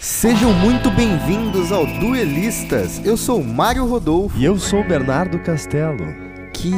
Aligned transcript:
Sejam 0.00 0.52
muito 0.52 0.92
bem-vindos 0.92 1.72
ao 1.72 1.84
Duelistas. 1.84 3.04
Eu 3.04 3.16
sou 3.16 3.42
Mário 3.42 3.84
Rodolfo. 3.84 4.38
E 4.38 4.44
eu 4.44 4.56
sou 4.56 4.80
o 4.80 4.84
Bernardo 4.86 5.40
Castelo. 5.40 6.06
Que 6.52 6.68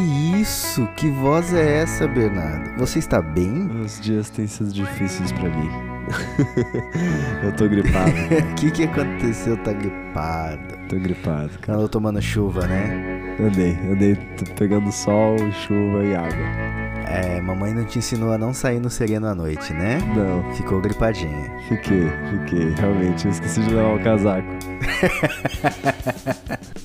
isso? 0.41 0.87
Que 0.97 1.11
voz 1.11 1.53
é 1.53 1.83
essa, 1.83 2.09
Bernardo? 2.09 2.79
Você 2.79 2.99
está 2.99 3.21
bem? 3.21 3.67
Os 3.83 4.01
dias 4.01 4.31
têm 4.31 4.47
sido 4.47 4.73
difíceis 4.73 5.33
pra 5.33 5.51
mim. 5.51 5.69
eu 7.45 7.55
tô 7.57 7.69
gripado. 7.69 8.11
O 8.11 8.55
que, 8.57 8.71
que 8.71 8.85
aconteceu? 8.85 9.57
Tá 9.59 9.73
gripado. 9.75 10.79
tô 10.89 10.97
gripado, 10.97 11.51
cara. 11.61 11.77
Andou 11.77 11.89
tomando 11.91 12.23
chuva, 12.23 12.67
né? 12.67 13.37
Andei, 13.39 13.79
andei 13.91 14.17
pegando 14.57 14.91
sol, 14.91 15.37
chuva 15.67 16.05
e 16.05 16.15
água. 16.15 16.80
É, 17.11 17.41
mamãe 17.41 17.75
não 17.75 17.85
te 17.85 17.99
ensinou 17.99 18.33
a 18.33 18.39
não 18.39 18.55
sair 18.55 18.79
no 18.79 18.89
sereno 18.89 19.27
à 19.27 19.35
noite, 19.35 19.73
né? 19.73 19.99
Não, 20.15 20.55
Ficou 20.55 20.81
gripadinha. 20.81 21.51
fiquei, 21.69 22.09
fiquei. 22.31 22.73
Realmente, 22.75 23.25
eu 23.25 23.33
esqueci 23.33 23.61
de 23.63 23.75
levar 23.75 23.97
o 23.97 24.03
casaco. 24.03 24.47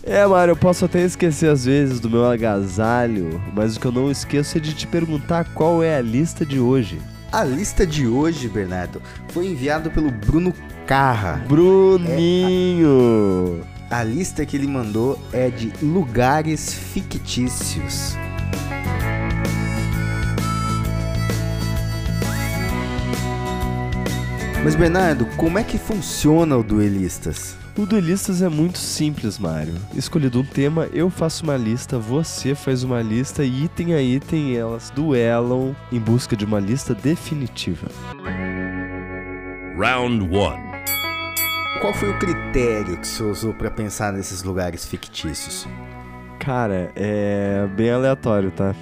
é, 0.03 0.25
Mário, 0.25 0.53
eu 0.53 0.55
posso 0.55 0.85
até 0.85 1.03
esquecer 1.03 1.49
às 1.49 1.65
vezes 1.65 1.99
do 1.99 2.09
meu 2.09 2.25
agasalho, 2.25 3.39
mas 3.53 3.77
o 3.77 3.79
que 3.79 3.85
eu 3.85 3.91
não 3.91 4.09
esqueço 4.09 4.57
é 4.57 4.61
de 4.61 4.73
te 4.73 4.87
perguntar 4.87 5.45
qual 5.53 5.83
é 5.83 5.97
a 5.97 6.01
lista 6.01 6.43
de 6.43 6.59
hoje. 6.59 6.99
A 7.31 7.43
lista 7.43 7.85
de 7.85 8.07
hoje, 8.07 8.47
Bernardo, 8.47 8.99
foi 9.29 9.45
enviado 9.47 9.91
pelo 9.91 10.09
Bruno 10.09 10.51
Carra. 10.87 11.43
Bruninho! 11.47 13.61
A 13.91 14.03
lista 14.03 14.43
que 14.45 14.57
ele 14.57 14.67
mandou 14.67 15.19
é 15.31 15.49
de 15.49 15.71
lugares 15.83 16.73
fictícios. 16.73 18.17
Mas 24.65 24.73
Bernardo, 24.73 25.27
como 25.37 25.59
é 25.59 25.63
que 25.63 25.77
funciona 25.77 26.57
o 26.57 26.63
Duelistas? 26.63 27.55
O 27.77 27.85
Duelistas 27.85 28.41
é 28.41 28.49
muito 28.49 28.79
simples, 28.79 29.37
Mário. 29.37 29.75
Escolhido 29.93 30.39
um 30.39 30.43
tema, 30.43 30.89
eu 30.91 31.07
faço 31.07 31.43
uma 31.43 31.55
lista, 31.55 31.99
você 31.99 32.55
faz 32.55 32.81
uma 32.81 32.99
lista 32.99 33.45
e 33.45 33.65
item 33.65 33.93
a 33.93 34.01
item 34.01 34.57
elas 34.57 34.89
duelam 34.89 35.75
em 35.91 35.99
busca 35.99 36.35
de 36.35 36.45
uma 36.45 36.59
lista 36.59 36.95
definitiva. 36.95 37.87
Round 39.77 40.23
1. 40.23 40.29
Qual 41.79 41.93
foi 41.93 42.09
o 42.09 42.17
critério 42.17 42.97
que 42.97 43.07
você 43.07 43.21
usou 43.21 43.53
para 43.53 43.69
pensar 43.69 44.13
nesses 44.13 44.41
lugares 44.41 44.83
fictícios? 44.83 45.67
Cara, 46.39 46.91
é 46.95 47.67
bem 47.75 47.91
aleatório, 47.91 48.49
tá? 48.49 48.73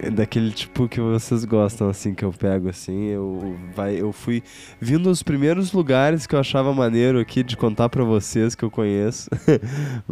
É 0.00 0.10
daquele 0.10 0.50
tipo 0.50 0.88
que 0.88 1.00
vocês 1.00 1.44
gostam, 1.44 1.88
assim, 1.88 2.14
que 2.14 2.24
eu 2.24 2.32
pego, 2.32 2.68
assim, 2.68 3.04
eu, 3.06 3.56
vai, 3.74 3.94
eu 4.00 4.12
fui 4.12 4.42
vindo 4.80 5.08
os 5.08 5.22
primeiros 5.22 5.72
lugares 5.72 6.26
que 6.26 6.34
eu 6.34 6.38
achava 6.40 6.74
maneiro 6.74 7.18
aqui 7.20 7.42
de 7.42 7.56
contar 7.56 7.88
pra 7.88 8.02
vocês 8.04 8.54
que 8.54 8.64
eu 8.64 8.70
conheço, 8.70 9.30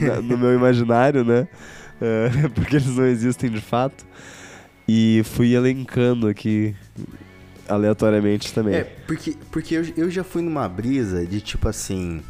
na- 0.00 0.20
no 0.22 0.38
meu 0.38 0.54
imaginário, 0.54 1.24
né? 1.24 1.46
Porque 2.54 2.76
eles 2.76 2.96
não 2.96 3.04
existem 3.06 3.50
de 3.50 3.60
fato. 3.60 4.06
E 4.88 5.22
fui 5.24 5.54
elencando 5.54 6.26
aqui 6.28 6.74
aleatoriamente 7.68 8.52
também. 8.54 8.74
É, 8.76 8.84
porque, 9.06 9.36
porque 9.50 9.74
eu, 9.74 9.84
eu 9.96 10.10
já 10.10 10.24
fui 10.24 10.40
numa 10.42 10.66
brisa 10.68 11.26
de 11.26 11.40
tipo 11.40 11.68
assim. 11.68 12.22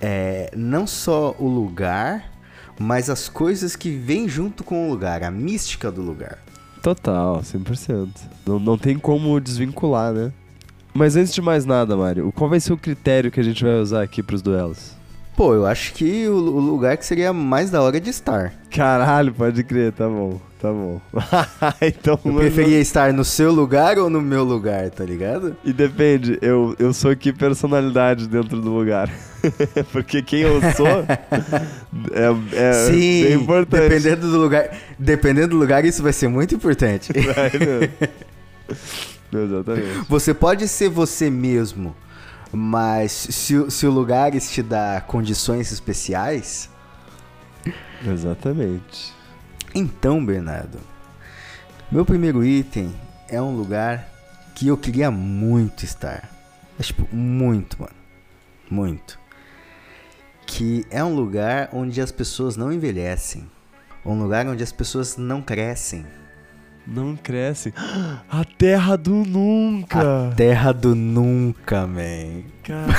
É, 0.00 0.50
não 0.56 0.86
só 0.86 1.34
o 1.38 1.48
lugar, 1.48 2.32
mas 2.78 3.10
as 3.10 3.28
coisas 3.28 3.74
que 3.74 3.90
vêm 3.90 4.28
junto 4.28 4.62
com 4.62 4.86
o 4.86 4.90
lugar, 4.90 5.22
a 5.22 5.30
mística 5.30 5.90
do 5.90 6.02
lugar. 6.02 6.38
Total, 6.82 7.40
100%. 7.40 8.08
Não, 8.46 8.58
não 8.58 8.78
tem 8.78 8.98
como 8.98 9.40
desvincular, 9.40 10.12
né? 10.12 10.32
Mas 10.94 11.16
antes 11.16 11.34
de 11.34 11.42
mais 11.42 11.64
nada, 11.64 11.96
Mário, 11.96 12.32
qual 12.32 12.48
vai 12.50 12.60
ser 12.60 12.72
o 12.72 12.78
critério 12.78 13.30
que 13.30 13.40
a 13.40 13.42
gente 13.42 13.62
vai 13.62 13.74
usar 13.74 14.02
aqui 14.02 14.22
pros 14.22 14.42
duelos? 14.42 14.97
Pô, 15.38 15.54
eu 15.54 15.66
acho 15.66 15.92
que 15.92 16.26
o, 16.26 16.34
o 16.34 16.58
lugar 16.58 16.96
que 16.96 17.06
seria 17.06 17.32
mais 17.32 17.70
da 17.70 17.80
hora 17.80 18.00
de 18.00 18.10
estar. 18.10 18.52
Caralho, 18.72 19.32
pode 19.32 19.62
crer, 19.62 19.92
tá 19.92 20.08
bom, 20.08 20.40
tá 20.60 20.66
bom. 20.72 21.00
então, 21.80 22.18
Eu 22.24 22.34
preferia 22.34 22.80
estar 22.80 23.12
no 23.12 23.24
seu 23.24 23.52
lugar 23.52 24.00
ou 24.00 24.10
no 24.10 24.20
meu 24.20 24.42
lugar, 24.42 24.90
tá 24.90 25.04
ligado? 25.04 25.56
E 25.64 25.72
depende, 25.72 26.40
eu, 26.42 26.74
eu 26.76 26.92
sou 26.92 27.14
que 27.14 27.32
personalidade 27.32 28.26
dentro 28.26 28.60
do 28.60 28.68
lugar. 28.68 29.08
Porque 29.92 30.22
quem 30.22 30.40
eu 30.40 30.60
sou 30.72 30.88
é, 32.10 32.56
é 32.56 32.72
Sim, 32.72 33.22
bem 33.22 33.32
importante. 33.34 33.82
dependendo 33.82 34.28
do 34.32 34.38
lugar, 34.40 34.76
dependendo 34.98 35.48
do 35.50 35.56
lugar, 35.56 35.84
isso 35.84 36.02
vai 36.02 36.12
ser 36.12 36.26
muito 36.26 36.56
importante. 36.56 37.12
Vai? 37.12 37.52
Exatamente. 39.32 40.04
Você 40.08 40.34
pode 40.34 40.66
ser 40.66 40.88
você 40.88 41.30
mesmo, 41.30 41.94
mas 42.52 43.12
se, 43.12 43.56
o- 43.56 43.70
se 43.70 43.86
o 43.86 43.90
lugar 43.90 44.30
te 44.32 44.62
dá 44.62 45.00
condições 45.00 45.70
especiais, 45.72 46.68
Exatamente. 48.06 49.12
então, 49.74 50.24
Bernardo, 50.24 50.78
meu 51.90 52.04
primeiro 52.04 52.44
item 52.44 52.94
é 53.28 53.40
um 53.40 53.54
lugar 53.56 54.08
que 54.54 54.68
eu 54.68 54.76
queria 54.76 55.10
muito 55.10 55.84
estar. 55.84 56.30
É, 56.78 56.82
tipo, 56.82 57.08
muito, 57.14 57.80
mano. 57.80 57.94
Muito. 58.70 59.18
Que 60.46 60.86
é 60.90 61.02
um 61.04 61.14
lugar 61.14 61.68
onde 61.72 62.00
as 62.00 62.10
pessoas 62.12 62.56
não 62.56 62.72
envelhecem. 62.72 63.48
Um 64.04 64.18
lugar 64.20 64.46
onde 64.46 64.62
as 64.62 64.72
pessoas 64.72 65.16
não 65.16 65.42
crescem. 65.42 66.06
Não 66.90 67.14
cresce. 67.16 67.74
A 67.76 68.44
terra 68.56 68.96
do 68.96 69.12
nunca. 69.12 70.32
Terra 70.34 70.72
do 70.72 70.94
nunca, 70.94 71.86
man. 71.86 72.42
Caralho. 72.62 72.96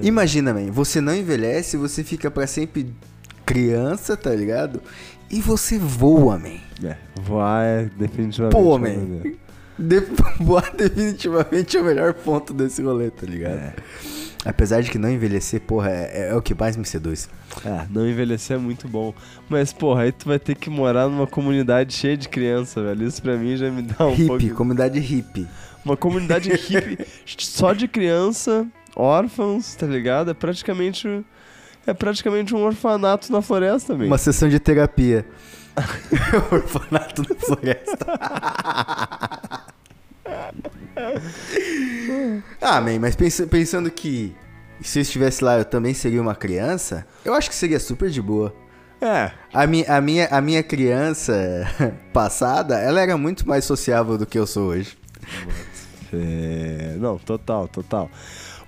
Imagina, 0.04 0.52
man, 0.52 0.70
você 0.70 1.00
não 1.00 1.14
envelhece, 1.14 1.78
você 1.78 2.04
fica 2.04 2.30
pra 2.30 2.46
sempre 2.46 2.92
criança, 3.46 4.16
tá 4.16 4.34
ligado? 4.34 4.82
E 5.30 5.40
você 5.40 5.78
voa, 5.78 6.38
man. 6.38 6.60
É, 6.84 6.96
voar 7.22 7.64
é 7.64 7.90
definitivamente. 7.96 8.52
Pô, 8.54 8.78
man. 8.78 9.22
De 9.78 10.00
voar 10.40 10.74
definitivamente 10.74 11.76
é 11.76 11.80
o 11.80 11.84
melhor 11.84 12.14
ponto 12.14 12.54
desse 12.54 12.82
rolê, 12.82 13.10
tá 13.10 13.26
ligado? 13.26 13.58
É. 13.58 13.74
Apesar 14.46 14.80
de 14.80 14.90
que 14.90 14.98
não 14.98 15.10
envelhecer, 15.10 15.60
porra, 15.60 15.90
é, 15.90 16.28
é 16.30 16.34
o 16.34 16.40
que 16.40 16.54
mais 16.54 16.76
me 16.76 16.84
seduz. 16.84 17.28
É, 17.64 17.84
não 17.90 18.08
envelhecer 18.08 18.56
é 18.56 18.60
muito 18.60 18.86
bom. 18.86 19.12
Mas, 19.48 19.72
porra, 19.72 20.02
aí 20.02 20.12
tu 20.12 20.28
vai 20.28 20.38
ter 20.38 20.54
que 20.54 20.70
morar 20.70 21.08
numa 21.08 21.26
comunidade 21.26 21.92
cheia 21.92 22.16
de 22.16 22.28
criança, 22.28 22.80
velho. 22.80 23.04
Isso 23.08 23.20
pra 23.20 23.36
mim 23.36 23.56
já 23.56 23.68
me 23.72 23.82
dá 23.82 24.06
um 24.06 24.14
hippie, 24.14 24.26
pouco. 24.26 24.54
comunidade 24.54 25.00
hippie. 25.00 25.48
Uma 25.84 25.96
comunidade 25.96 26.48
hippie 26.54 27.04
só 27.38 27.72
de 27.72 27.88
criança, 27.88 28.64
órfãos, 28.94 29.74
tá 29.74 29.86
ligado? 29.86 30.30
É 30.30 30.34
praticamente. 30.34 31.24
É 31.84 31.92
praticamente 31.92 32.54
um 32.54 32.64
orfanato 32.64 33.32
na 33.32 33.42
floresta, 33.42 33.92
também. 33.94 34.06
Uma 34.06 34.18
sessão 34.18 34.48
de 34.48 34.60
terapia. 34.60 35.26
Orfanato 36.52 37.22
na 37.22 37.34
floresta. 37.34 38.06
ah, 42.60 42.80
man, 42.80 42.98
mas 43.00 43.14
pensa- 43.16 43.46
pensando 43.46 43.90
que 43.90 44.34
se 44.80 44.98
eu 44.98 45.02
estivesse 45.02 45.42
lá 45.42 45.58
eu 45.58 45.64
também 45.64 45.94
seria 45.94 46.20
uma 46.20 46.34
criança, 46.34 47.06
eu 47.24 47.34
acho 47.34 47.48
que 47.48 47.54
seria 47.54 47.80
super 47.80 48.10
de 48.10 48.20
boa. 48.20 48.54
É. 49.00 49.30
A 49.52 49.66
minha, 49.66 49.94
a 49.94 50.00
minha, 50.00 50.26
a 50.30 50.40
minha 50.40 50.62
criança 50.62 51.34
passada, 52.12 52.78
ela 52.78 53.00
era 53.00 53.16
muito 53.16 53.46
mais 53.46 53.64
sociável 53.64 54.16
do 54.16 54.24
que 54.26 54.38
eu 54.38 54.46
sou 54.46 54.68
hoje. 54.68 54.96
É, 56.12 56.96
Não, 56.98 57.18
total, 57.18 57.68
total. 57.68 58.10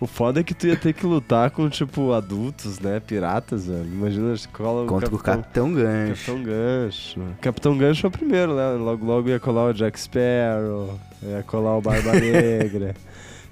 O 0.00 0.06
foda 0.06 0.38
é 0.40 0.44
que 0.44 0.54
tu 0.54 0.66
ia 0.68 0.76
ter 0.76 0.92
que 0.92 1.04
lutar 1.04 1.50
com, 1.50 1.68
tipo, 1.68 2.12
adultos, 2.12 2.78
né? 2.78 3.00
Piratas, 3.00 3.66
velho. 3.66 3.84
Imagina, 3.84 4.32
cola 4.52 4.86
Contra 4.86 5.12
o 5.12 5.18
Capitão, 5.18 5.72
Capitão 5.72 5.74
Gancho. 5.74 6.26
Capitão 6.26 6.42
Gancho. 6.44 7.20
Capitão 7.40 7.78
Gancho 7.78 8.06
é 8.06 8.08
o 8.08 8.10
primeiro, 8.12 8.54
né? 8.54 8.72
Logo, 8.74 9.04
logo 9.04 9.28
ia 9.28 9.40
colar 9.40 9.70
o 9.70 9.72
Jack 9.72 9.98
Sparrow, 9.98 10.96
ia 11.22 11.42
colar 11.42 11.76
o 11.76 11.80
Barba 11.80 12.12
Negra. 12.18 12.94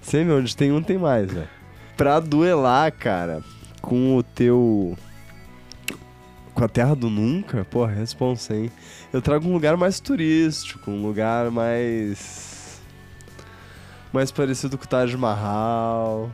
Sempre 0.01 0.33
onde 0.33 0.57
tem 0.57 0.73
um, 0.73 0.83
tem 0.83 0.99
mais, 0.99 1.33
velho. 1.33 1.49
Pra 1.97 2.21
duelar, 2.21 2.93
cara, 2.93 3.43
com 3.81 4.17
o 4.17 4.23
teu... 4.23 4.97
Com 6.55 6.65
a 6.65 6.69
Terra 6.69 6.95
do 6.95 7.11
Nunca, 7.11 7.65
porra, 7.65 7.93
responsa, 7.93 8.55
hein? 8.55 8.71
Eu 9.13 9.21
trago 9.21 9.47
um 9.49 9.53
lugar 9.53 9.77
mais 9.77 10.01
turístico, 10.01 10.91
um 10.91 11.03
lugar 11.03 11.51
mais... 11.51 12.81
Mais 14.13 14.31
parecido 14.31 14.79
com 14.79 14.85
o 14.85 14.89
Taj 14.89 15.15
Mahal. 15.17 16.31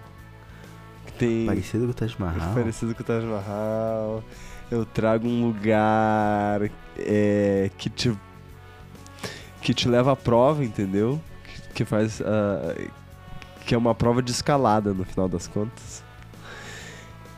Que 1.06 1.12
tem... 1.14 1.46
Parecido 1.46 1.86
com 1.86 1.90
o 1.90 1.94
Taj 1.94 2.16
Mahal. 2.18 2.54
Parecido 2.54 2.94
com 2.94 3.02
o 3.02 3.06
Taj 3.06 3.24
Mahal. 3.24 4.22
Eu 4.70 4.84
trago 4.84 5.26
um 5.26 5.46
lugar 5.46 6.70
é, 6.98 7.70
que 7.76 7.90
te 7.90 8.12
que 9.62 9.72
te 9.72 9.88
leva 9.88 10.12
à 10.12 10.16
prova, 10.16 10.64
entendeu? 10.64 11.20
Que, 11.44 11.74
que 11.74 11.84
faz 11.84 12.20
ah, 12.20 12.74
que 13.64 13.74
é 13.74 13.78
uma 13.78 13.94
prova 13.94 14.20
de 14.22 14.30
escalada 14.30 14.92
no 14.92 15.04
final 15.04 15.28
das 15.28 15.46
contas. 15.46 16.02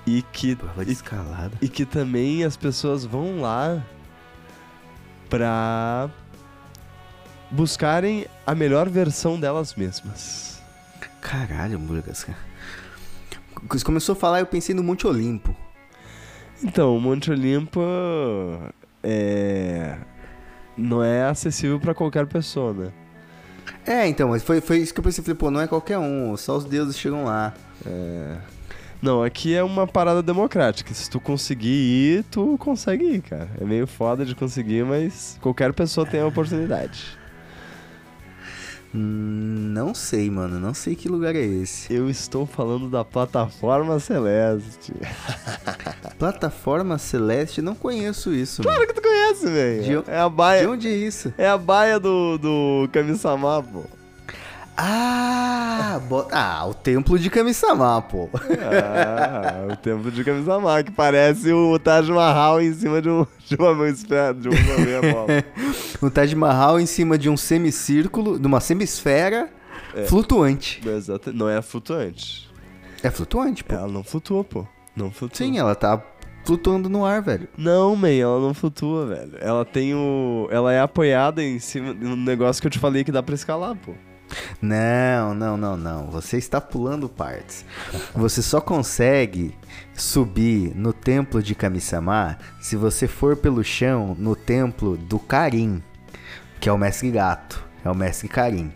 E 0.07 0.23
que 0.33 0.57
Prova 0.57 0.85
de 0.85 0.91
e, 0.91 0.95
escalada. 0.95 1.53
e 1.63 1.69
que 1.69 1.85
também 1.85 2.45
as 2.45 2.57
pessoas 2.57 3.05
vão 3.05 3.41
lá 3.41 3.83
pra 5.31 6.11
buscarem 7.51 8.27
a 8.47 8.55
melhor 8.55 8.89
versão 8.89 9.39
delas 9.39 9.75
mesmas. 9.75 10.63
Caralho, 11.21 11.79
Burgas, 11.79 12.25
cara. 12.25 12.39
Você 13.71 13.85
começou 13.85 14.13
a 14.15 14.17
falar, 14.17 14.41
eu 14.41 14.47
pensei 14.47 14.75
no 14.75 14.83
Monte 14.83 15.07
Olimpo. 15.07 15.57
Então, 16.63 16.97
o 16.97 17.01
Monte 17.01 17.31
Olimpo 17.31 17.81
é 19.03 19.97
não 20.77 21.03
é 21.03 21.25
acessível 21.25 21.79
pra 21.79 21.95
qualquer 21.95 22.27
pessoa, 22.27 22.73
né? 22.73 22.93
É, 23.87 24.07
então, 24.07 24.31
mas 24.31 24.43
foi, 24.43 24.61
foi 24.61 24.79
isso 24.79 24.93
que 24.93 25.01
eu 25.01 25.05
pensei. 25.05 25.23
Falei, 25.23 25.37
pô, 25.37 25.51
não 25.51 25.61
é 25.61 25.67
qualquer 25.67 25.99
um, 25.99 26.37
só 26.37 26.57
os 26.57 26.65
deuses 26.65 26.99
chegam 26.99 27.25
lá. 27.25 27.55
É. 27.87 28.37
Não, 29.01 29.23
aqui 29.23 29.55
é 29.55 29.63
uma 29.63 29.87
parada 29.87 30.23
democrática. 30.23 30.95
Se 30.95 31.11
tu 31.11 31.21
conseguir 31.21 31.69
ir, 31.69 32.25
tu 32.31 32.57
consegue 32.59 33.05
ir, 33.05 33.21
cara. 33.21 33.49
É 33.61 33.65
meio 33.65 33.87
foda 33.87 34.25
de 34.25 34.35
conseguir, 34.35 34.85
mas 34.85 35.39
qualquer 35.43 35.73
pessoa 35.75 36.07
tem 36.07 36.21
a 36.21 36.27
oportunidade. 36.27 37.19
Não 38.97 39.93
sei, 39.93 40.31
mano. 40.31 40.61
Não 40.61 40.73
sei 40.73 40.95
que 40.95 41.09
lugar 41.09 41.35
é 41.35 41.41
esse. 41.45 41.93
Eu 41.93 42.09
estou 42.09 42.47
falando 42.47 42.89
da 42.89 43.05
plataforma 43.05 43.99
Celeste. 43.99 44.93
Plataforma 46.19 46.97
Celeste, 46.97 47.61
não 47.61 47.75
conheço 47.75 48.33
isso. 48.33 48.63
Claro 48.63 48.79
mano. 48.81 48.89
que 48.93 49.01
tu 49.01 49.03
conhece, 49.03 49.47
velho. 49.47 50.05
De 50.05 50.11
É 50.11 50.19
a 50.21 50.29
De 50.29 50.35
baia. 50.35 50.71
onde 50.71 50.87
é 50.89 50.93
isso? 50.97 51.35
É 51.37 51.49
a 51.49 51.59
baia 51.59 51.99
do, 51.99 52.39
do 52.39 52.89
Kami-sama, 52.93 53.63
pô. 53.63 53.83
Ah, 54.77 56.01
bo- 56.09 56.27
ah, 56.33 56.67
o 56.67 56.75
templo 56.75 57.19
de 57.19 57.31
Kami-sama, 57.31 58.03
pô. 58.03 58.29
Ah, 58.35 59.73
o 59.73 59.77
templo 59.77 60.11
de 60.11 60.25
Kami-sama, 60.25 60.83
que 60.83 60.91
parece 60.91 61.53
o 61.53 61.79
Taj 61.79 62.11
Mahal 62.11 62.61
em 62.61 62.73
cima 62.73 63.01
de, 63.01 63.09
um, 63.09 63.25
de 63.47 63.57
uma 63.57 63.89
esfera, 63.89 64.35
de 64.35 64.49
uma 64.49 64.57
meia. 64.79 65.45
O 66.03 66.11
Taj 66.11 66.35
Mahal 66.35 66.81
em 66.81 66.87
cima 66.87 67.17
de 67.17 67.31
um 67.31 67.37
semicírculo, 67.37 68.39
de 68.39 68.47
uma 68.47 68.61
semisfera 68.61 69.49
É. 69.95 70.05
flutuante. 70.05 70.81
Exato. 70.87 71.33
Não 71.33 71.49
é 71.49 71.63
flutuante. 71.63 72.51
É 73.03 73.11
flutuante, 73.11 73.63
pô. 73.65 73.75
Ela 73.75 73.89
não 73.89 74.03
flutua, 74.03 74.43
pô. 74.45 74.67
Não 74.97 75.11
flutua. 75.11 75.37
Sim, 75.39 75.59
ela 75.59 75.75
tá 75.75 76.03
flutuando 76.45 76.89
no 76.89 77.05
ar, 77.07 77.23
velho. 77.23 77.49
Não, 77.57 77.95
man, 77.97 78.11
ela 78.11 78.41
não 78.41 78.53
flutua, 78.53 79.07
velho. 79.07 79.33
Ela 79.41 79.65
tem 79.65 79.95
o. 79.95 80.49
Ela 80.51 80.73
é 80.73 80.81
apoiada 80.81 81.43
em 81.43 81.59
cima 81.59 81.95
de 81.95 82.05
um 82.05 82.17
negócio 82.17 82.61
que 82.61 82.67
eu 82.67 82.71
te 82.73 82.79
falei 82.79 83.03
que 83.05 83.13
dá 83.13 83.23
pra 83.23 83.35
escalar, 83.35 83.75
pô. 83.77 83.93
Não, 84.61 85.35
não, 85.35 85.57
não, 85.57 85.77
não. 85.77 86.07
Você 86.07 86.37
está 86.37 86.61
pulando 86.61 87.09
partes. 87.09 87.65
Você 88.15 88.43
só 88.43 88.61
consegue 88.61 89.57
subir 89.95 90.75
no 90.75 90.93
templo 90.93 91.43
de 91.43 91.55
Kami-sama 91.55 92.39
se 92.61 92.77
você 92.77 93.07
for 93.07 93.37
pelo 93.37 93.63
chão 93.63 94.17
no 94.19 94.35
templo 94.35 94.97
do 94.97 95.19
Karin, 95.19 95.83
que 96.61 96.69
é 96.69 96.73
o 96.73 96.79
mestre 96.79 97.11
gato. 97.11 97.65
É 97.85 97.91
o 97.91 97.95
mestre 97.95 98.29
Karin. 98.29 98.73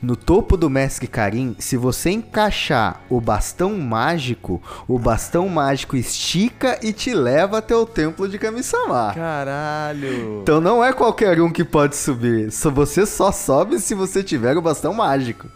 No 0.00 0.14
topo 0.14 0.56
do 0.56 0.70
mestre 0.70 1.08
Karin, 1.08 1.56
se 1.58 1.76
você 1.76 2.10
encaixar 2.10 3.00
o 3.10 3.20
bastão 3.20 3.76
mágico, 3.76 4.62
o 4.86 4.96
bastão 4.98 5.48
mágico 5.48 5.96
estica 5.96 6.78
e 6.80 6.92
te 6.92 7.12
leva 7.12 7.58
até 7.58 7.74
o 7.74 7.84
templo 7.84 8.28
de 8.28 8.38
Kami-sama. 8.38 9.12
Caralho! 9.14 10.40
Então 10.42 10.60
não 10.60 10.84
é 10.84 10.92
qualquer 10.92 11.40
um 11.40 11.50
que 11.50 11.64
pode 11.64 11.96
subir. 11.96 12.52
Só 12.52 12.70
você 12.70 13.04
só 13.06 13.32
sobe 13.32 13.80
se 13.80 13.94
você 13.94 14.22
tiver 14.22 14.56
o 14.56 14.62
bastão 14.62 14.94
mágico. 14.94 15.48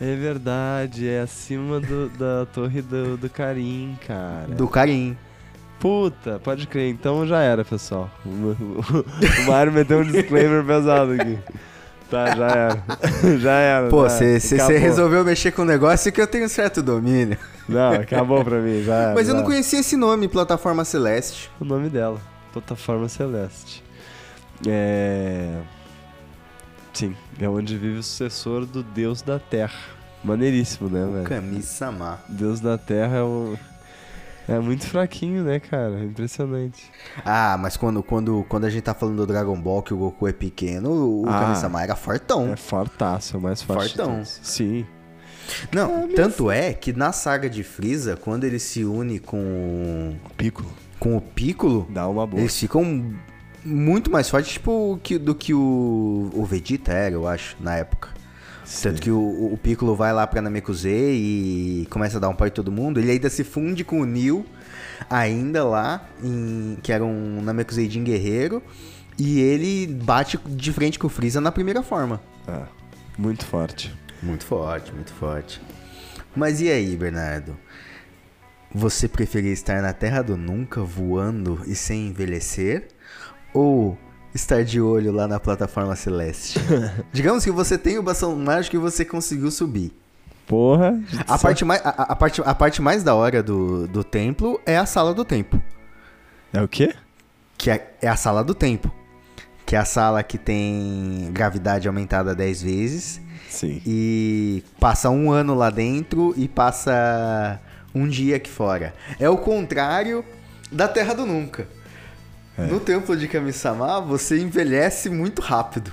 É 0.00 0.14
verdade, 0.14 1.08
é 1.08 1.22
acima 1.22 1.80
do- 1.80 2.08
da 2.10 2.46
torre 2.52 2.80
do, 2.80 3.16
do 3.16 3.28
Karim, 3.28 3.98
cara. 4.06 4.54
Do 4.54 4.68
Karim. 4.68 5.16
Puta, 5.80 6.40
pode 6.42 6.66
crer, 6.68 6.88
então 6.90 7.26
já 7.26 7.40
era, 7.40 7.64
pessoal. 7.64 8.08
O, 8.24 8.28
o, 8.28 9.42
o 9.42 9.46
Mário 9.48 9.72
meteu 9.72 9.98
um 9.98 10.04
disclaimer 10.04 10.64
pesado 10.64 11.12
aqui. 11.12 11.36
Tá, 12.10 12.34
já 12.34 12.46
era. 12.46 12.82
já 13.38 13.52
era. 13.52 13.88
Pô, 13.88 14.08
você 14.08 14.78
resolveu 14.78 15.24
mexer 15.24 15.52
com 15.52 15.62
um 15.62 15.66
negócio 15.66 16.10
que 16.10 16.20
eu 16.20 16.26
tenho 16.26 16.48
certo 16.48 16.82
domínio. 16.82 17.38
Não, 17.68 17.92
acabou 17.92 18.42
pra 18.42 18.58
mim, 18.60 18.82
já 18.82 18.94
era. 18.94 19.14
Mas 19.14 19.28
eu 19.28 19.34
já 19.34 19.40
não 19.40 19.46
conhecia 19.46 19.80
esse 19.80 19.96
nome, 19.96 20.26
Plataforma 20.26 20.84
Celeste. 20.84 21.50
o 21.60 21.64
nome 21.64 21.90
dela, 21.90 22.20
Plataforma 22.52 23.08
Celeste. 23.08 23.84
É. 24.66 25.60
Sim, 26.94 27.14
é 27.38 27.48
onde 27.48 27.76
vive 27.76 27.98
o 27.98 28.02
sucessor 28.02 28.64
do 28.64 28.82
Deus 28.82 29.22
da 29.22 29.38
Terra. 29.38 29.78
Maneiríssimo, 30.24 30.88
né, 30.88 31.06
velho? 31.12 31.24
Kami-sama. 31.24 32.18
Deus 32.28 32.58
da 32.58 32.76
Terra 32.76 33.18
é 33.18 33.22
um. 33.22 33.56
É 34.48 34.58
muito 34.58 34.86
fraquinho, 34.86 35.44
né, 35.44 35.60
cara? 35.60 36.02
Impressionante. 36.02 36.90
Ah, 37.24 37.56
mas 37.60 37.76
quando, 37.76 38.02
quando, 38.02 38.44
quando 38.48 38.64
a 38.64 38.70
gente 38.70 38.82
tá 38.82 38.94
falando 38.94 39.16
do 39.16 39.26
Dragon 39.26 39.60
Ball, 39.60 39.82
que 39.82 39.92
o 39.92 39.98
Goku 39.98 40.26
é 40.26 40.32
pequeno, 40.32 40.90
o 40.90 41.24
Ah. 41.28 41.40
Kami-sama 41.40 41.82
era 41.82 41.94
fortão. 41.94 42.52
É 42.52 42.56
fortaço, 42.56 43.36
é 43.36 43.38
o 43.38 43.42
mais 43.42 43.60
forte. 43.60 43.94
Fortão. 43.96 44.22
Sim. 44.24 44.86
Não, 45.72 46.08
tanto 46.08 46.50
é 46.50 46.72
que 46.74 46.92
na 46.92 47.12
saga 47.12 47.48
de 47.48 47.62
Freeza, 47.62 48.16
quando 48.16 48.44
ele 48.44 48.58
se 48.58 48.84
une 48.84 49.18
com, 49.18 50.14
Piccolo. 50.36 50.70
com 50.98 51.16
o 51.16 51.20
Piccolo, 51.20 51.86
Dá 51.90 52.06
uma 52.08 52.26
boa. 52.26 52.40
eles 52.40 52.56
ficam 52.58 53.12
muito 53.64 54.10
mais 54.10 54.28
fortes 54.28 54.52
tipo, 54.52 54.98
que, 55.02 55.18
do 55.18 55.34
que 55.34 55.52
o, 55.54 56.30
o 56.34 56.44
Vegeta 56.44 56.92
era, 56.92 57.14
eu 57.14 57.26
acho, 57.26 57.56
na 57.60 57.76
época. 57.76 58.10
Tanto 58.82 59.00
que 59.00 59.10
o, 59.10 59.52
o 59.52 59.58
Piccolo 59.62 59.96
vai 59.96 60.12
lá 60.12 60.26
pra 60.26 60.42
Namekusei 60.42 61.14
e 61.14 61.86
começa 61.90 62.18
a 62.18 62.20
dar 62.20 62.28
um 62.28 62.34
pau 62.34 62.46
em 62.46 62.50
todo 62.50 62.70
mundo. 62.70 63.00
Ele 63.00 63.10
ainda 63.10 63.30
se 63.30 63.42
funde 63.42 63.82
com 63.82 64.00
o 64.00 64.04
Neo, 64.04 64.44
ainda 65.08 65.64
lá, 65.64 66.06
em, 66.22 66.76
que 66.82 66.92
era 66.92 67.04
um 67.04 67.40
Namekusei 67.42 67.88
Jin 67.88 68.04
guerreiro. 68.04 68.62
E 69.18 69.40
ele 69.40 69.86
bate 69.86 70.38
de 70.46 70.72
frente 70.72 70.98
com 70.98 71.06
o 71.06 71.10
Freeza 71.10 71.40
na 71.40 71.50
primeira 71.50 71.82
forma. 71.82 72.20
É, 72.46 72.62
muito 73.16 73.44
forte. 73.44 73.92
Muito 74.22 74.44
forte, 74.44 74.92
muito 74.92 75.12
forte. 75.12 75.60
Mas 76.36 76.60
e 76.60 76.68
aí, 76.70 76.94
Bernardo? 76.94 77.56
Você 78.72 79.08
preferia 79.08 79.52
estar 79.52 79.80
na 79.80 79.92
Terra 79.92 80.22
do 80.22 80.36
Nunca, 80.36 80.82
voando 80.82 81.62
e 81.66 81.74
sem 81.74 82.08
envelhecer? 82.08 82.88
Ou 83.52 83.98
estar 84.34 84.64
de 84.64 84.80
olho 84.80 85.12
lá 85.12 85.26
na 85.26 85.40
plataforma 85.40 85.94
celeste? 85.96 86.58
Digamos 87.12 87.44
que 87.44 87.50
você 87.50 87.76
tem 87.78 87.98
o 87.98 88.02
bastão 88.02 88.34
mágico 88.36 88.76
e 88.76 88.78
você 88.78 89.04
conseguiu 89.04 89.50
subir. 89.50 89.92
Porra. 90.46 90.98
A 91.26 91.38
parte 91.38 91.64
mais, 91.64 91.80
a, 91.84 91.90
a 91.90 92.16
parte, 92.16 92.42
a 92.44 92.54
parte 92.54 92.82
mais 92.82 93.02
da 93.02 93.14
hora 93.14 93.42
do, 93.42 93.86
do 93.86 94.02
templo 94.02 94.60
é 94.64 94.76
a 94.78 94.86
sala 94.86 95.12
do 95.12 95.24
tempo. 95.24 95.62
É 96.52 96.62
o 96.62 96.68
quê? 96.68 96.94
Que 97.56 97.70
é, 97.70 97.94
é 98.00 98.08
a 98.08 98.16
sala 98.16 98.42
do 98.42 98.54
tempo. 98.54 98.90
Que 99.66 99.76
é 99.76 99.78
a 99.78 99.84
sala 99.84 100.22
que 100.22 100.38
tem 100.38 101.30
gravidade 101.32 101.86
aumentada 101.86 102.34
10 102.34 102.62
vezes. 102.62 103.20
Sim. 103.48 103.80
e 103.86 104.62
passa 104.78 105.08
um 105.08 105.30
ano 105.30 105.54
lá 105.54 105.70
dentro 105.70 106.34
e 106.36 106.46
passa 106.46 107.58
um 107.94 108.06
dia 108.06 108.36
aqui 108.36 108.50
fora. 108.50 108.94
É 109.18 109.28
o 109.28 109.38
contrário 109.38 110.24
da 110.70 110.86
Terra 110.86 111.14
do 111.14 111.24
Nunca. 111.24 111.66
É. 112.58 112.66
No 112.66 112.80
templo 112.80 113.16
de 113.16 113.28
Kami-sama, 113.28 114.00
você 114.00 114.40
envelhece 114.40 115.08
muito 115.08 115.40
rápido. 115.40 115.92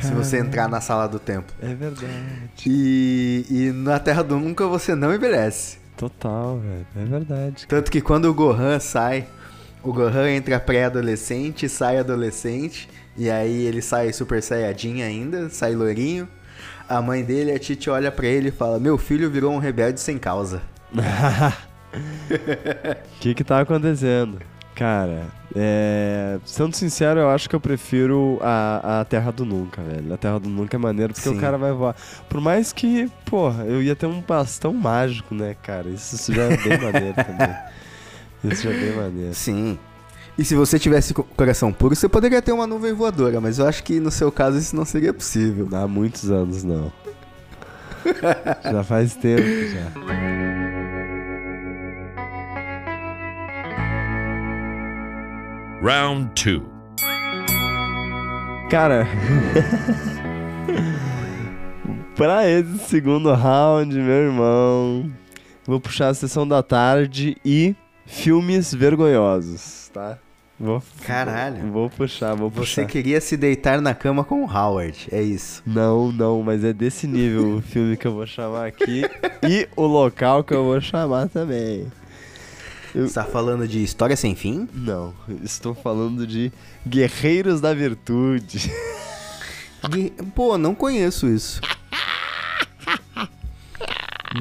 Se 0.00 0.12
você 0.12 0.38
entrar 0.38 0.68
na 0.68 0.80
sala 0.80 1.08
do 1.08 1.18
templo. 1.18 1.54
É 1.60 1.74
verdade. 1.74 2.12
E, 2.64 3.44
e 3.50 3.72
na 3.72 3.98
Terra 3.98 4.22
do 4.22 4.38
Nunca 4.38 4.66
você 4.66 4.94
não 4.94 5.12
envelhece. 5.12 5.78
Total, 5.96 6.58
velho. 6.58 6.86
É 6.96 7.04
verdade. 7.04 7.66
Tanto 7.66 7.90
que 7.90 8.00
quando 8.00 8.26
o 8.26 8.34
Gohan 8.34 8.78
sai, 8.78 9.26
o 9.82 9.92
Gohan 9.92 10.30
entra 10.30 10.60
pré-adolescente, 10.60 11.68
sai 11.68 11.98
adolescente, 11.98 12.88
e 13.16 13.28
aí 13.28 13.66
ele 13.66 13.82
sai 13.82 14.12
super 14.12 14.40
saiyajin 14.40 15.02
ainda, 15.02 15.48
sai 15.50 15.74
loirinho. 15.74 16.28
A 16.88 17.02
mãe 17.02 17.24
dele, 17.24 17.50
a 17.50 17.58
Titi, 17.58 17.90
olha 17.90 18.12
pra 18.12 18.26
ele 18.26 18.48
e 18.48 18.52
fala: 18.52 18.78
Meu 18.78 18.96
filho 18.96 19.28
virou 19.28 19.52
um 19.52 19.58
rebelde 19.58 20.00
sem 20.00 20.16
causa. 20.16 20.62
O 21.90 23.20
que 23.20 23.34
que 23.34 23.42
tá 23.42 23.60
acontecendo? 23.60 24.38
Cara, 24.78 25.26
é... 25.56 26.38
sendo 26.44 26.76
sincero, 26.76 27.18
eu 27.18 27.28
acho 27.30 27.48
que 27.48 27.56
eu 27.56 27.58
prefiro 27.60 28.38
a, 28.40 29.00
a 29.00 29.04
Terra 29.04 29.32
do 29.32 29.44
Nunca, 29.44 29.82
velho. 29.82 30.14
A 30.14 30.16
Terra 30.16 30.38
do 30.38 30.48
Nunca 30.48 30.76
é 30.76 30.78
maneiro 30.78 31.12
porque 31.12 31.28
Sim. 31.28 31.36
o 31.36 31.40
cara 31.40 31.58
vai 31.58 31.72
voar. 31.72 31.96
Por 32.28 32.40
mais 32.40 32.72
que, 32.72 33.10
porra, 33.24 33.64
eu 33.64 33.82
ia 33.82 33.96
ter 33.96 34.06
um 34.06 34.20
bastão 34.20 34.72
mágico, 34.72 35.34
né, 35.34 35.56
cara? 35.64 35.88
Isso, 35.88 36.14
isso 36.14 36.32
já 36.32 36.44
é 36.44 36.56
bem 36.56 36.78
maneiro 36.78 37.14
também. 37.14 37.56
Isso 38.44 38.62
já 38.62 38.70
é 38.70 38.72
bem 38.72 38.92
maneiro. 38.94 39.34
Sim. 39.34 39.76
E 40.38 40.44
se 40.44 40.54
você 40.54 40.78
tivesse 40.78 41.12
co- 41.12 41.24
coração 41.24 41.72
puro, 41.72 41.96
você 41.96 42.08
poderia 42.08 42.40
ter 42.40 42.52
uma 42.52 42.64
nuvem 42.64 42.92
voadora, 42.92 43.40
mas 43.40 43.58
eu 43.58 43.66
acho 43.66 43.82
que 43.82 43.98
no 43.98 44.12
seu 44.12 44.30
caso 44.30 44.56
isso 44.58 44.76
não 44.76 44.84
seria 44.84 45.12
possível. 45.12 45.68
Há 45.72 45.88
muitos 45.88 46.30
anos, 46.30 46.62
não. 46.62 46.92
já 48.62 48.84
faz 48.84 49.16
tempo, 49.16 49.42
já. 49.42 49.90
Round 55.82 56.30
two. 56.34 56.62
Cara, 58.70 59.06
pra 62.14 62.46
esse 62.48 62.78
segundo 62.80 63.32
round, 63.32 63.94
meu 63.94 64.26
irmão, 64.26 65.10
vou 65.66 65.80
puxar 65.80 66.08
a 66.08 66.14
sessão 66.14 66.46
da 66.46 66.62
tarde 66.62 67.36
e 67.44 67.74
filmes 68.04 68.74
vergonhosos, 68.74 69.90
tá? 69.92 70.18
Vou, 70.60 70.82
Caralho. 71.06 71.70
Vou 71.70 71.88
puxar, 71.88 72.34
vou 72.34 72.50
Você 72.50 72.82
puxar. 72.82 72.86
queria 72.86 73.20
se 73.20 73.36
deitar 73.36 73.80
na 73.80 73.94
cama 73.94 74.24
com 74.24 74.44
o 74.44 74.52
Howard, 74.52 75.06
é 75.12 75.22
isso. 75.22 75.62
Não, 75.64 76.10
não, 76.10 76.42
mas 76.42 76.64
é 76.64 76.72
desse 76.72 77.06
nível 77.06 77.58
o 77.58 77.62
filme 77.62 77.96
que 77.96 78.06
eu 78.06 78.12
vou 78.12 78.26
chamar 78.26 78.66
aqui 78.66 79.02
e 79.48 79.68
o 79.76 79.86
local 79.86 80.42
que 80.42 80.52
eu 80.52 80.64
vou 80.64 80.80
chamar 80.80 81.28
também. 81.28 81.86
Eu- 82.94 83.06
Você 83.08 83.14
tá 83.14 83.24
falando 83.24 83.66
de 83.68 83.82
História 83.82 84.16
Sem 84.16 84.34
Fim? 84.34 84.68
Não, 84.72 85.12
estou 85.44 85.74
falando 85.74 86.26
de 86.26 86.50
Guerreiros 86.86 87.60
da 87.60 87.74
Virtude. 87.74 88.70
Pô, 90.34 90.56
não 90.58 90.74
conheço 90.74 91.26
isso. 91.28 91.60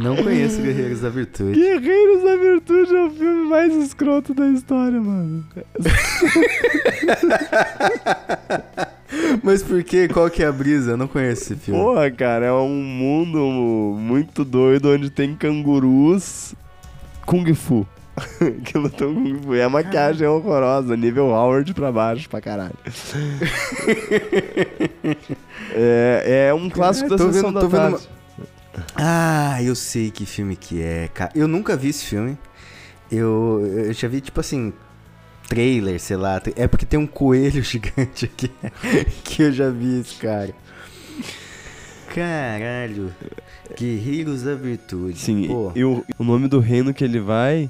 Não 0.02 0.16
conheço 0.18 0.62
Guerreiros 0.62 1.02
da 1.02 1.10
Virtude. 1.10 1.60
Guerreiros 1.60 2.24
da 2.24 2.36
Virtude 2.38 2.96
é 2.96 3.04
o 3.06 3.10
filme 3.10 3.50
mais 3.50 3.74
escroto 3.76 4.34
da 4.34 4.48
história, 4.50 5.00
mano. 5.00 5.46
Mas 9.44 9.64
por 9.64 9.84
que? 9.84 10.08
Qual 10.10 10.30
que 10.30 10.44
é 10.44 10.48
a 10.48 10.52
brisa? 10.52 10.92
Eu 10.92 10.98
não 10.98 11.08
conheço 11.08 11.54
esse 11.54 11.56
filme. 11.56 11.80
Porra, 11.80 12.12
cara, 12.12 12.48
é 12.48 12.52
um 12.52 12.84
mundo 12.84 13.96
muito 13.98 14.44
doido 14.44 14.90
onde 14.92 15.10
tem 15.10 15.36
cangurus 15.36 16.54
Kung 17.26 17.54
Fu. 17.54 17.88
Que 18.64 18.74
Kung 18.74 19.40
Fu. 19.44 19.56
E 19.56 19.62
a 19.62 19.70
maquiagem 19.70 20.26
é 20.26 20.30
horrorosa, 20.30 20.96
nível 20.98 21.28
Howard 21.28 21.74
pra 21.74 21.92
baixo 21.92 22.30
pra 22.30 22.42
caralho. 22.42 22.74
é, 25.74 26.48
é 26.50 26.54
um 26.54 26.70
clássico 26.70 27.14
É, 27.14 27.18
da 27.18 27.32
sessão 27.32 27.52
vendo- 27.54 27.62
da 27.62 27.70
tarde. 27.92 28.08
Ah, 28.96 29.62
eu 29.64 29.76
sei 29.76 30.12
que 30.12 30.26
filme 30.26 30.56
que 30.56 30.82
é, 30.82 31.10
cara. 31.14 31.32
Eu 31.36 31.48
nunca 31.48 31.76
vi 31.76 31.90
esse 31.90 32.06
filme. 32.06 32.38
Eu, 33.12 33.62
eu 33.86 33.94
já 33.94 34.08
vi, 34.08 34.22
tipo 34.22 34.40
assim, 34.40 34.72
trailer, 35.50 36.00
sei 36.00 36.18
lá. 36.18 36.42
É 36.56 36.68
porque 36.68 36.86
tem 36.86 37.00
um 37.00 37.08
coelho 37.08 37.62
gigante 37.64 38.26
aqui 38.26 38.52
que 39.24 39.44
eu 39.44 39.52
já 39.52 39.70
vi 39.70 40.02
esse 40.02 40.16
cara. 40.16 40.54
Caralho. 42.14 43.14
Guerreiros 43.78 44.44
da 44.44 44.56
Virtude. 44.56 45.20
Sim, 45.20 45.48
Pô, 45.48 45.72
o, 45.76 46.04
o 46.20 46.24
nome 46.24 46.48
do 46.48 46.60
reino 46.60 46.94
que 46.94 47.04
ele 47.04 47.20
vai 47.20 47.70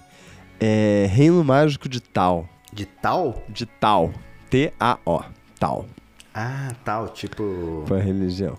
é 0.59 1.07
Reino 1.09 1.43
Mágico 1.43 1.87
de 1.89 1.99
Tal. 2.01 2.47
de 2.73 2.85
tal? 2.85 3.43
De 3.49 3.65
Tal. 3.65 4.11
T-A-O. 4.49 5.21
Tal. 5.59 5.85
Ah, 6.33 6.73
tal, 6.85 7.07
tipo. 7.09 7.83
Foi 7.87 7.99
a 7.99 8.03
religião. 8.03 8.55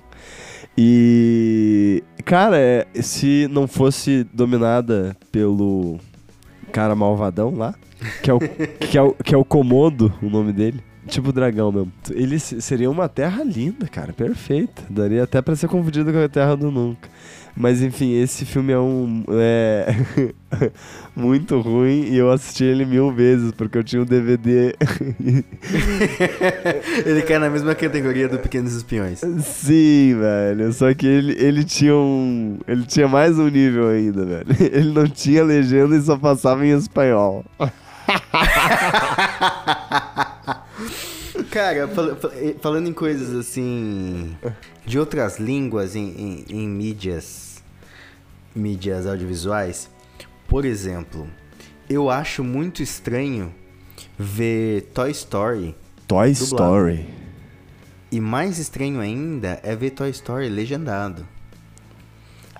E. 0.76 2.02
Cara, 2.24 2.56
é, 2.58 2.86
se 3.02 3.48
não 3.50 3.66
fosse 3.66 4.24
dominada 4.32 5.16
pelo 5.32 5.98
cara 6.72 6.94
malvadão 6.94 7.54
lá, 7.56 7.74
que 8.22 8.30
é 8.30 8.34
o, 8.34 8.38
que 8.80 8.98
é 8.98 9.02
o, 9.02 9.12
que 9.14 9.34
é 9.34 9.38
o 9.38 9.44
Komodo, 9.44 10.12
o 10.22 10.28
nome 10.28 10.52
dele. 10.52 10.80
Tipo 11.06 11.32
dragão 11.32 11.72
mesmo. 11.72 11.92
Ele 12.10 12.38
se- 12.38 12.60
seria 12.60 12.90
uma 12.90 13.08
terra 13.08 13.42
linda, 13.42 13.86
cara, 13.88 14.12
perfeita. 14.12 14.82
Daria 14.90 15.22
até 15.24 15.40
pra 15.40 15.56
ser 15.56 15.66
confundido 15.68 16.12
com 16.12 16.18
a 16.22 16.28
Terra 16.28 16.54
do 16.54 16.70
Nunca. 16.70 17.08
Mas 17.60 17.82
enfim, 17.82 18.12
esse 18.14 18.44
filme 18.44 18.72
é 18.72 18.78
um. 18.78 19.24
É. 19.30 19.88
muito 21.16 21.58
ruim 21.60 22.04
e 22.04 22.16
eu 22.16 22.30
assisti 22.30 22.62
ele 22.62 22.84
mil 22.86 23.12
vezes, 23.12 23.50
porque 23.50 23.76
eu 23.78 23.82
tinha 23.82 24.00
um 24.00 24.04
DVD. 24.04 24.76
Ele 27.04 27.22
cai 27.22 27.38
na 27.40 27.50
mesma 27.50 27.74
categoria 27.74 28.28
do 28.28 28.38
Pequenos 28.38 28.74
Espiões. 28.74 29.20
Sim, 29.42 30.16
velho. 30.20 30.72
Só 30.72 30.94
que 30.94 31.04
ele, 31.06 31.32
ele 31.42 31.64
tinha 31.64 31.96
um. 31.96 32.58
Ele 32.68 32.84
tinha 32.86 33.08
mais 33.08 33.36
um 33.38 33.48
nível 33.48 33.88
ainda, 33.88 34.24
velho. 34.24 34.46
Ele 34.72 34.92
não 34.92 35.08
tinha 35.08 35.42
legenda 35.42 35.96
e 35.96 36.00
só 36.00 36.16
passava 36.16 36.64
em 36.64 36.70
espanhol. 36.70 37.44
Cara, 41.50 41.88
fal- 41.88 42.16
fal- 42.16 42.32
eh, 42.34 42.54
falando 42.60 42.88
em 42.88 42.92
coisas 42.92 43.34
assim. 43.34 44.34
de 44.86 44.98
outras 44.98 45.38
línguas 45.38 45.94
em, 45.96 46.08
em- 46.16 46.44
em 46.62 46.68
mídias. 46.68 47.47
Mídias 48.58 49.06
audiovisuais. 49.06 49.88
Por 50.46 50.64
exemplo, 50.64 51.28
eu 51.88 52.10
acho 52.10 52.44
muito 52.44 52.82
estranho 52.82 53.54
ver 54.18 54.82
Toy 54.92 55.10
Story. 55.12 55.74
Toy 56.06 56.32
Dublado. 56.32 56.44
Story. 56.44 57.08
E 58.10 58.20
mais 58.20 58.58
estranho 58.58 59.00
ainda 59.00 59.60
é 59.62 59.76
ver 59.76 59.90
Toy 59.90 60.10
Story 60.10 60.48
legendado. 60.48 61.26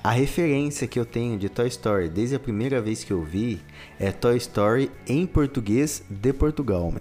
A 0.03 0.13
referência 0.13 0.87
que 0.87 0.99
eu 0.99 1.05
tenho 1.05 1.39
de 1.39 1.49
Toy 1.49 1.67
Story 1.69 2.09
desde 2.09 2.37
a 2.37 2.39
primeira 2.39 2.81
vez 2.81 3.03
que 3.03 3.13
eu 3.13 3.23
vi 3.23 3.61
é 3.99 4.13
Toy 4.13 4.37
Story 4.37 4.91
em 5.07 5.27
português 5.27 6.03
de 6.09 6.33
Portugal, 6.33 6.91
man. 6.91 7.01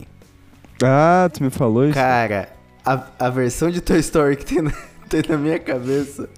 Ah, 0.84 1.30
tu 1.32 1.44
me 1.44 1.50
falou 1.50 1.86
isso? 1.86 1.94
Cara, 1.94 2.50
a, 2.84 3.08
a 3.20 3.30
versão 3.30 3.70
de 3.70 3.82
Toy 3.82 4.00
Story 4.00 4.36
que 4.36 4.46
tem 4.46 4.62
na, 4.62 4.72
tem 5.08 5.22
na 5.28 5.38
minha 5.38 5.60
cabeça 5.60 6.30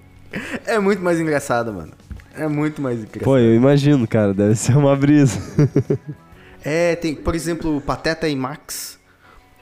é 0.66 0.78
muito 0.78 1.02
mais 1.02 1.18
engraçada, 1.18 1.72
mano. 1.72 1.92
É 2.40 2.48
muito 2.48 2.80
mais 2.80 2.98
engraçada. 2.98 3.24
Pô, 3.24 3.38
eu 3.38 3.54
imagino, 3.54 4.06
cara. 4.06 4.32
Deve 4.34 4.54
ser 4.54 4.76
uma 4.76 4.94
brisa. 4.96 5.38
É, 6.62 6.94
tem, 6.94 7.14
por 7.14 7.34
exemplo, 7.34 7.80
Pateta 7.80 8.28
e 8.28 8.36
Max. 8.36 8.98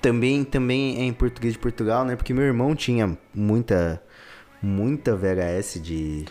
Também, 0.03 0.43
também 0.43 0.99
é 0.99 1.05
em 1.05 1.13
português 1.13 1.53
de 1.53 1.59
Portugal, 1.61 2.05
né? 2.05 2.17
Porque 2.17 2.35
meu 2.35 2.43
irmão 2.43 2.75
tinha 2.75 3.17
muita, 3.33 4.03
muita 4.61 5.15
VHS 5.15 5.81
de, 5.81 6.25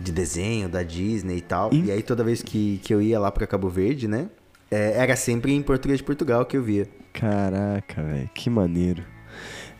de 0.00 0.10
desenho 0.10 0.68
da 0.68 0.82
Disney 0.82 1.36
e 1.36 1.40
tal. 1.40 1.72
Ih. 1.72 1.84
E 1.84 1.92
aí 1.92 2.02
toda 2.02 2.24
vez 2.24 2.42
que, 2.42 2.80
que 2.82 2.92
eu 2.92 3.00
ia 3.00 3.20
lá 3.20 3.30
pra 3.30 3.46
Cabo 3.46 3.68
Verde, 3.68 4.08
né? 4.08 4.28
é, 4.72 4.94
era 4.96 5.14
sempre 5.14 5.52
em 5.52 5.60
português 5.60 5.98
de 5.98 6.04
Portugal 6.04 6.46
que 6.46 6.56
eu 6.56 6.62
via. 6.62 6.88
Caraca, 7.12 8.02
velho. 8.02 8.30
Que 8.34 8.48
maneiro. 8.48 9.04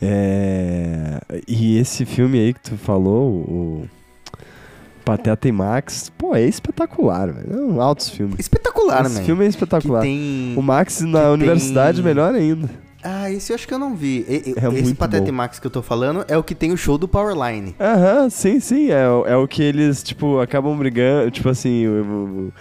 É... 0.01 1.19
E 1.49 1.79
esse 1.79 2.05
filme 2.05 2.39
aí 2.39 2.53
que 2.53 2.61
tu 2.61 2.77
falou, 2.77 3.31
o 3.31 3.89
Pateta 5.05 5.49
e 5.49 5.53
Max, 5.53 6.11
pô, 6.17 6.35
é 6.35 6.43
espetacular, 6.43 7.33
velho. 7.33 7.53
É 7.53 7.57
um 7.63 7.81
altos 7.81 8.09
filme. 8.09 8.35
Espetacular, 8.39 9.05
Esse 9.07 9.19
né? 9.19 9.25
filme 9.25 9.43
é 9.43 9.47
Que 9.47 9.51
espetacular. 9.51 10.01
tem... 10.03 10.55
O 10.57 10.63
Max 10.63 11.01
na 11.01 11.21
que 11.23 11.27
universidade, 11.29 11.97
tem- 11.99 12.05
melhor 12.05 12.35
ainda. 12.35 12.69
Ah, 13.05 13.29
esse 13.29 13.51
eu 13.51 13.57
acho 13.57 13.67
que 13.67 13.75
eu 13.75 13.81
não 13.81 13.97
vi. 13.97 14.25
E- 14.29 14.55
É 14.57 14.79
esse 14.79 14.95
Pateta 14.95 15.23
bom. 15.25 15.29
e 15.29 15.33
Max 15.33 15.59
que 15.59 15.67
eu 15.67 15.71
tô 15.73 15.83
falando 15.83 16.25
é 16.29 16.39
o 16.39 16.43
que 16.45 16.55
tem 16.55 16.71
o 16.71 16.77
show 16.77 16.97
do 16.97 17.09
Powerline. 17.09 17.75
Aham, 17.81 18.31
sim, 18.31 18.61
sim. 18.61 18.91
É, 18.91 19.09
o- 19.09 19.27
é 19.27 19.37
o 19.37 19.49
que 19.49 19.61
eles, 19.61 20.05
tipo, 20.05 20.39
acabam 20.39 20.77
brigando. 20.79 21.29
Tipo 21.33 21.49
assim, 21.49 21.85
o- 21.89 22.53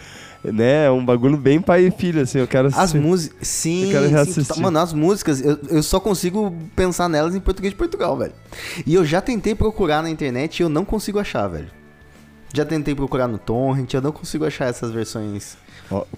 o- 0.44 0.52
né? 0.52 0.88
É 0.88 0.90
um 0.90 1.06
bagulho 1.06 1.38
bem 1.38 1.62
pai 1.62 1.86
e 1.86 1.92
filho, 1.92 2.22
assim. 2.24 2.40
Eu 2.40 2.48
quero 2.48 2.70
As 2.70 2.76
assistir. 2.80 3.00
músicas. 3.00 3.48
Sim, 3.48 3.92
Eu 3.94 4.10
quero 4.10 4.26
sim, 4.34 4.44
tá- 4.44 4.56
mano, 4.56 4.80
as 4.80 4.94
músicas, 4.94 5.46
eu, 5.46 5.60
eu 5.70 5.84
só 5.84 6.00
consigo 6.00 6.52
pensar 6.76 7.08
nelas 7.08 7.36
em 7.36 7.40
português 7.40 7.72
de 7.74 7.78
Portugal, 7.78 8.18
velho. 8.18 8.34
E 8.84 8.96
eu 8.96 9.06
já 9.06 9.22
tentei 9.22 9.54
procurar 9.54 10.02
na 10.02 10.10
internet 10.10 10.60
e 10.60 10.64
eu 10.64 10.70
não 10.70 10.84
consigo 10.84 11.20
achar, 11.20 11.48
velho. 11.48 11.68
Já 12.54 12.66
tentei 12.66 12.94
procurar 12.94 13.28
no 13.28 13.38
Torrent, 13.38 13.94
eu 13.94 14.02
não 14.02 14.12
consigo 14.12 14.46
achar 14.46 14.66
essas 14.66 14.92
versões. 14.92 15.58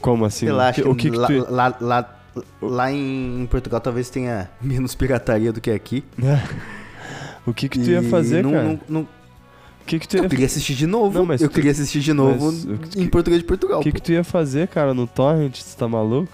Como 0.02 0.26
assim? 0.26 0.46
Sei 0.48 0.52
lá, 0.52 0.66
o 0.66 0.68
acho 0.70 0.82
que, 0.82 0.88
o 0.90 0.96
que, 0.96 1.12
que 1.12 1.18
lá, 1.18 1.28
tu... 1.28 1.48
lá, 1.52 1.78
lá, 1.80 2.20
lá 2.62 2.92
em 2.92 3.48
Portugal 3.50 3.80
talvez 3.80 4.10
tenha 4.10 4.50
menos 4.62 4.96
pirataria 4.96 5.52
do 5.54 5.62
que 5.62 5.70
aqui. 5.72 6.04
o 7.46 7.54
que 7.54 7.70
que 7.70 7.80
tu 7.80 7.90
ia 7.90 8.04
fazer, 8.04 8.44
não- 8.44 8.52
cara? 8.52 8.64
não- 8.64 8.80
não- 8.90 9.02
O 9.02 9.86
que 9.86 10.00
que 10.00 10.08
tu 10.08 10.18
ia... 10.18 10.24
eu 10.24 10.30
queria 10.30 10.46
assistir 10.46 10.74
de 10.76 10.88
novo. 10.88 11.18
Não, 11.20 11.26
mas 11.26 11.42
eu 11.42 11.50
tu- 11.50 11.54
queria 11.54 11.72
assistir 11.72 12.00
de 12.00 12.14
novo 12.14 12.52
mas 12.52 12.96
em 12.96 13.08
português 13.08 13.42
de 13.42 13.48
Portugal. 13.48 13.80
O 13.80 13.84
que 13.84 13.92
que 13.92 14.02
tu 14.02 14.12
ia 14.12 14.24
fazer, 14.24 14.68
cara, 14.70 14.94
no 14.94 15.06
Torrent? 15.06 15.58
Você 15.62 15.78
tá 15.78 15.88
maluco? 15.88 16.32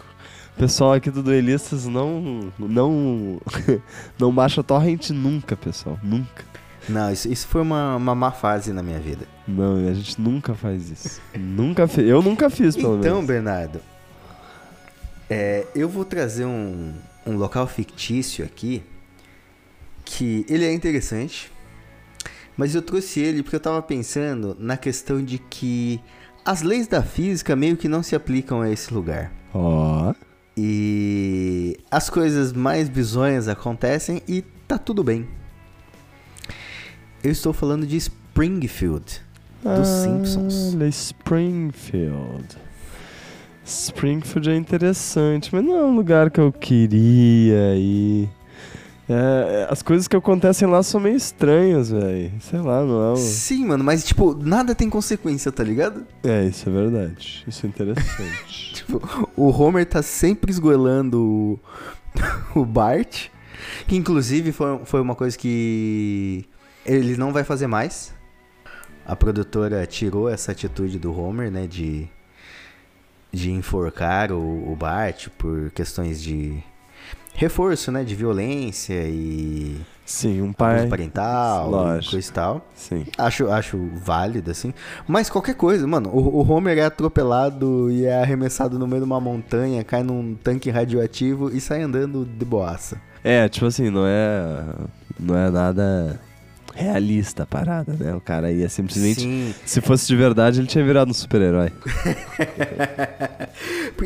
Pessoal 0.57 0.93
aqui 0.93 1.09
do 1.09 1.23
Duelistas 1.23 1.85
não... 1.85 2.51
Não... 2.59 3.39
não 4.19 4.33
baixa 4.33 4.61
Torrent 4.61 5.09
nunca, 5.11 5.55
pessoal. 5.55 5.97
Nunca. 6.03 6.43
Não, 6.89 7.11
isso, 7.11 7.31
isso 7.31 7.47
foi 7.47 7.61
uma, 7.61 7.95
uma 7.95 8.15
má 8.15 8.31
fase 8.31 8.73
na 8.73 8.81
minha 8.83 8.99
vida. 8.99 9.27
Não, 9.47 9.75
a 9.87 9.93
gente 9.93 10.19
nunca 10.19 10.53
faz 10.55 10.89
isso. 10.89 11.21
nunca 11.37 11.87
fez. 11.87 12.07
Eu 12.07 12.21
nunca 12.21 12.49
fiz, 12.49 12.75
pelo 12.75 12.97
Então, 12.97 13.13
menos. 13.13 13.25
Bernardo, 13.27 13.79
é, 15.29 15.65
eu 15.75 15.87
vou 15.87 16.03
trazer 16.03 16.45
um, 16.45 16.93
um 17.25 17.35
local 17.37 17.67
fictício 17.67 18.43
aqui 18.43 18.83
que 20.03 20.45
ele 20.49 20.65
é 20.65 20.73
interessante, 20.73 21.51
mas 22.57 22.73
eu 22.73 22.81
trouxe 22.81 23.19
ele 23.19 23.43
porque 23.43 23.55
eu 23.55 23.59
tava 23.59 23.81
pensando 23.81 24.55
na 24.59 24.75
questão 24.75 25.23
de 25.23 25.37
que 25.37 26.01
as 26.43 26.61
leis 26.63 26.87
da 26.87 27.03
física 27.03 27.55
meio 27.55 27.77
que 27.77 27.87
não 27.87 28.01
se 28.01 28.15
aplicam 28.15 28.61
a 28.61 28.69
esse 28.69 28.93
lugar. 28.93 29.31
Ó... 29.53 30.13
E 30.61 31.77
as 31.89 32.09
coisas 32.09 32.51
mais 32.51 32.89
bizonhas 32.89 33.47
acontecem 33.47 34.21
e 34.27 34.41
tá 34.67 34.77
tudo 34.77 35.01
bem. 35.05 35.25
Eu 37.21 37.31
estou 37.31 37.51
falando 37.51 37.85
de 37.85 37.97
Springfield, 37.97 39.21
dos 39.61 39.87
Simpsons. 39.87 40.73
Olha, 40.73 40.87
Springfield. 40.87 42.57
Springfield 43.65 44.49
é 44.49 44.55
interessante, 44.55 45.53
mas 45.53 45.63
não 45.63 45.75
é 45.75 45.83
um 45.83 45.95
lugar 45.95 46.31
que 46.31 46.39
eu 46.39 46.51
queria 46.51 47.75
ir. 47.75 48.29
É, 49.09 49.67
as 49.69 49.81
coisas 49.81 50.07
que 50.07 50.15
acontecem 50.15 50.65
lá 50.65 50.81
são 50.81 51.01
meio 51.01 51.17
estranhas, 51.17 51.89
velho. 51.91 52.31
Sei 52.39 52.59
lá, 52.59 52.85
não 52.85 53.09
é 53.09 53.11
um... 53.13 53.15
Sim, 53.17 53.65
mano, 53.65 53.83
mas 53.83 54.05
tipo, 54.05 54.33
nada 54.33 54.73
tem 54.73 54.89
consequência, 54.89 55.51
tá 55.51 55.63
ligado? 55.63 56.05
É, 56.23 56.45
isso 56.45 56.69
é 56.69 56.71
verdade. 56.71 57.43
Isso 57.47 57.65
é 57.65 57.69
interessante. 57.69 58.69
Tipo, 58.79 59.29
o 59.35 59.49
Homer 59.49 59.85
tá 59.85 60.01
sempre 60.01 60.51
esgoelando 60.51 61.21
o, 61.21 61.59
o 62.61 62.65
Bart, 62.65 63.27
que 63.87 63.95
inclusive 63.95 64.53
foi, 64.53 64.79
foi 64.85 65.01
uma 65.01 65.15
coisa 65.15 65.37
que 65.37 66.45
ele 66.85 67.17
não 67.17 67.31
vai 67.31 67.43
fazer 67.43 67.67
mais. 67.67 68.13
A 69.05 69.15
produtora 69.15 69.85
tirou 69.85 70.29
essa 70.29 70.51
atitude 70.51 70.99
do 70.99 71.17
Homer, 71.17 71.49
né, 71.51 71.65
de, 71.65 72.07
de 73.31 73.51
enforcar 73.51 74.31
o, 74.31 74.71
o 74.71 74.75
Bart 74.75 75.29
por 75.37 75.71
questões 75.71 76.21
de 76.21 76.63
reforço, 77.33 77.91
né, 77.91 78.03
de 78.03 78.13
violência 78.15 79.07
e 79.07 79.81
Sim, 80.05 80.41
um 80.41 80.51
pai. 80.51 80.87
parental, 80.87 81.69
Lógico. 81.69 82.11
coisa 82.13 82.29
e 82.29 82.33
tal. 82.33 82.67
Sim. 82.73 83.05
Acho, 83.17 83.49
acho 83.51 83.77
válido, 83.93 84.49
assim. 84.49 84.73
Mas 85.07 85.29
qualquer 85.29 85.53
coisa, 85.55 85.85
mano. 85.85 86.09
O, 86.09 86.39
o 86.41 86.51
Homer 86.51 86.77
é 86.79 86.85
atropelado 86.85 87.91
e 87.91 88.05
é 88.05 88.19
arremessado 88.19 88.79
no 88.79 88.87
meio 88.87 89.01
de 89.01 89.05
uma 89.05 89.19
montanha, 89.21 89.83
cai 89.83 90.01
num 90.01 90.35
tanque 90.35 90.69
radioativo 90.71 91.51
e 91.55 91.61
sai 91.61 91.83
andando 91.83 92.25
de 92.25 92.43
boaça. 92.43 92.99
É, 93.23 93.47
tipo 93.47 93.67
assim, 93.67 93.89
não 93.91 94.03
é. 94.05 94.63
Não 95.19 95.35
é 95.37 95.49
nada 95.51 96.19
realista 96.79 97.43
a 97.43 97.45
parada, 97.45 97.93
né? 97.93 98.15
O 98.15 98.21
cara 98.21 98.51
ia 98.51 98.69
simplesmente. 98.69 99.21
Sim. 99.21 99.53
Se 99.65 99.81
fosse 99.81 100.07
de 100.07 100.15
verdade, 100.15 100.59
ele 100.59 100.67
tinha 100.67 100.83
virado 100.83 101.11
um 101.11 101.13
super-herói. 101.13 101.71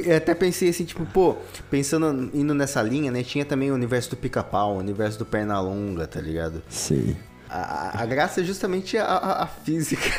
Eu 0.06 0.18
até 0.18 0.34
pensei 0.34 0.70
assim, 0.70 0.84
tipo, 0.86 1.06
pô, 1.06 1.36
pensando, 1.70 2.32
indo 2.34 2.53
nessa 2.56 2.82
linha, 2.82 3.12
né? 3.12 3.22
Tinha 3.22 3.46
também 3.46 3.72
o 3.72 3.75
universo 3.75 4.10
do 4.10 4.18
pica-pau, 4.18 4.75
o 4.75 4.80
universo 4.80 5.20
do 5.20 5.25
Pernalonga, 5.25 6.08
tá 6.08 6.20
ligado? 6.20 6.63
Sim. 6.68 7.15
A, 7.55 8.01
a- 8.01 8.05
graça 8.07 8.41
é 8.41 8.43
justamente 8.43 8.98
a, 8.98 9.03
a- 9.05 9.43
a 9.43 9.48
física. 9.48 10.10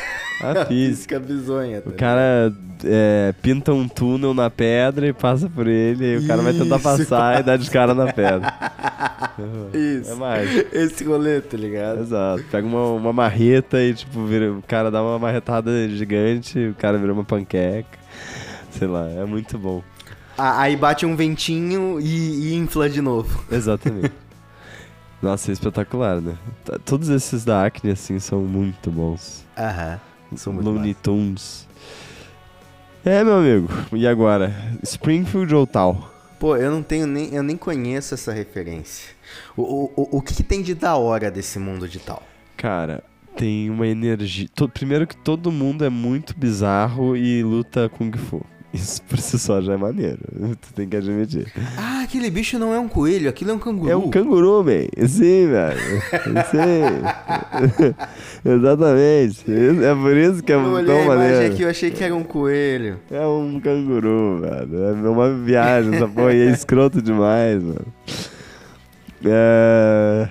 A 0.41 0.63
física. 0.65 1.19
bizonha. 1.19 1.81
tá 1.81 1.89
O 1.89 1.93
cara 1.93 2.53
é, 2.83 3.33
pinta 3.41 3.73
um 3.73 3.87
túnel 3.87 4.33
na 4.33 4.49
pedra 4.49 5.05
e 5.07 5.11
passa 5.13 5.49
por 5.49 5.67
ele, 5.67 6.13
e 6.13 6.17
o 6.17 6.27
cara 6.27 6.41
vai 6.41 6.53
tentar 6.53 6.75
Isso. 6.75 6.83
passar 6.83 7.39
e 7.39 7.43
dá 7.43 7.57
de 7.57 7.69
cara 7.69 7.93
na 7.93 8.13
pedra. 8.13 8.53
Isso. 9.73 10.11
É 10.11 10.15
mágico. 10.15 10.75
Esse 10.77 11.03
rolê, 11.03 11.41
tá 11.41 11.57
ligado? 11.57 12.01
Exato. 12.01 12.43
Pega 12.49 12.65
uma, 12.65 12.85
uma 12.93 13.11
marreta 13.13 13.81
e, 13.81 13.93
tipo, 13.93 14.25
vira, 14.25 14.51
o 14.53 14.61
cara 14.61 14.89
dá 14.89 15.01
uma 15.03 15.19
marretada 15.19 15.71
gigante, 15.89 16.57
o 16.69 16.75
cara 16.75 16.97
vira 16.97 17.11
uma 17.11 17.23
panqueca. 17.25 17.97
Sei 18.71 18.87
lá, 18.87 19.07
é 19.09 19.25
muito 19.25 19.57
bom. 19.57 19.83
Aí 20.37 20.75
bate 20.75 21.05
um 21.05 21.15
ventinho 21.15 21.99
e, 21.99 22.51
e 22.51 22.55
infla 22.55 22.89
de 22.89 23.01
novo. 23.01 23.43
Exatamente. 23.51 24.11
Nossa, 25.21 25.51
é 25.51 25.53
espetacular, 25.53 26.21
né? 26.21 26.35
T- 26.63 26.79
Todos 26.79 27.09
esses 27.09 27.43
da 27.45 27.65
Acne, 27.65 27.91
assim, 27.91 28.19
são 28.19 28.39
muito 28.41 28.91
bons. 28.91 29.43
Aham. 29.57 29.99
São 30.35 30.53
muito 30.53 30.69
Looney. 30.69 30.93
Tunes. 30.93 31.67
É, 33.03 33.23
meu 33.23 33.35
amigo. 33.37 33.69
E 33.93 34.07
agora? 34.07 34.53
Springfield 34.83 35.53
ou 35.55 35.65
tal? 35.67 36.11
Pô, 36.39 36.57
eu 36.57 36.69
não 36.71 36.83
tenho 36.83 37.07
nem. 37.07 37.33
Eu 37.33 37.41
nem 37.43 37.55
conheço 37.55 38.13
essa 38.13 38.31
referência. 38.33 39.09
O, 39.55 39.61
o, 39.61 39.91
o, 39.95 40.17
o 40.17 40.21
que, 40.21 40.33
que 40.33 40.43
tem 40.43 40.61
de 40.61 40.73
da 40.75 40.95
hora 40.95 41.31
desse 41.31 41.57
mundo 41.59 41.87
de 41.87 41.99
tal? 41.99 42.21
Cara, 42.57 43.03
tem 43.37 43.69
uma 43.69 43.87
energia. 43.87 44.47
Primeiro 44.73 45.07
que 45.07 45.15
todo 45.15 45.51
mundo 45.51 45.85
é 45.85 45.89
muito 45.89 46.37
bizarro 46.37 47.15
e 47.15 47.41
luta 47.43 47.87
Kung 47.89 48.11
Fu. 48.17 48.45
Isso 48.75 49.01
por 49.03 49.17
si 49.19 49.39
só 49.39 49.61
já 49.61 49.73
é 49.73 49.77
maneiro. 49.77 50.19
Tu 50.61 50.73
tem 50.73 50.87
que 50.87 50.97
admitir. 50.97 51.51
Ah, 51.77 52.01
aquele 52.03 52.29
bicho 52.29 52.59
não 52.59 52.73
é 52.73 52.79
um 52.79 52.89
coelho, 52.89 53.29
aquilo 53.29 53.51
é 53.51 53.53
um 53.53 53.59
canguru. 53.59 53.89
É 53.89 53.95
um 53.95 54.09
canguru, 54.09 54.63
man. 54.63 55.07
Sim, 55.07 55.47
velho. 55.47 55.79
Sim. 56.51 57.93
Exatamente. 58.45 59.45
É 59.83 59.95
por 59.95 60.17
isso 60.17 60.43
que 60.43 60.51
é 60.51 60.55
Eu 60.55 60.71
olhei 60.71 60.85
tão 60.85 61.11
a 61.11 61.15
maneiro. 61.15 61.53
aqui, 61.53 61.61
eu 61.63 61.69
achei 61.69 61.89
que 61.89 62.03
era 62.03 62.13
um 62.13 62.23
coelho. 62.23 62.99
É 63.09 63.25
um 63.25 63.59
canguru, 63.61 64.41
velho. 64.41 64.83
É 64.83 65.09
uma 65.09 65.33
viagem, 65.33 65.95
essa 65.95 66.07
porra 66.07 66.29
aí 66.29 66.41
é 66.41 66.51
escroto 66.51 67.01
demais, 67.01 67.63
mano. 67.63 67.85
É... 69.23 70.27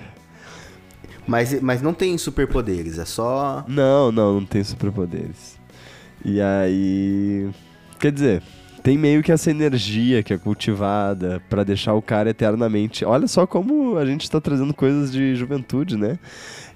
Mas, 1.27 1.59
mas 1.61 1.81
não 1.81 1.93
tem 1.93 2.15
superpoderes, 2.17 2.99
é 2.99 3.05
só. 3.05 3.65
Não, 3.67 4.11
não, 4.11 4.35
não 4.35 4.45
tem 4.45 4.63
superpoderes. 4.63 5.57
E 6.23 6.39
aí. 6.39 7.49
Quer 8.05 8.11
dizer, 8.11 8.43
tem 8.83 8.99
meio 8.99 9.23
que 9.23 9.31
essa 9.31 9.49
energia 9.49 10.21
que 10.21 10.31
é 10.31 10.37
cultivada 10.37 11.41
pra 11.49 11.63
deixar 11.63 11.95
o 11.95 12.03
cara 12.03 12.29
eternamente. 12.29 13.03
Olha 13.03 13.27
só 13.27 13.47
como 13.47 13.97
a 13.97 14.05
gente 14.05 14.29
tá 14.29 14.39
trazendo 14.39 14.75
coisas 14.75 15.11
de 15.11 15.33
juventude, 15.33 15.97
né? 15.97 16.19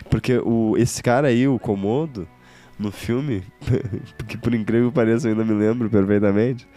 Porque 0.09 0.39
o, 0.39 0.75
esse 0.75 1.03
cara 1.03 1.27
aí, 1.27 1.47
o 1.47 1.59
Komodo, 1.59 2.27
no 2.79 2.91
filme, 2.91 3.43
que 4.27 4.39
por 4.39 4.55
incrível 4.55 4.89
que 4.89 4.95
pareça 4.95 5.27
eu 5.27 5.33
ainda 5.33 5.45
me 5.45 5.53
lembro 5.53 5.87
perfeitamente, 5.87 6.67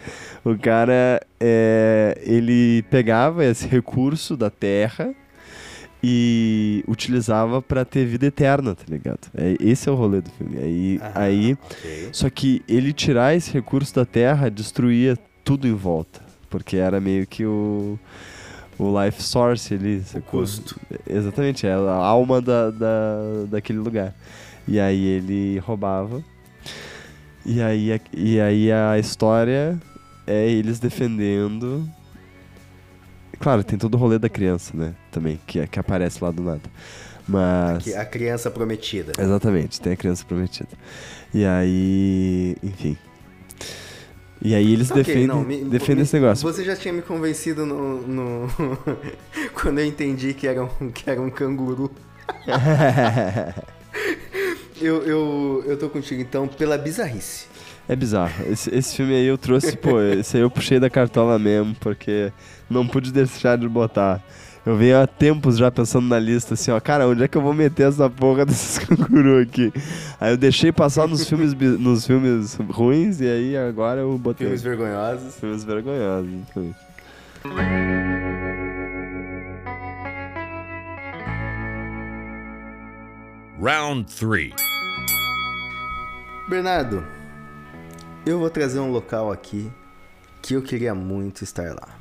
o 0.44 0.54
cara, 0.58 1.18
é, 1.40 2.20
ele 2.20 2.82
pegava 2.90 3.42
esse 3.42 3.66
recurso 3.66 4.36
da 4.36 4.50
terra 4.50 5.14
e 6.02 6.84
utilizava 6.88 7.62
pra 7.62 7.84
ter 7.84 8.04
vida 8.04 8.26
eterna, 8.26 8.74
tá 8.74 8.84
ligado? 8.88 9.20
É, 9.34 9.56
esse 9.60 9.88
é 9.88 9.92
o 9.92 9.94
rolê 9.94 10.20
do 10.20 10.30
filme. 10.30 10.58
Aí, 10.58 11.00
Aham, 11.00 11.12
aí 11.14 11.52
ok. 11.52 12.08
só 12.12 12.28
que 12.28 12.62
ele 12.68 12.92
tirar 12.92 13.36
esse 13.36 13.52
recurso 13.52 13.94
da 13.94 14.04
terra 14.04 14.50
destruía 14.50 15.16
tudo 15.44 15.66
em 15.68 15.74
volta. 15.74 16.20
Porque 16.50 16.76
era 16.76 17.00
meio 17.00 17.26
que 17.26 17.46
o, 17.46 17.98
o 18.78 19.02
life 19.02 19.22
source 19.22 19.72
ali. 19.72 20.02
sacou? 20.02 20.40
custo. 20.40 20.78
Exatamente, 21.08 21.66
é 21.66 21.72
a 21.72 21.94
alma 21.94 22.42
da, 22.42 22.70
da, 22.70 23.16
daquele 23.48 23.78
lugar. 23.78 24.14
E 24.66 24.78
aí 24.80 25.04
ele 25.04 25.58
roubava. 25.60 26.22
E 27.44 27.60
aí, 27.60 28.00
e 28.12 28.40
aí 28.40 28.70
a 28.70 28.98
história 28.98 29.78
é 30.26 30.48
eles 30.48 30.78
defendendo. 30.78 31.88
Claro, 33.42 33.62
tem 33.64 33.78
todo 33.78 33.94
o 33.94 33.98
rolê 33.98 34.18
da 34.18 34.28
criança, 34.28 34.70
né? 34.74 34.94
Também, 35.10 35.38
que, 35.46 35.66
que 35.66 35.78
aparece 35.78 36.22
lá 36.22 36.30
do 36.30 36.42
nada. 36.42 36.62
Mas. 37.28 37.94
A 37.94 38.04
criança 38.04 38.50
prometida. 38.50 39.12
Exatamente, 39.18 39.80
tem 39.80 39.92
a 39.92 39.96
criança 39.96 40.24
prometida. 40.24 40.68
E 41.34 41.44
aí, 41.44 42.56
enfim. 42.62 42.96
E 44.44 44.54
aí 44.56 44.72
eles 44.72 44.90
Ok, 44.90 45.02
defendem, 45.04 45.26
não, 45.28 45.42
me- 45.42 45.62
defendem 45.64 45.96
me- 45.98 46.02
esse 46.02 46.14
negócio. 46.14 46.42
Você 46.52 46.64
já 46.64 46.74
tinha 46.74 46.92
me 46.92 47.02
convencido 47.02 47.64
no. 47.64 48.00
no- 48.02 48.48
Quando 49.54 49.78
eu 49.78 49.84
entendi 49.86 50.34
que 50.34 50.46
era 50.48 50.64
um, 50.64 50.90
que 50.90 51.08
era 51.08 51.20
um 51.20 51.30
canguru. 51.30 51.90
Eu, 54.80 55.02
eu, 55.04 55.64
eu 55.66 55.76
tô 55.78 55.88
contigo 55.88 56.20
então 56.20 56.48
pela 56.48 56.76
bizarrice. 56.76 57.46
É 57.88 57.96
bizarro. 57.96 58.32
Esse, 58.50 58.74
esse 58.74 58.96
filme 58.96 59.14
aí 59.14 59.26
eu 59.26 59.36
trouxe, 59.36 59.76
pô, 59.76 60.00
esse 60.00 60.36
aí 60.36 60.42
eu 60.42 60.50
puxei 60.50 60.78
da 60.78 60.88
cartola 60.88 61.38
mesmo, 61.38 61.74
porque 61.80 62.32
não 62.68 62.86
pude 62.86 63.12
deixar 63.12 63.56
de 63.58 63.68
botar. 63.68 64.22
Eu 64.64 64.76
venho 64.76 65.00
há 65.00 65.08
tempos 65.08 65.56
já 65.56 65.72
pensando 65.72 66.06
na 66.06 66.20
lista, 66.20 66.54
assim, 66.54 66.70
ó, 66.70 66.78
cara, 66.78 67.08
onde 67.08 67.24
é 67.24 67.28
que 67.28 67.36
eu 67.36 67.42
vou 67.42 67.52
meter 67.52 67.88
essa 67.88 68.08
porra 68.08 68.46
desses 68.46 68.78
canguru 68.86 69.40
aqui? 69.40 69.72
Aí 70.20 70.32
eu 70.32 70.36
deixei 70.36 70.70
passar 70.70 71.08
nos 71.08 71.28
filmes, 71.28 71.52
nos 71.52 72.06
filmes 72.06 72.54
ruins 72.70 73.20
e 73.20 73.26
aí 73.26 73.56
agora 73.56 74.00
eu 74.00 74.16
botei. 74.16 74.46
Filmes 74.46 74.62
vergonhosos. 74.62 75.34
Filmes 75.34 75.64
vergonhosos. 75.64 76.30
exatamente. 76.32 76.76
Round 83.60 84.04
three. 84.14 84.54
Bernardo, 86.48 87.04
eu 88.24 88.38
vou 88.38 88.48
trazer 88.48 88.78
um 88.78 88.90
local 88.90 89.32
aqui 89.32 89.70
que 90.40 90.54
eu 90.54 90.62
queria 90.62 90.94
muito 90.94 91.42
estar 91.42 91.74
lá. 91.74 91.98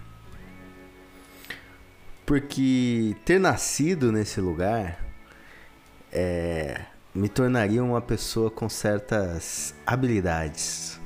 Porque 2.26 3.16
ter 3.26 3.40
nascido 3.40 4.12
nesse 4.12 4.40
lugar 4.40 5.04
é, 6.12 6.86
me 7.14 7.28
tornaria 7.28 7.84
uma 7.84 8.02
pessoa 8.02 8.52
com 8.52 8.70
certas 8.70 9.74
habilidades. 9.86 11.00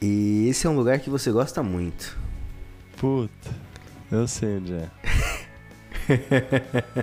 E 0.00 0.46
esse 0.48 0.66
é 0.66 0.70
um 0.70 0.76
lugar 0.76 1.00
que 1.00 1.10
você 1.10 1.32
gosta 1.32 1.62
muito. 1.62 2.16
Puta, 2.98 3.50
eu 4.12 4.28
sei 4.28 4.58
onde 4.58 4.74
é. 4.74 4.90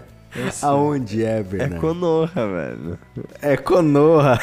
Aonde 0.61 1.23
é, 1.23 1.39
É 1.39 1.43
Bernardo? 1.43 1.81
Konoha, 1.81 2.47
velho. 2.47 2.99
É 3.41 3.57
Konoha. 3.57 4.39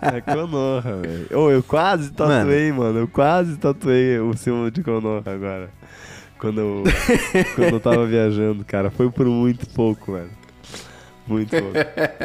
É 0.00 0.20
Konoha, 0.20 0.96
velho. 0.96 1.38
Ô, 1.38 1.50
eu 1.50 1.62
quase 1.62 2.10
tatuei, 2.12 2.72
mano. 2.72 3.00
Eu 3.00 3.08
quase 3.08 3.56
tatuei 3.56 4.18
o 4.18 4.34
símbolo 4.36 4.70
de 4.70 4.82
Konoha 4.82 5.22
agora. 5.26 5.70
Quando 6.38 6.60
eu, 6.60 6.84
quando 7.54 7.74
eu 7.74 7.80
tava 7.80 8.06
viajando, 8.08 8.64
cara. 8.64 8.90
Foi 8.90 9.10
por 9.10 9.26
muito 9.26 9.68
pouco, 9.68 10.12
velho. 10.14 10.30
Muito 11.30 11.50
pouco. 11.50 11.72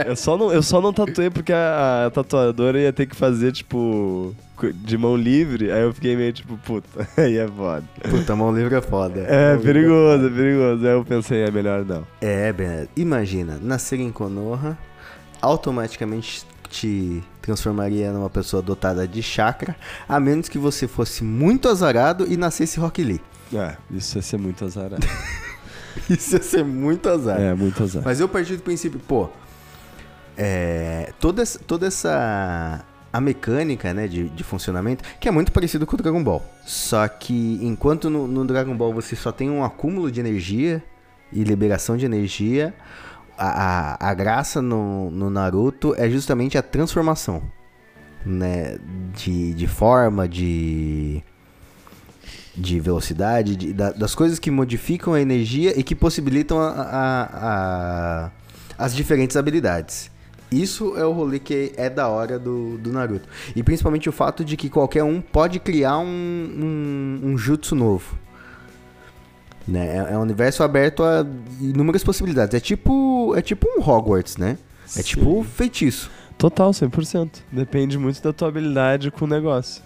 Eu 0.08 0.16
só 0.16 0.36
não, 0.36 0.52
eu 0.52 0.64
só 0.64 0.82
não 0.82 0.92
tatuei 0.92 1.30
porque 1.30 1.54
a, 1.54 2.08
a 2.08 2.10
tatuadora 2.10 2.80
ia 2.80 2.92
ter 2.92 3.06
que 3.06 3.16
fazer, 3.16 3.52
tipo, 3.52 4.36
de 4.74 4.98
mão 4.98 5.16
livre. 5.16 5.72
Aí 5.72 5.84
eu 5.84 5.94
fiquei 5.94 6.16
meio 6.16 6.34
tipo, 6.34 6.58
puta, 6.58 6.88
aí 7.22 7.38
é 7.38 7.48
foda. 7.48 7.84
Puta, 8.10 8.36
mão 8.36 8.56
livre 8.56 8.74
é 8.74 8.82
foda. 8.82 9.20
É 9.22 9.54
livre 9.54 9.74
perigoso, 9.74 10.26
é 10.26 10.30
perigoso. 10.30 10.88
Aí 10.88 10.94
eu 10.94 11.06
pensei, 11.06 11.44
é 11.44 11.52
melhor 11.52 11.86
não. 11.86 12.06
É, 12.20 12.52
Bernardo. 12.52 12.90
Imagina, 12.96 13.60
nascer 13.62 14.00
em 14.00 14.12
Konoha, 14.12 14.76
automaticamente 15.40 16.44
te 16.68 17.24
transformaria 17.42 18.12
numa 18.12 18.30
pessoa 18.30 18.62
dotada 18.62 19.08
de 19.08 19.22
chakra, 19.22 19.76
a 20.10 20.20
menos 20.20 20.50
que 20.50 20.58
você 20.58 20.88
fosse 20.88 21.24
muito 21.24 21.70
azarado 21.70 22.26
e 22.28 22.36
nascesse 22.36 22.80
Rock 22.80 23.04
Lee. 23.04 23.22
É, 23.54 23.78
isso 23.92 24.18
ia 24.18 24.22
ser 24.24 24.38
muito 24.38 24.66
azarado. 24.66 25.06
Isso 26.10 26.36
ia 26.36 26.42
ser 26.44 26.64
muito 26.64 27.08
azar. 27.10 27.40
é, 27.40 27.54
muito 27.54 27.82
azar. 27.84 28.02
Mas 28.06 28.20
eu 28.20 28.28
parti 28.30 28.56
do 28.56 28.62
princípio, 28.64 29.00
pô, 29.00 29.30
é, 30.38 31.14
toda, 31.20 31.42
essa- 31.42 31.60
toda 31.60 31.88
essa 31.88 32.84
a 33.12 33.22
mecânica 33.22 33.94
né, 33.94 34.08
de, 34.10 34.28
de 34.28 34.44
funcionamento, 34.44 35.02
que 35.22 35.28
é 35.30 35.32
muito 35.32 35.50
parecido 35.52 35.86
com 35.86 35.96
o 35.96 35.98
Dragon 35.98 36.22
Ball. 36.22 36.44
Só 36.66 37.08
que 37.08 37.60
enquanto 37.62 38.10
no, 38.10 38.28
no 38.28 38.44
Dragon 38.46 38.76
Ball 38.76 38.94
você 38.94 39.16
só 39.16 39.32
tem 39.32 39.50
um 39.50 39.64
acúmulo 39.64 40.12
de 40.12 40.20
energia 40.20 40.84
e 41.32 41.42
liberação 41.44 41.96
de 41.96 42.06
energia, 42.06 42.74
a, 43.38 43.96
a, 44.06 44.10
a 44.10 44.14
graça 44.14 44.62
no, 44.62 45.10
no 45.12 45.30
Naruto 45.30 45.96
é 45.98 46.10
justamente 46.10 46.58
a 46.58 46.62
transformação. 46.62 47.42
Né, 48.26 48.78
de, 49.14 49.54
de 49.54 49.68
forma, 49.68 50.28
de, 50.28 51.24
de 52.58 52.80
velocidade, 52.80 53.56
de- 53.56 53.74
da- 53.74 53.92
das 53.92 54.16
coisas 54.16 54.40
que 54.40 54.50
modificam 54.50 55.14
a 55.14 55.22
energia 55.22 55.78
e 55.78 55.84
que 55.84 55.94
possibilitam 55.96 56.60
a- 56.60 56.70
a- 56.70 57.30
a- 58.28 58.32
as 58.78 58.96
diferentes 58.96 59.36
habilidades. 59.38 60.10
Isso 60.52 60.96
é 60.96 61.04
o 61.06 61.12
rolê 61.12 61.40
que 61.40 61.74
é 61.76 61.90
da 61.90 62.08
hora 62.08 62.38
do, 62.40 62.78
do 62.78 62.92
Naruto. 62.94 63.28
E 63.56 63.64
principalmente 63.64 64.08
o 64.08 64.12
fato 64.12 64.46
de 64.46 64.56
que 64.56 64.70
qualquer 64.70 65.04
um 65.04 65.20
pode 65.20 65.60
criar 65.60 65.98
um, 65.98 66.06
um, 66.06 67.30
um 67.32 67.38
jutsu 67.38 67.76
novo. 67.76 68.16
Né? 69.68 69.98
É, 69.98 70.14
é 70.14 70.18
um 70.18 70.22
universo 70.22 70.62
aberto 70.64 71.04
a 71.04 71.26
inúmeras 71.60 72.04
possibilidades. 72.04 72.54
É 72.56 72.60
tipo, 72.60 73.34
é 73.36 73.42
tipo 73.42 73.68
um 73.68 73.82
Hogwarts, 73.82 74.38
né? 74.38 74.58
É 74.96 75.02
tipo 75.02 75.44
feitiço. 75.44 76.12
Total, 76.38 76.72
100%. 76.72 77.30
Depende 77.52 77.98
muito 77.98 78.22
da 78.22 78.32
tua 78.32 78.48
habilidade 78.50 79.10
com 79.10 79.26
o 79.26 79.28
negócio. 79.28 79.82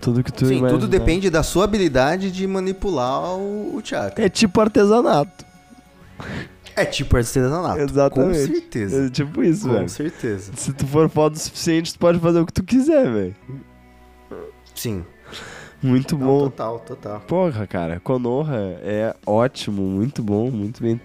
Tudo 0.00 0.22
que 0.22 0.32
tu 0.32 0.46
Sim, 0.46 0.58
imaginar. 0.58 0.78
tudo 0.80 0.88
depende 0.88 1.30
da 1.30 1.42
sua 1.42 1.64
habilidade 1.64 2.30
de 2.30 2.46
manipular 2.46 3.34
o, 3.36 3.76
o 3.76 3.80
chakra. 3.84 4.24
É 4.24 4.28
tipo 4.28 4.60
artesanato. 4.60 5.44
É 6.76 6.84
tipo 6.84 7.16
artesanato. 7.16 7.80
Exatamente. 7.80 8.38
Com 8.46 8.52
certeza. 8.54 9.06
É 9.06 9.10
tipo 9.10 9.42
isso, 9.42 9.66
Com 9.66 9.74
velho. 9.74 9.88
certeza. 9.88 10.52
Se 10.54 10.72
tu 10.72 10.86
for 10.86 11.08
foda 11.08 11.34
o 11.34 11.38
suficiente, 11.38 11.92
tu 11.94 11.98
pode 11.98 12.18
fazer 12.18 12.40
o 12.40 12.46
que 12.46 12.52
tu 12.52 12.62
quiser, 12.62 13.10
velho. 13.10 13.34
Sim. 14.74 15.04
Muito 15.82 16.16
Não, 16.18 16.26
bom. 16.26 16.40
total, 16.44 16.78
total. 16.80 17.20
Porra, 17.20 17.66
cara, 17.66 18.00
Konoha 18.00 18.78
é 18.82 19.14
ótimo, 19.26 19.82
muito 19.82 20.22
bom, 20.22 20.50
muito 20.50 20.82
bem. 20.82 21.00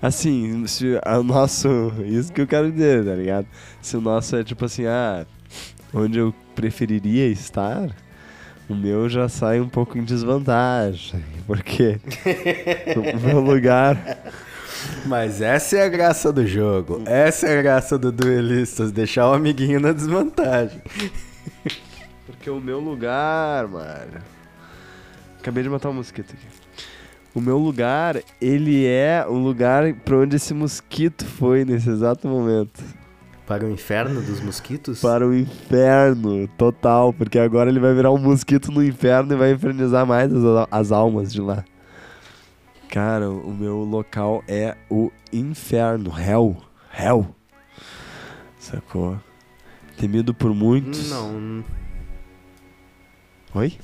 Assim, 0.00 0.66
se 0.66 0.98
o 1.18 1.22
nosso. 1.22 1.68
Isso 2.04 2.32
que 2.32 2.40
eu 2.40 2.46
quero 2.46 2.70
dizer, 2.70 3.04
tá 3.04 3.14
ligado? 3.14 3.46
Se 3.80 3.96
o 3.96 4.00
nosso 4.00 4.36
é 4.36 4.44
tipo 4.44 4.64
assim, 4.64 4.86
ah, 4.86 5.24
onde 5.96 6.18
eu 6.18 6.34
preferiria 6.54 7.26
estar, 7.28 7.90
o 8.68 8.74
meu 8.74 9.08
já 9.08 9.28
sai 9.28 9.60
um 9.60 9.68
pouco 9.68 9.96
em 9.96 10.04
desvantagem. 10.04 11.22
Porque 11.46 11.98
o 12.96 13.20
meu 13.20 13.40
lugar. 13.40 13.96
Mas 15.06 15.40
essa 15.40 15.76
é 15.76 15.84
a 15.84 15.88
graça 15.88 16.32
do 16.32 16.46
jogo. 16.46 17.02
Essa 17.06 17.46
é 17.46 17.58
a 17.58 17.62
graça 17.62 17.96
do 17.96 18.12
Duelistas, 18.12 18.92
deixar 18.92 19.28
o 19.30 19.34
amiguinho 19.34 19.80
na 19.80 19.92
desvantagem. 19.92 20.80
Porque 22.26 22.50
o 22.50 22.60
meu 22.60 22.78
lugar, 22.78 23.66
mano. 23.68 24.20
Acabei 25.38 25.62
de 25.62 25.68
matar 25.68 25.90
um 25.90 25.94
mosquito 25.94 26.34
aqui. 26.34 26.46
O 27.34 27.40
meu 27.40 27.58
lugar, 27.58 28.20
ele 28.40 28.86
é 28.86 29.24
o 29.28 29.34
lugar 29.34 29.92
pra 29.92 30.16
onde 30.16 30.36
esse 30.36 30.52
mosquito 30.52 31.24
foi 31.24 31.64
nesse 31.64 31.88
exato 31.88 32.26
momento. 32.26 32.82
Para 33.46 33.64
o 33.64 33.70
inferno 33.70 34.20
dos 34.20 34.40
mosquitos? 34.40 35.00
Para 35.00 35.26
o 35.26 35.32
inferno 35.34 36.48
total, 36.58 37.12
porque 37.12 37.38
agora 37.38 37.70
ele 37.70 37.78
vai 37.78 37.94
virar 37.94 38.10
um 38.10 38.18
mosquito 38.18 38.72
no 38.72 38.82
inferno 38.82 39.32
e 39.34 39.36
vai 39.36 39.52
infernizar 39.52 40.04
mais 40.04 40.32
as, 40.34 40.68
as 40.70 40.90
almas 40.92 41.32
de 41.32 41.40
lá. 41.40 41.64
Cara, 42.88 43.30
o 43.30 43.52
meu 43.54 43.78
local 43.78 44.42
é 44.48 44.76
o 44.90 45.12
inferno, 45.32 46.12
hell, 46.18 46.56
hell. 46.98 47.34
Sacou? 48.58 49.16
Temido 49.96 50.34
por 50.34 50.52
muitos. 50.52 51.08
Não. 51.10 51.64
Oi? 53.54 53.78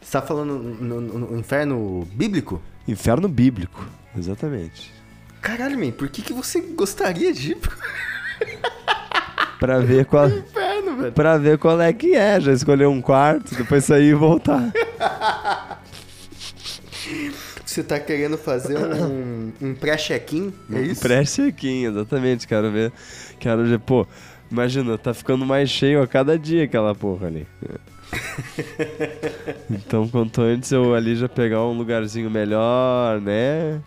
Você 0.00 0.12
tá 0.12 0.22
falando 0.22 0.58
no, 0.58 1.00
no- 1.00 1.18
no 1.30 1.38
inferno 1.38 2.06
bíblico? 2.12 2.60
Inferno 2.86 3.28
bíblico, 3.28 3.86
exatamente. 4.16 4.92
Caralho, 5.40 5.78
man, 5.78 5.92
por 5.92 6.08
que, 6.08 6.22
que 6.22 6.32
você 6.32 6.60
gostaria 6.60 7.32
de 7.32 7.52
ir 7.52 7.58
Pra 9.58 9.78
ver 9.78 10.04
qual, 10.04 10.28
inferno, 10.28 10.96
velho? 10.98 11.12
pra 11.12 11.38
ver 11.38 11.56
qual 11.56 11.80
é 11.80 11.90
que 11.90 12.14
é. 12.14 12.38
Já 12.38 12.52
escolher 12.52 12.86
um 12.86 13.00
quarto, 13.00 13.54
depois 13.54 13.84
sair 13.84 14.10
e 14.10 14.14
voltar. 14.14 14.70
Você 17.64 17.82
tá 17.82 17.98
querendo 17.98 18.36
fazer 18.38 18.78
um, 18.78 19.52
um 19.60 19.74
pré-check-in? 19.74 20.52
É 20.72 20.80
isso? 20.80 21.00
Pré-check-in, 21.00 21.86
exatamente. 21.86 22.46
Quero 22.46 22.70
ver. 22.70 22.92
Quero 23.38 23.64
ver. 23.64 23.78
Pô, 23.78 24.06
imagina, 24.50 24.96
tá 24.96 25.12
ficando 25.12 25.44
mais 25.44 25.68
cheio 25.68 26.02
a 26.02 26.06
cada 26.06 26.38
dia 26.38 26.64
aquela 26.64 26.94
porra 26.94 27.26
ali. 27.26 27.46
então, 29.70 30.08
quanto 30.08 30.40
antes 30.42 30.70
eu 30.70 30.94
ali 30.94 31.16
já 31.16 31.28
pegar 31.28 31.64
um 31.64 31.76
lugarzinho 31.76 32.30
melhor, 32.30 33.20
né? 33.20 33.80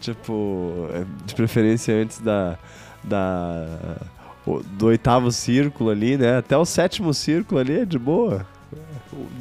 Tipo, 0.00 0.88
é, 0.92 1.04
de 1.24 1.34
preferência 1.34 1.94
antes 1.94 2.20
da. 2.20 2.58
Da 3.04 3.98
do 4.44 4.86
oitavo 4.86 5.30
círculo 5.30 5.90
ali, 5.90 6.16
né? 6.16 6.38
Até 6.38 6.56
o 6.56 6.64
sétimo 6.64 7.14
círculo 7.14 7.60
ali 7.60 7.80
é 7.80 7.84
de 7.84 7.98
boa. 7.98 8.46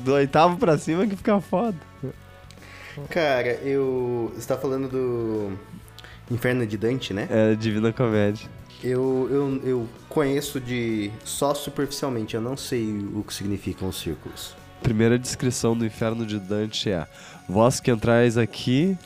Do 0.04 0.14
oitavo 0.14 0.58
pra 0.58 0.78
cima 0.78 1.08
que 1.08 1.16
fica 1.16 1.40
foda. 1.42 1.78
Cara, 3.10 3.54
eu. 3.64 4.32
Você 4.36 4.48
tá 4.48 4.58
falando 4.58 4.90
do 4.90 5.58
Inferno 6.30 6.66
de 6.66 6.78
Dante, 6.78 7.14
né? 7.14 7.28
É 7.30 7.56
Divina 7.56 7.92
Comédia. 7.92 8.50
Eu, 8.84 9.28
eu, 9.32 9.62
eu 9.64 9.90
conheço 10.10 10.60
de 10.60 11.12
só 11.24 11.54
superficialmente, 11.54 12.36
eu 12.36 12.42
não 12.42 12.58
sei 12.58 12.98
o 13.14 13.24
que 13.24 13.34
significam 13.34 13.88
os 13.88 14.00
círculos. 14.00 14.56
Primeira 14.82 15.18
descrição 15.20 15.78
do 15.78 15.86
inferno 15.86 16.26
de 16.26 16.40
Dante 16.40 16.90
é: 16.90 17.08
Vós 17.48 17.80
que 17.80 17.92
entrais 17.92 18.38
aqui. 18.38 18.98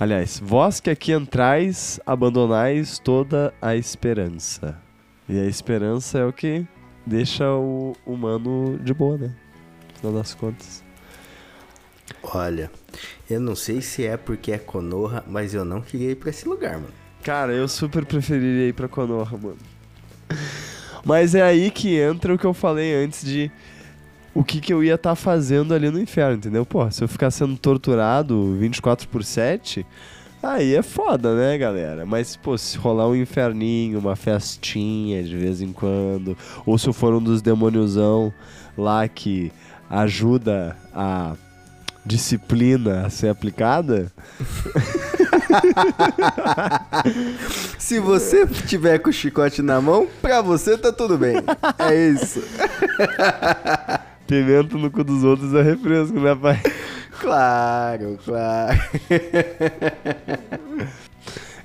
Aliás, 0.00 0.40
vós 0.42 0.80
que 0.80 0.88
aqui 0.88 1.12
entrais, 1.12 2.00
abandonais 2.06 2.98
toda 2.98 3.52
a 3.60 3.76
esperança. 3.76 4.80
E 5.28 5.38
a 5.38 5.44
esperança 5.44 6.20
é 6.20 6.24
o 6.24 6.32
que 6.32 6.66
deixa 7.04 7.44
o 7.52 7.94
humano 8.06 8.78
de 8.82 8.94
boa, 8.94 9.18
né? 9.18 9.36
No 9.92 9.98
final 9.98 10.12
das 10.14 10.34
contas. 10.34 10.82
Olha, 12.22 12.70
eu 13.28 13.38
não 13.38 13.54
sei 13.54 13.82
se 13.82 14.06
é 14.06 14.16
porque 14.16 14.52
é 14.52 14.58
Konoha, 14.58 15.22
mas 15.28 15.52
eu 15.52 15.66
não 15.66 15.82
queria 15.82 16.12
ir 16.12 16.16
pra 16.16 16.30
esse 16.30 16.48
lugar, 16.48 16.76
mano. 16.76 16.94
Cara, 17.22 17.52
eu 17.52 17.68
super 17.68 18.06
preferiria 18.06 18.68
ir 18.68 18.72
pra 18.72 18.88
Konoha, 18.88 19.36
mano. 19.36 19.58
Mas 21.04 21.34
é 21.34 21.42
aí 21.42 21.70
que 21.70 21.98
entra 21.98 22.34
o 22.34 22.38
que 22.38 22.46
eu 22.46 22.54
falei 22.54 22.94
antes 22.94 23.22
de 23.22 23.52
o 24.34 24.44
que, 24.44 24.60
que 24.60 24.72
eu 24.72 24.82
ia 24.82 24.94
estar 24.94 25.14
fazendo 25.14 25.74
ali 25.74 25.90
no 25.90 26.00
inferno, 26.00 26.36
entendeu? 26.36 26.64
Pô, 26.64 26.88
se 26.90 27.02
eu 27.02 27.08
ficar 27.08 27.30
sendo 27.30 27.56
torturado 27.56 28.56
24 28.56 29.08
por 29.08 29.24
7, 29.24 29.84
aí 30.42 30.74
é 30.74 30.82
foda, 30.82 31.34
né, 31.34 31.58
galera? 31.58 32.06
Mas, 32.06 32.36
pô, 32.36 32.56
se 32.56 32.78
rolar 32.78 33.08
um 33.08 33.16
inferninho, 33.16 33.98
uma 33.98 34.16
festinha 34.16 35.22
de 35.22 35.36
vez 35.36 35.60
em 35.60 35.72
quando, 35.72 36.36
ou 36.64 36.78
se 36.78 36.88
eu 36.88 36.92
for 36.92 37.14
um 37.14 37.22
dos 37.22 37.42
demôniozão 37.42 38.32
lá 38.76 39.06
que 39.08 39.52
ajuda 39.88 40.76
a 40.94 41.34
disciplina 42.06 43.06
a 43.06 43.10
ser 43.10 43.28
aplicada, 43.28 44.10
Se 47.78 47.98
você 47.98 48.46
tiver 48.46 48.98
com 48.98 49.10
o 49.10 49.12
chicote 49.12 49.62
na 49.62 49.80
mão, 49.80 50.06
pra 50.20 50.40
você 50.40 50.78
tá 50.78 50.92
tudo 50.92 51.18
bem. 51.18 51.36
É 51.78 52.08
isso. 52.08 52.42
pimenta 54.30 54.78
no 54.78 54.88
cu 54.92 55.02
dos 55.02 55.24
outros 55.24 55.52
é 55.54 55.62
refresco, 55.62 56.18
né, 56.20 56.34
pai? 56.34 56.60
Claro, 57.20 58.18
claro. 58.24 58.80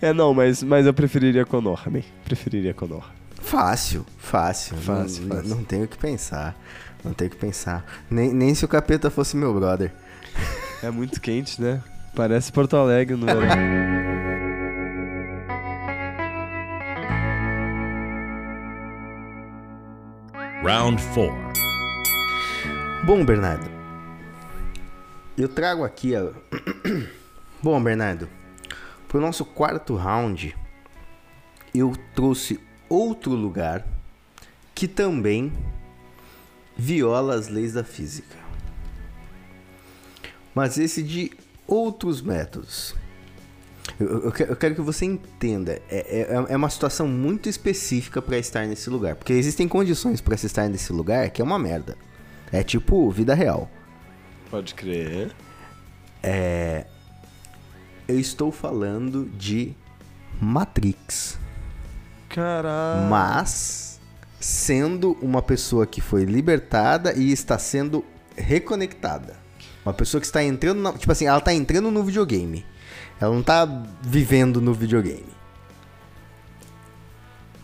É, 0.01 0.11
não, 0.11 0.33
mas, 0.33 0.61
mas 0.61 0.85
eu 0.85 0.93
preferiria 0.93 1.45
bem. 1.89 2.03
Preferiria 2.25 2.73
Konoha. 2.73 3.05
Fácil, 3.41 4.05
fácil. 4.17 4.75
Fácil, 4.75 5.27
não, 5.27 5.35
fácil. 5.37 5.49
Não, 5.49 5.57
não 5.57 5.63
tenho 5.63 5.85
o 5.85 5.87
que 5.87 5.97
pensar. 5.97 6.57
Não 7.05 7.13
tenho 7.13 7.29
o 7.29 7.33
que 7.33 7.39
pensar. 7.39 7.85
Nem, 8.11 8.33
nem 8.33 8.53
se 8.53 8.65
o 8.65 8.67
capeta 8.67 9.09
fosse 9.09 9.37
meu 9.37 9.53
brother. 9.53 9.93
É 10.83 10.91
muito 10.91 11.21
quente, 11.21 11.61
né? 11.61 11.81
Parece 12.13 12.51
Porto 12.51 12.75
Alegre 12.75 13.15
no 13.15 13.25
verão. 13.25 13.47
Round 20.65 21.01
4. 21.13 21.64
Bom, 23.05 23.23
Bernardo. 23.23 23.69
Eu 25.37 25.47
trago 25.49 25.83
aqui 25.83 26.15
a. 26.15 26.31
Bom, 27.61 27.81
Bernardo. 27.81 28.27
Pro 29.07 29.21
nosso 29.21 29.45
quarto 29.45 29.95
round, 29.95 30.55
eu 31.73 31.93
trouxe 32.15 32.59
outro 32.89 33.31
lugar 33.31 33.85
que 34.73 34.87
também 34.87 35.53
viola 36.77 37.35
as 37.35 37.47
leis 37.47 37.73
da 37.73 37.83
física. 37.83 38.35
Mas 40.53 40.77
esse 40.77 41.03
de 41.03 41.31
outros 41.67 42.21
métodos. 42.21 42.95
Eu, 43.99 44.25
eu 44.25 44.31
que- 44.31 44.43
eu 44.43 44.55
quero 44.55 44.75
que 44.75 44.81
você 44.81 45.05
entenda. 45.05 45.81
É, 45.89 46.27
é, 46.49 46.53
é 46.53 46.57
uma 46.57 46.69
situação 46.69 47.07
muito 47.07 47.47
específica 47.47 48.21
para 48.21 48.37
estar 48.37 48.65
nesse 48.65 48.89
lugar. 48.89 49.15
Porque 49.15 49.33
existem 49.33 49.67
condições 49.67 50.19
para 50.21 50.35
se 50.35 50.47
estar 50.47 50.67
nesse 50.69 50.91
lugar 50.91 51.29
que 51.29 51.41
é 51.41 51.45
uma 51.45 51.59
merda. 51.59 51.97
É 52.51 52.63
tipo 52.63 53.09
vida 53.09 53.33
real. 53.33 53.69
Pode 54.49 54.73
crer. 54.73 55.31
É. 56.21 56.85
Eu 58.07 58.19
estou 58.19 58.51
falando 58.51 59.25
de 59.37 59.73
Matrix. 60.39 61.39
Caralho. 62.29 63.09
Mas 63.09 63.99
sendo 64.39 65.17
uma 65.21 65.41
pessoa 65.41 65.87
que 65.87 66.01
foi 66.01 66.23
libertada 66.23 67.13
e 67.13 67.31
está 67.31 67.57
sendo 67.57 68.05
reconectada. 68.35 69.35
Uma 69.83 69.93
pessoa 69.93 70.19
que 70.19 70.27
está 70.27 70.43
entrando 70.43 70.81
na, 70.81 70.93
tipo 70.93 71.11
assim, 71.11 71.25
ela 71.25 71.39
está 71.39 71.53
entrando 71.53 71.89
no 71.89 72.03
videogame. 72.03 72.65
Ela 73.19 73.31
não 73.31 73.41
está 73.41 73.65
vivendo 74.01 74.59
no 74.59 74.73
videogame. 74.73 75.33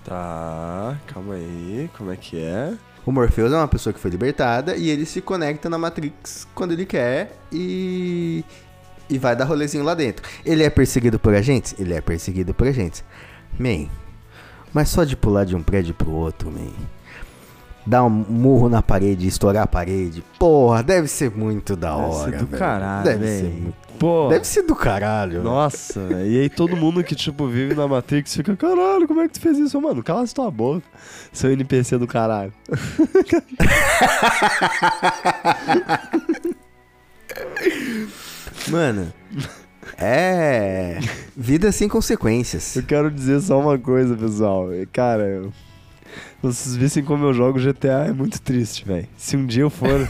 Tá, 0.04 1.00
calma 1.08 1.36
aí. 1.36 1.90
Como 1.98 2.12
é 2.12 2.18
que 2.18 2.40
é? 2.40 2.78
O 3.06 3.12
Morpheus 3.12 3.52
é 3.52 3.56
uma 3.58 3.68
pessoa 3.68 3.92
que 3.94 4.00
foi 4.00 4.12
libertada 4.12 4.76
e 4.76 4.90
ele 4.90 5.06
se 5.06 5.22
conecta 5.22 5.70
na 5.70 5.78
Matrix 5.78 6.48
quando 6.54 6.72
ele 6.74 6.86
quer 6.86 7.36
e 7.52 8.44
e 9.10 9.18
vai 9.18 9.36
dar 9.36 9.44
rolezinho 9.46 9.84
lá 9.84 9.94
dentro. 9.94 10.24
Ele 10.46 10.64
é 10.64 10.70
perseguido 10.70 11.20
por 11.20 11.34
agentes? 11.34 11.76
Ele 11.78 11.94
é 11.94 12.00
perseguido 12.00 12.54
por 12.54 12.66
agentes. 12.68 13.04
Man, 13.60 13.88
mas 14.74 14.88
só 14.88 15.04
de 15.04 15.18
pular 15.18 15.44
de 15.44 15.54
um 15.56 15.62
prédio 15.62 15.94
pro 15.94 16.12
outro, 16.12 16.50
man. 16.50 16.72
Dar 17.86 18.04
um 18.06 18.10
murro 18.10 18.70
na 18.70 18.82
parede, 18.82 19.28
estourar 19.28 19.64
a 19.64 19.68
parede. 19.68 20.24
Porra, 20.40 20.82
deve 20.84 21.08
ser 21.08 21.30
muito 21.32 21.76
da 21.76 21.94
Deve 21.94 22.04
hora. 22.06 22.32
ser 22.32 22.38
do 22.38 22.46
velho. 22.46 22.60
caralho, 22.60 23.04
Deve 23.04 23.26
véi. 23.26 23.40
ser 23.40 23.48
muito. 23.50 23.76
Pô. 24.02 24.30
Deve 24.30 24.48
ser 24.48 24.64
do 24.64 24.76
caralho. 24.76 25.44
Nossa, 25.44 26.00
e 26.26 26.40
aí 26.40 26.50
todo 26.50 26.76
mundo 26.76 27.04
que, 27.04 27.14
tipo, 27.14 27.46
vive 27.48 27.76
na 27.76 27.88
Matrix 27.88 28.36
fica, 28.36 28.56
caralho, 28.58 29.08
como 29.08 29.22
é 29.22 29.28
que 29.28 29.36
tu 29.36 29.42
fez 29.42 29.60
isso? 29.60 29.80
Mano, 29.80 30.02
cala 30.02 30.26
tua 30.28 30.50
boca, 30.50 30.82
seu 31.32 31.52
NPC 31.52 32.00
do 32.00 32.08
caralho. 32.08 32.52
Mano, 38.70 39.12
é. 39.98 41.00
Vida 41.36 41.72
sem 41.72 41.88
consequências. 41.88 42.76
Eu 42.76 42.84
quero 42.84 43.12
dizer 43.12 43.40
só 43.42 43.60
uma 43.60 43.78
coisa, 43.78 44.16
pessoal. 44.16 44.68
Cara, 44.92 45.24
eu- 45.28 45.54
vocês 46.42 46.76
vissem 46.76 47.04
como 47.04 47.26
eu 47.26 47.34
jogo 47.34 47.60
GTA 47.60 48.06
é 48.08 48.12
muito 48.12 48.42
triste, 48.42 48.84
velho. 48.84 49.08
Se 49.16 49.38
um 49.38 49.46
dia 49.46 49.64
eu 49.64 49.70
for. 49.70 50.08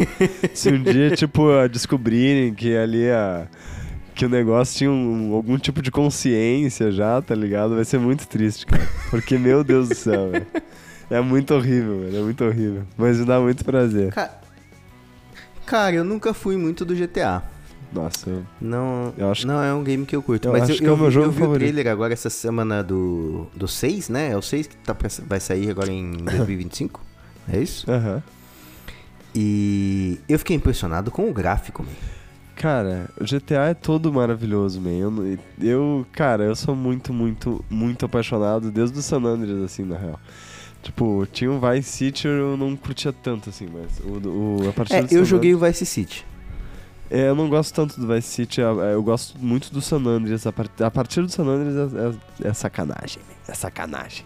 se 0.53 0.69
um 0.69 0.81
dia, 0.81 1.11
tipo, 1.15 1.43
descobrirem 1.69 2.53
que 2.53 2.75
ali 2.75 3.09
a. 3.09 3.47
Que 4.13 4.25
o 4.25 4.29
negócio 4.29 4.77
tinha 4.77 4.91
um- 4.91 5.33
algum 5.33 5.57
tipo 5.57 5.81
de 5.81 5.89
consciência 5.89 6.91
já, 6.91 7.21
tá 7.21 7.33
ligado? 7.33 7.75
Vai 7.75 7.85
ser 7.85 7.97
muito 7.99 8.27
triste, 8.27 8.65
cara. 8.65 8.87
Porque, 9.09 9.37
meu 9.37 9.63
Deus 9.63 9.89
do 9.89 9.95
céu, 9.95 10.29
velho. 10.31 10.45
É 11.09 11.19
muito 11.21 11.53
horrível, 11.53 12.01
velho. 12.01 12.17
É 12.17 12.21
muito 12.21 12.43
horrível. 12.43 12.83
Mas 12.97 13.17
me 13.19 13.25
dá 13.25 13.39
muito 13.39 13.63
prazer. 13.65 14.11
Ca- 14.13 14.39
Cara, 15.65 15.95
eu 15.95 16.03
nunca 16.03 16.33
fui 16.33 16.57
muito 16.57 16.83
do 16.83 16.93
GTA. 16.95 17.41
Nossa, 17.93 18.29
eu- 18.29 18.43
Não, 18.59 19.13
Eu 19.17 19.31
acho- 19.31 19.45
não 19.47 19.61
é 19.61 19.73
um 19.73 19.83
game 19.83 20.05
que 20.05 20.15
eu 20.15 20.21
curto. 20.21 20.47
eu 20.47 20.51
mas 20.53 20.63
acho 20.63 20.73
eu, 20.73 20.77
que 20.77 20.85
é 20.85 20.91
o 20.91 20.97
meu 20.97 21.07
vi- 21.07 21.11
jogo 21.13 21.27
eu 21.27 21.31
vi 21.31 21.37
o 21.37 21.41
favorito. 21.41 21.59
trailer 21.71 21.91
agora 21.91 22.13
essa 22.13 22.29
semana 22.29 22.81
do, 22.83 23.47
do 23.55 23.67
6, 23.67 24.07
né? 24.09 24.31
É 24.31 24.37
o 24.37 24.41
6 24.41 24.67
que 24.67 24.75
tá 24.77 24.93
pra, 24.95 25.09
vai 25.27 25.39
sair 25.39 25.69
agora 25.69 25.91
em 25.91 26.11
2025. 26.23 27.01
é 27.51 27.59
isso? 27.59 27.89
Aham. 27.91 28.21
E 29.35 30.19
eu 30.27 30.37
fiquei 30.39 30.55
impressionado 30.55 31.09
com 31.11 31.29
o 31.29 31.33
gráfico, 31.33 31.83
man. 31.83 31.89
Cara, 32.61 33.09
o 33.19 33.23
GTA 33.25 33.69
é 33.69 33.73
todo 33.73 34.13
maravilhoso, 34.13 34.79
man. 34.79 34.91
Eu, 34.91 35.39
eu, 35.59 36.05
cara, 36.11 36.43
eu 36.43 36.55
sou 36.55 36.75
muito, 36.75 37.11
muito, 37.11 37.65
muito 37.67 38.05
apaixonado 38.05 38.69
desde 38.69 38.99
o 38.99 39.01
San 39.01 39.23
Andreas, 39.23 39.63
assim, 39.63 39.83
na 39.83 39.97
real. 39.97 40.19
Tipo, 40.83 41.25
tinha 41.31 41.51
um 41.51 41.59
Vice 41.59 41.89
City 41.89 42.27
eu 42.27 42.55
não 42.57 42.75
curtia 42.75 43.11
tanto, 43.11 43.49
assim, 43.49 43.67
mas 43.71 43.99
o, 43.99 44.27
o- 44.65 44.69
a 44.69 44.73
partir 44.73 44.93
É, 44.93 45.07
eu 45.09 45.25
joguei 45.25 45.55
o 45.55 45.59
Vice 45.59 45.85
City. 45.87 46.23
É, 47.09 47.29
eu 47.29 47.35
não 47.35 47.49
gosto 47.49 47.73
tanto 47.73 47.99
do 47.99 48.07
Vice 48.07 48.27
City, 48.27 48.61
eu, 48.61 48.79
eu 48.79 49.01
gosto 49.03 49.37
muito 49.39 49.73
do 49.73 49.81
San 49.81 49.97
Andreas. 50.05 50.45
A, 50.45 50.51
par- 50.51 50.69
a 50.79 50.91
partir 50.91 51.21
do 51.23 51.29
San 51.29 51.43
Andreas 51.45 51.93
é, 51.95 52.45
é- 52.45 52.49
é 52.49 52.53
sacanagem, 52.53 53.21
é 53.47 53.53
sacanagem. 53.55 54.23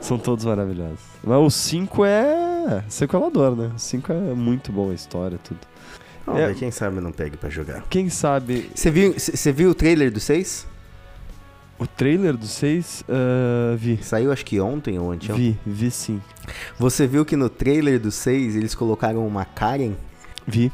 São 0.00 0.18
todos 0.18 0.44
maravilhosos. 0.44 0.98
Mas 1.22 1.38
o 1.38 1.48
5 1.48 2.04
é 2.04 2.82
sequelador, 2.88 3.54
né? 3.56 3.70
O 3.74 3.78
5 3.78 4.12
é 4.12 4.34
muito 4.34 4.70
bom 4.72 4.90
a 4.90 4.94
história, 4.94 5.38
tudo. 5.42 5.60
Não, 6.28 6.36
É. 6.38 6.46
velho, 6.46 6.58
quem 6.58 6.70
sabe 6.70 7.00
não 7.00 7.10
pegue 7.12 7.36
pra 7.36 7.48
jogar. 7.48 7.82
Quem 7.88 8.08
sabe 8.08 8.70
Você 8.74 8.90
viu, 8.90 9.14
você 9.18 9.50
viu 9.52 9.70
o 9.70 9.74
trailer 9.74 10.10
do 10.12 10.20
6? 10.20 10.66
o 11.78 11.86
trailer 11.86 12.36
do 12.36 12.46
6, 12.46 13.04
ah, 13.08 13.76
vi. 13.76 13.98
Saiu 14.02 14.32
acho 14.32 14.44
que 14.44 14.60
ontem 14.60 14.98
ou 14.98 15.12
anteontem. 15.12 15.56
Vi, 15.64 15.72
vi 15.84 15.90
sim. 15.90 16.20
Você 16.78 17.06
viu 17.06 17.24
que 17.24 17.36
no 17.36 17.48
trailer 17.48 18.00
do 18.00 18.10
6 18.10 18.56
eles 18.56 18.74
colocaram 18.74 19.26
uma 19.26 19.44
Karen? 19.44 19.92
Vi. 20.46 20.72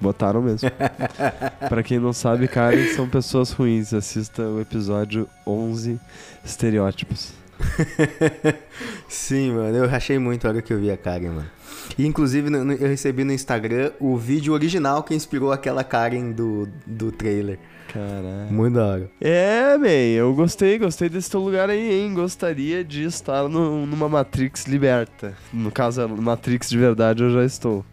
Botaram 0.00 0.42
mesmo. 0.42 0.68
pra 1.68 1.82
quem 1.84 1.98
não 2.00 2.12
sabe, 2.12 2.48
Karen 2.48 2.88
são 2.94 3.08
pessoas 3.08 3.52
ruins. 3.52 3.94
Assista 3.94 4.42
o 4.42 4.60
episódio 4.60 5.28
11, 5.46 5.98
Estereótipos. 6.44 7.32
Sim, 9.08 9.52
mano, 9.52 9.76
eu 9.76 9.86
rachei 9.88 10.18
muito 10.18 10.46
a 10.46 10.50
hora 10.50 10.62
que 10.62 10.72
eu 10.72 10.78
vi 10.80 10.90
a 10.90 10.96
Karen, 10.96 11.28
mano. 11.30 11.50
E 11.98 12.06
inclusive 12.06 12.50
no- 12.50 12.64
no- 12.64 12.72
eu 12.72 12.88
recebi 12.88 13.24
no 13.24 13.32
Instagram 13.32 13.92
o 14.00 14.16
vídeo 14.16 14.52
original 14.52 15.02
que 15.02 15.14
inspirou 15.14 15.52
aquela 15.52 15.84
Karen 15.84 16.32
do, 16.32 16.68
do 16.86 17.12
trailer. 17.12 17.58
Caralho. 17.92 18.50
Muito 18.50 18.74
da 18.74 18.86
hora. 18.86 19.10
É, 19.20 19.76
man, 19.78 19.86
eu 19.88 20.34
gostei, 20.34 20.78
gostei 20.78 21.08
desse 21.08 21.30
teu 21.30 21.40
lugar 21.40 21.70
aí, 21.70 21.92
hein? 22.02 22.12
Gostaria 22.14 22.82
de 22.82 23.04
estar 23.04 23.48
no- 23.48 23.86
numa 23.86 24.08
Matrix 24.08 24.64
liberta. 24.66 25.34
No 25.52 25.70
caso, 25.70 26.08
Matrix 26.08 26.68
de 26.70 26.78
verdade 26.78 27.22
eu 27.22 27.30
já 27.32 27.44
estou. 27.44 27.84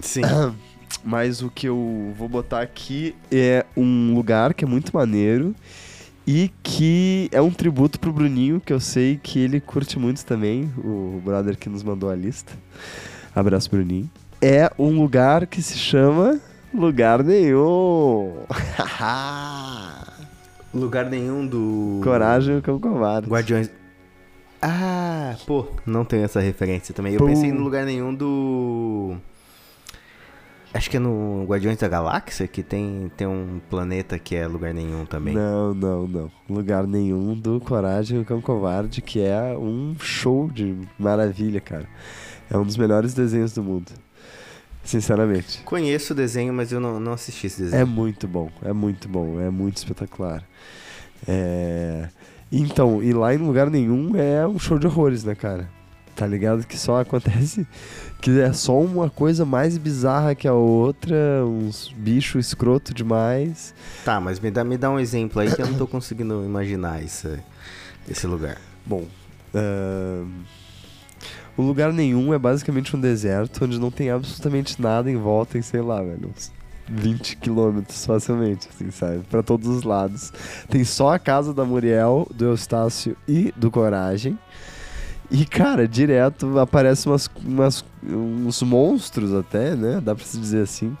Sim. 0.00 0.22
Mas 1.04 1.40
o 1.42 1.50
que 1.50 1.66
eu 1.68 2.12
vou 2.16 2.28
botar 2.28 2.60
aqui 2.60 3.14
é 3.30 3.64
um 3.76 4.14
lugar 4.14 4.54
que 4.54 4.64
é 4.64 4.68
muito 4.68 4.94
maneiro 4.94 5.54
e 6.26 6.50
que 6.62 7.28
é 7.30 7.40
um 7.40 7.50
tributo 7.50 8.00
pro 8.00 8.12
Bruninho, 8.12 8.60
que 8.60 8.72
eu 8.72 8.80
sei 8.80 9.20
que 9.22 9.38
ele 9.38 9.60
curte 9.60 9.98
muito 9.98 10.24
também, 10.24 10.70
o 10.78 11.20
brother 11.24 11.56
que 11.56 11.68
nos 11.68 11.82
mandou 11.82 12.10
a 12.10 12.16
lista. 12.16 12.52
Abraço, 13.34 13.70
Bruninho. 13.70 14.10
É 14.40 14.70
um 14.78 15.00
lugar 15.00 15.46
que 15.46 15.62
se 15.62 15.78
chama 15.78 16.40
Lugar 16.74 17.22
Nenhum. 17.22 18.32
Lugar 20.74 21.06
nenhum 21.06 21.46
do. 21.46 22.00
Coragem 22.04 22.60
com 22.60 22.78
covarde. 22.78 23.28
Guardiões. 23.30 23.70
Ah, 24.60 25.34
pô, 25.46 25.66
não 25.86 26.04
tenho 26.04 26.24
essa 26.24 26.40
referência 26.40 26.94
também. 26.94 27.14
Eu 27.14 27.18
Pô. 27.18 27.26
pensei 27.26 27.50
no 27.52 27.62
lugar 27.62 27.86
nenhum 27.86 28.14
do. 28.14 29.16
Acho 30.76 30.90
que 30.90 30.98
é 30.98 31.00
no 31.00 31.46
Guardiões 31.46 31.78
da 31.78 31.88
Galáxia 31.88 32.46
que 32.46 32.62
tem, 32.62 33.10
tem 33.16 33.26
um 33.26 33.62
planeta 33.70 34.18
que 34.18 34.36
é 34.36 34.46
lugar 34.46 34.74
nenhum 34.74 35.06
também. 35.06 35.34
Não, 35.34 35.72
não, 35.72 36.06
não. 36.06 36.30
Lugar 36.50 36.86
nenhum 36.86 37.34
do 37.34 37.58
Coragem 37.60 38.22
com 38.24 38.42
Covarde, 38.42 39.00
que 39.00 39.20
é 39.20 39.56
um 39.56 39.96
show 39.98 40.50
de 40.50 40.76
maravilha, 40.98 41.62
cara. 41.62 41.88
É 42.50 42.58
um 42.58 42.62
dos 42.62 42.76
melhores 42.76 43.14
desenhos 43.14 43.54
do 43.54 43.62
mundo. 43.62 43.90
Sinceramente. 44.84 45.62
Conheço 45.64 46.12
o 46.12 46.16
desenho, 46.16 46.52
mas 46.52 46.70
eu 46.70 46.78
não, 46.78 47.00
não 47.00 47.14
assisti 47.14 47.46
esse 47.46 47.62
desenho. 47.62 47.80
É 47.80 47.84
muito 47.86 48.28
bom, 48.28 48.50
é 48.62 48.74
muito 48.74 49.08
bom, 49.08 49.40
é 49.40 49.48
muito 49.48 49.78
espetacular. 49.78 50.44
É... 51.26 52.10
Então, 52.52 53.02
e 53.02 53.14
lá 53.14 53.34
em 53.34 53.38
lugar 53.38 53.70
nenhum 53.70 54.14
é 54.14 54.46
um 54.46 54.58
show 54.58 54.78
de 54.78 54.86
horrores, 54.86 55.24
né, 55.24 55.34
cara? 55.34 55.70
Tá 56.16 56.26
ligado 56.26 56.66
que 56.66 56.78
só 56.78 57.02
acontece 57.02 57.66
que 58.22 58.40
é 58.40 58.50
só 58.52 58.80
uma 58.80 59.10
coisa 59.10 59.44
mais 59.44 59.76
bizarra 59.76 60.34
que 60.34 60.48
a 60.48 60.54
outra, 60.54 61.14
uns 61.44 61.94
bichos 61.96 62.46
escroto 62.46 62.94
demais. 62.94 63.74
Tá, 64.02 64.18
mas 64.18 64.40
me 64.40 64.50
dá, 64.50 64.64
me 64.64 64.78
dá 64.78 64.90
um 64.90 64.98
exemplo 64.98 65.40
aí 65.40 65.54
que 65.54 65.60
eu 65.60 65.66
não 65.66 65.74
tô 65.76 65.86
conseguindo 65.86 66.42
imaginar 66.42 67.04
esse, 67.04 67.38
esse 68.08 68.26
lugar. 68.26 68.56
Bom, 68.86 69.04
ahn, 69.54 70.26
o 71.56 71.62
lugar 71.62 71.92
nenhum 71.92 72.32
é 72.34 72.38
basicamente 72.38 72.96
um 72.96 73.00
deserto 73.00 73.64
onde 73.64 73.78
não 73.78 73.90
tem 73.90 74.10
absolutamente 74.10 74.80
nada 74.80 75.10
em 75.10 75.16
volta 75.16 75.58
em, 75.58 75.62
sei 75.62 75.80
lá, 75.80 76.02
velho, 76.02 76.30
uns 76.34 76.52
20 76.88 77.36
quilômetros 77.36 78.04
facilmente, 78.04 78.68
assim, 78.68 78.90
sabe? 78.90 79.20
Pra 79.30 79.42
todos 79.42 79.66
os 79.68 79.82
lados. 79.82 80.32
Tem 80.68 80.84
só 80.84 81.14
a 81.14 81.18
casa 81.18 81.52
da 81.52 81.64
Muriel, 81.64 82.28
do 82.34 82.44
Eustácio 82.44 83.16
e 83.26 83.52
do 83.56 83.70
Coragem. 83.70 84.38
E, 85.30 85.44
cara, 85.44 85.88
direto 85.88 86.58
aparece 86.58 87.06
umas, 87.08 87.28
umas, 87.44 87.84
uns 88.04 88.62
monstros 88.62 89.34
até, 89.34 89.74
né? 89.74 90.00
Dá 90.02 90.14
pra 90.14 90.24
se 90.24 90.38
dizer 90.38 90.62
assim. 90.62 90.96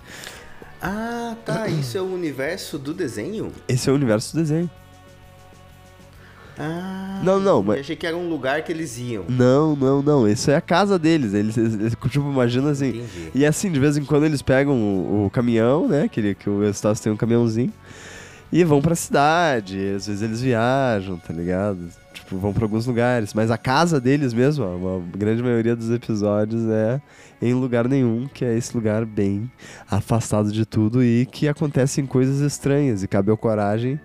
Ah, 0.82 1.34
tá. 1.44 1.68
Isso 1.68 1.96
é 1.96 2.00
o 2.00 2.12
universo 2.12 2.78
do 2.78 2.92
desenho? 2.92 3.52
Esse 3.68 3.88
é 3.88 3.92
o 3.92 3.94
universo 3.94 4.34
do 4.34 4.40
desenho. 4.42 4.70
Ah, 6.58 7.20
Não, 7.22 7.38
não, 7.38 7.56
eu 7.58 7.62
mas- 7.62 7.80
achei 7.80 7.94
que 7.96 8.06
era 8.06 8.16
um 8.16 8.30
lugar 8.30 8.62
que 8.62 8.72
eles 8.72 8.96
iam. 8.98 9.24
Não, 9.28 9.76
não, 9.76 10.00
não. 10.02 10.26
Isso 10.26 10.50
é 10.50 10.56
a 10.56 10.60
casa 10.60 10.98
deles. 10.98 11.34
Eles, 11.34 11.56
eles- 11.56 11.74
eles, 11.74 11.92
tipo, 12.08 12.30
imagina 12.30 12.70
assim. 12.70 12.88
Entendi. 12.88 13.30
E 13.34 13.44
assim, 13.44 13.70
de 13.70 13.78
vez 13.78 13.96
em 13.98 14.04
quando 14.04 14.24
eles 14.24 14.40
pegam 14.40 14.74
o, 14.74 15.26
o 15.26 15.30
caminhão, 15.30 15.86
né? 15.86 16.08
Que, 16.08 16.18
ele- 16.20 16.34
que 16.34 16.48
o 16.48 16.64
Estácio 16.64 17.04
tem 17.04 17.12
um 17.12 17.16
caminhãozinho. 17.16 17.72
E 18.50 18.64
vão 18.64 18.80
pra 18.80 18.94
cidade. 18.94 19.76
Às 19.94 20.06
vezes 20.06 20.22
eles 20.22 20.40
viajam, 20.40 21.18
tá 21.18 21.32
ligado? 21.32 21.78
Tipo, 22.26 22.38
vão 22.38 22.52
pra 22.52 22.64
alguns 22.64 22.86
lugares. 22.86 23.32
Mas 23.32 23.52
a 23.52 23.56
casa 23.56 24.00
deles 24.00 24.34
mesmo, 24.34 24.64
ó, 24.64 24.98
a 24.98 25.16
grande 25.16 25.42
maioria 25.42 25.76
dos 25.76 25.90
episódios 25.90 26.68
é 26.68 27.00
em 27.40 27.54
lugar 27.54 27.86
nenhum, 27.88 28.26
que 28.26 28.44
é 28.44 28.56
esse 28.56 28.76
lugar 28.76 29.06
bem 29.06 29.50
afastado 29.88 30.50
de 30.50 30.66
tudo 30.66 31.04
e 31.04 31.24
que 31.26 31.46
acontecem 31.46 32.04
coisas 32.04 32.40
estranhas. 32.40 33.04
E 33.04 33.08
cabe 33.08 33.30
ao 33.30 33.36
coragem 33.36 34.00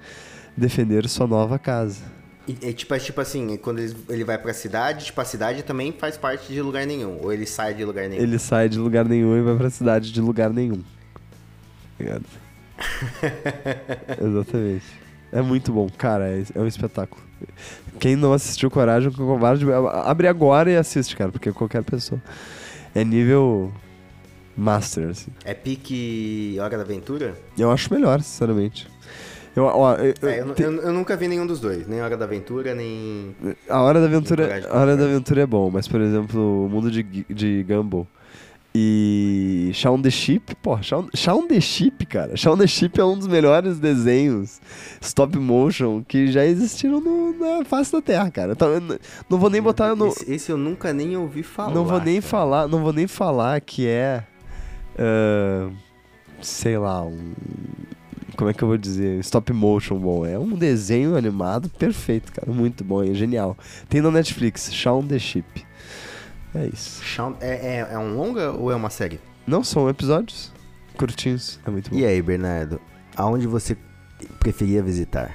defender 0.56 1.10
sua 1.10 1.26
nova 1.26 1.58
casa. 1.58 2.04
E, 2.48 2.58
é 2.62 2.74
tipo, 2.74 2.94
é 2.94 3.00
tipo 3.00 3.20
assim, 3.20 3.58
quando 3.58 3.80
ele, 3.80 3.96
ele 4.08 4.24
vai 4.24 4.38
pra 4.38 4.54
cidade, 4.54 5.06
tipo, 5.06 5.20
a 5.20 5.26
cidade 5.26 5.64
também 5.64 5.92
faz 5.92 6.16
parte 6.16 6.54
de 6.54 6.62
lugar 6.62 6.86
nenhum. 6.86 7.20
Ou 7.24 7.34
ele 7.34 7.48
sai 7.48 7.74
de 7.74 7.84
lugar 7.84 8.08
nenhum. 8.08 8.22
Ele 8.22 8.38
sai 8.38 8.70
de 8.70 8.78
lugar 8.78 9.06
nenhum 9.06 9.36
e 9.36 9.42
vai 9.42 9.56
pra 9.56 9.70
cidade 9.72 10.12
de 10.12 10.22
lugar 10.22 10.54
nenhum. 10.54 10.84
Ligado? 12.00 12.26
Exatamente. 14.22 15.01
É 15.32 15.42
muito 15.42 15.72
bom, 15.72 15.88
cara, 15.98 16.28
é, 16.28 16.44
é 16.56 16.60
um 16.60 16.68
espetáculo. 16.68 17.22
Quem 18.00 18.16
não 18.16 18.34
assistiu 18.34 18.70
Coragem 18.70 19.12
com 19.12 19.26
Covarde, 19.26 19.66
abre 20.04 20.28
agora 20.28 20.70
e 20.72 20.76
assiste, 20.78 21.16
cara, 21.16 21.32
porque 21.32 21.52
qualquer 21.52 21.84
pessoa. 21.84 22.22
É 22.94 23.04
nível 23.06 23.72
master, 24.58 25.10
assim. 25.10 25.32
É 25.46 25.54
pique 25.54 26.58
Hora 26.60 26.78
da 26.78 26.84
Aventura? 26.84 27.34
Eu 27.58 27.72
acho 27.72 27.94
melhor, 27.94 28.22
sinceramente. 28.22 28.88
Eu, 29.56 29.64
ó, 29.66 29.96
eu- 29.96 30.14
É, 30.30 30.40
eu, 30.42 30.54
te- 30.54 30.64
eu- 30.64 30.94
nunca 30.94 31.16
vi 31.18 31.28
nenhum 31.28 31.46
dos 31.48 31.60
dois. 31.60 31.88
Nem 31.88 32.02
Hora 32.02 32.16
da 32.18 32.26
Aventura, 32.26 32.74
nem... 32.76 33.36
A 33.70 33.82
Hora 33.82 34.00
da 34.00 34.06
Aventura, 34.06 34.62
a 34.70 34.78
Hora 34.80 34.96
da. 34.98 35.06
Aventura 35.06 35.42
é 35.42 35.46
bom, 35.46 35.70
mas 35.72 35.88
por 35.88 36.02
exemplo, 36.02 36.66
o 36.66 36.70
Mundo 36.70 36.92
de, 36.92 37.04
de 37.04 37.64
Gumball 37.64 38.08
e 38.74 39.72
Shaun 39.74 40.02
the 40.02 40.10
Sheep, 40.10 40.56
pô, 40.62 40.82
Shaun, 40.82 41.08
Shaun 41.14 41.48
the 41.48 41.60
Sheep, 41.60 42.06
cara. 42.06 42.38
Shaun 42.38 42.58
the 42.58 42.66
Sheep 42.68 43.00
é 43.00 43.04
um 43.04 43.18
dos 43.18 43.28
melhores 43.28 43.78
desenhos 43.80 44.62
stop 45.02 45.38
motion 45.38 46.02
que 46.08 46.32
já 46.32 46.46
existiram 46.46 47.02
no- 47.02 47.34
na 47.38 47.66
face 47.66 47.92
da 47.92 48.02
Terra, 48.02 48.32
cara. 48.32 48.54
Então, 48.54 48.70
eu 48.70 48.80
n- 48.80 49.00
não 49.30 49.38
vou 49.38 49.50
nem 49.50 49.62
botar 49.62 49.94
no 49.96 50.08
Esse, 50.08 50.32
esse 50.32 50.52
eu 50.52 50.58
nunca 50.58 50.94
nem 50.94 51.18
ouvi 51.18 51.44
falar. 51.44 51.74
não 51.74 51.84
vou 51.86 52.00
nem 52.00 52.16
cara. 52.22 52.30
falar, 52.30 52.68
não 52.68 52.80
vou 52.82 52.94
nem 52.94 53.08
falar 53.08 53.60
que 53.62 53.88
é 53.88 54.24
ah, 54.98 55.70
sei 56.42 56.78
lá, 56.78 57.04
um 57.04 57.34
como 58.38 58.50
é 58.50 58.54
que 58.54 58.64
eu 58.64 58.68
vou 58.70 58.78
dizer? 58.78 59.20
Stop 59.20 59.52
motion 59.54 59.98
bom. 60.00 60.26
É 60.26 60.40
um 60.40 60.54
desenho 60.56 61.16
animado 61.16 61.70
perfeito, 61.70 62.32
cara. 62.32 62.52
Muito 62.52 62.84
bom, 62.84 63.04
é 63.04 63.14
genial. 63.14 63.56
Tem 63.88 64.02
na 64.02 64.10
Netflix, 64.10 64.74
Shaun 64.74 65.06
the 65.06 65.20
Sheep. 65.20 65.64
É 66.54 66.66
isso. 66.68 67.04
Shaun- 67.04 67.36
É, 67.40 67.78
é, 67.90 67.94
é 67.94 67.98
um 67.98 68.16
longa 68.16 68.52
ou 68.52 68.72
é 68.72 68.76
uma 68.76 68.90
série? 68.90 69.20
Não 69.48 69.64
são 69.64 69.90
episódios 69.90 70.52
curtinhos. 70.98 71.60
É 71.66 71.70
muito 71.72 71.90
bom. 71.90 71.96
E 71.98 72.06
aí, 72.06 72.22
Bernardo? 72.22 72.80
Aonde 73.16 73.48
você 73.48 73.78
preferia 74.40 74.84
visitar? 74.84 75.32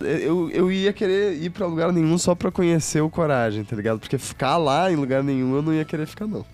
Eu, 0.00 0.48
eu 0.50 0.70
ia 0.72 0.92
querer 0.92 1.34
ir 1.42 1.50
pra 1.50 1.66
lugar 1.66 1.92
nenhum 1.92 2.16
só 2.16 2.34
pra 2.34 2.50
conhecer 2.50 3.00
o 3.02 3.10
Coragem, 3.10 3.64
tá 3.64 3.76
ligado? 3.76 3.98
Porque 3.98 4.16
ficar 4.18 4.56
lá 4.56 4.90
em 4.90 4.96
lugar 4.96 5.22
nenhum 5.22 5.54
eu 5.56 5.62
não 5.62 5.74
ia 5.74 5.84
querer 5.84 6.06
ficar, 6.06 6.26
não. 6.26 6.44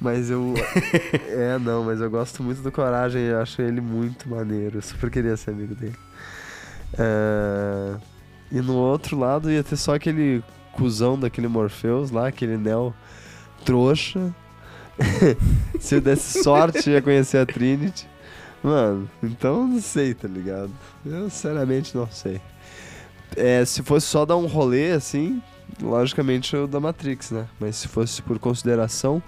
Mas 0.00 0.28
eu. 0.30 0.52
é, 1.30 1.58
não, 1.58 1.84
mas 1.84 2.00
eu 2.00 2.10
gosto 2.10 2.42
muito 2.42 2.60
do 2.60 2.70
Coragem, 2.70 3.22
eu 3.22 3.40
acho 3.40 3.62
ele 3.62 3.80
muito 3.80 4.28
maneiro. 4.28 4.78
Eu 4.78 4.82
super 4.82 5.10
queria 5.10 5.36
ser 5.38 5.50
amigo 5.52 5.74
dele. 5.74 5.94
É, 6.98 7.94
E 8.52 8.60
no 8.60 8.74
outro 8.74 9.18
lado 9.18 9.50
ia 9.50 9.62
ter 9.64 9.76
só 9.76 9.94
aquele 9.94 10.42
cuzão 10.72 11.18
daquele 11.18 11.48
Morpheus 11.48 12.10
lá, 12.10 12.28
aquele 12.28 12.56
Neo 12.58 12.94
trouxa. 13.66 14.34
Se 15.78 15.96
eu 15.96 16.00
desse 16.00 16.42
sorte, 16.42 16.88
ia 16.88 17.02
conhecer 17.02 17.38
a 17.38 17.44
Trinity. 17.44 18.08
Mano, 18.62 19.08
então 19.22 19.66
não 19.66 19.80
sei, 19.80 20.14
tá 20.14 20.26
ligado? 20.26 20.70
Eu 21.04 21.28
sinceramente 21.28 21.94
não 21.94 22.08
sei. 22.10 22.40
É, 23.36 23.64
se 23.64 23.82
fosse 23.82 24.06
só 24.06 24.24
dar 24.24 24.36
um 24.36 24.46
rolê 24.46 24.92
assim, 24.92 25.42
logicamente 25.82 26.56
o 26.56 26.66
da 26.66 26.80
Matrix, 26.80 27.32
né? 27.32 27.46
Mas 27.60 27.76
se 27.76 27.88
fosse 27.88 28.22
por 28.22 28.38
consideração, 28.38 29.22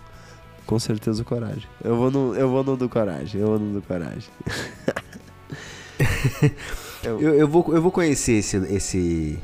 com 0.65 0.79
certeza 0.79 1.21
o 1.21 1.25
Coragem. 1.25 1.69
Eu 1.85 1.97
vou 1.97 2.11
no, 2.11 2.35
eu 2.35 2.49
vou 2.49 2.65
no 2.65 2.77
do 2.77 2.89
Coragem, 2.89 3.41
eu 3.41 3.49
vou 3.49 3.59
no 3.59 3.75
do 3.75 3.83
Coragem. 3.83 4.31
Eu, 7.03 7.21
eu, 7.21 7.47
vou, 7.47 7.75
eu 7.75 7.81
vou 7.81 7.93
conhecer 7.93 8.35
esse, 8.35 8.57
esse, 8.75 9.39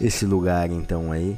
esse 0.00 0.26
lugar 0.26 0.70
então 0.70 1.12
aí. 1.12 1.36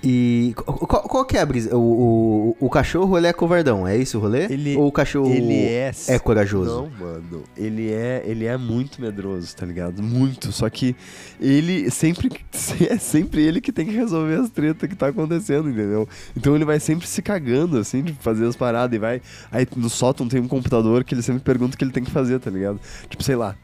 E 0.00 0.52
qu- 0.56 0.86
qual, 0.86 1.02
qual 1.02 1.24
que 1.24 1.36
é 1.36 1.40
a 1.40 1.46
brisa? 1.46 1.76
O, 1.76 2.54
o, 2.60 2.66
o 2.66 2.70
cachorro 2.70 3.18
ele 3.18 3.26
é 3.26 3.32
covardão, 3.32 3.86
é 3.86 3.96
isso 3.96 4.16
o 4.16 4.20
rolê? 4.20 4.44
Ele- 4.44 4.76
Ou 4.76 4.86
o 4.86 4.92
cachorro 4.92 5.28
Ele 5.28 5.54
é. 5.54 5.90
é 6.06 6.18
corajoso? 6.20 6.70
Não, 6.70 6.90
mano. 7.06 7.42
Ele 7.56 7.90
é, 7.90 8.22
ele 8.24 8.44
é 8.46 8.56
muito 8.56 9.00
medroso, 9.00 9.56
tá 9.56 9.66
ligado? 9.66 10.00
Muito. 10.00 10.52
Só 10.52 10.70
que 10.70 10.94
ele 11.40 11.90
sempre. 11.90 12.30
É 12.88 12.96
sempre 12.96 13.42
ele 13.42 13.60
que 13.60 13.72
tem 13.72 13.86
que 13.86 13.92
resolver 13.92 14.36
as 14.36 14.50
tretas 14.50 14.88
que 14.88 14.94
tá 14.94 15.08
acontecendo, 15.08 15.68
entendeu? 15.68 16.08
Então 16.36 16.54
ele 16.54 16.64
vai 16.64 16.78
sempre 16.78 17.06
se 17.08 17.20
cagando, 17.20 17.76
assim, 17.78 18.02
de 18.02 18.12
fazer 18.14 18.46
as 18.46 18.54
paradas 18.56 18.94
e 18.94 18.98
vai. 19.00 19.20
Aí 19.50 19.66
no 19.76 19.90
sótão 19.90 20.28
tem 20.28 20.40
um 20.40 20.46
computador 20.48 21.02
que 21.04 21.14
ele 21.14 21.22
sempre 21.22 21.42
pergunta 21.42 21.74
o 21.74 21.78
que 21.78 21.84
ele 21.84 21.90
tem 21.92 22.04
que 22.04 22.10
fazer, 22.10 22.38
tá 22.38 22.50
ligado? 22.50 22.80
Tipo, 23.08 23.22
sei 23.22 23.34
lá. 23.36 23.56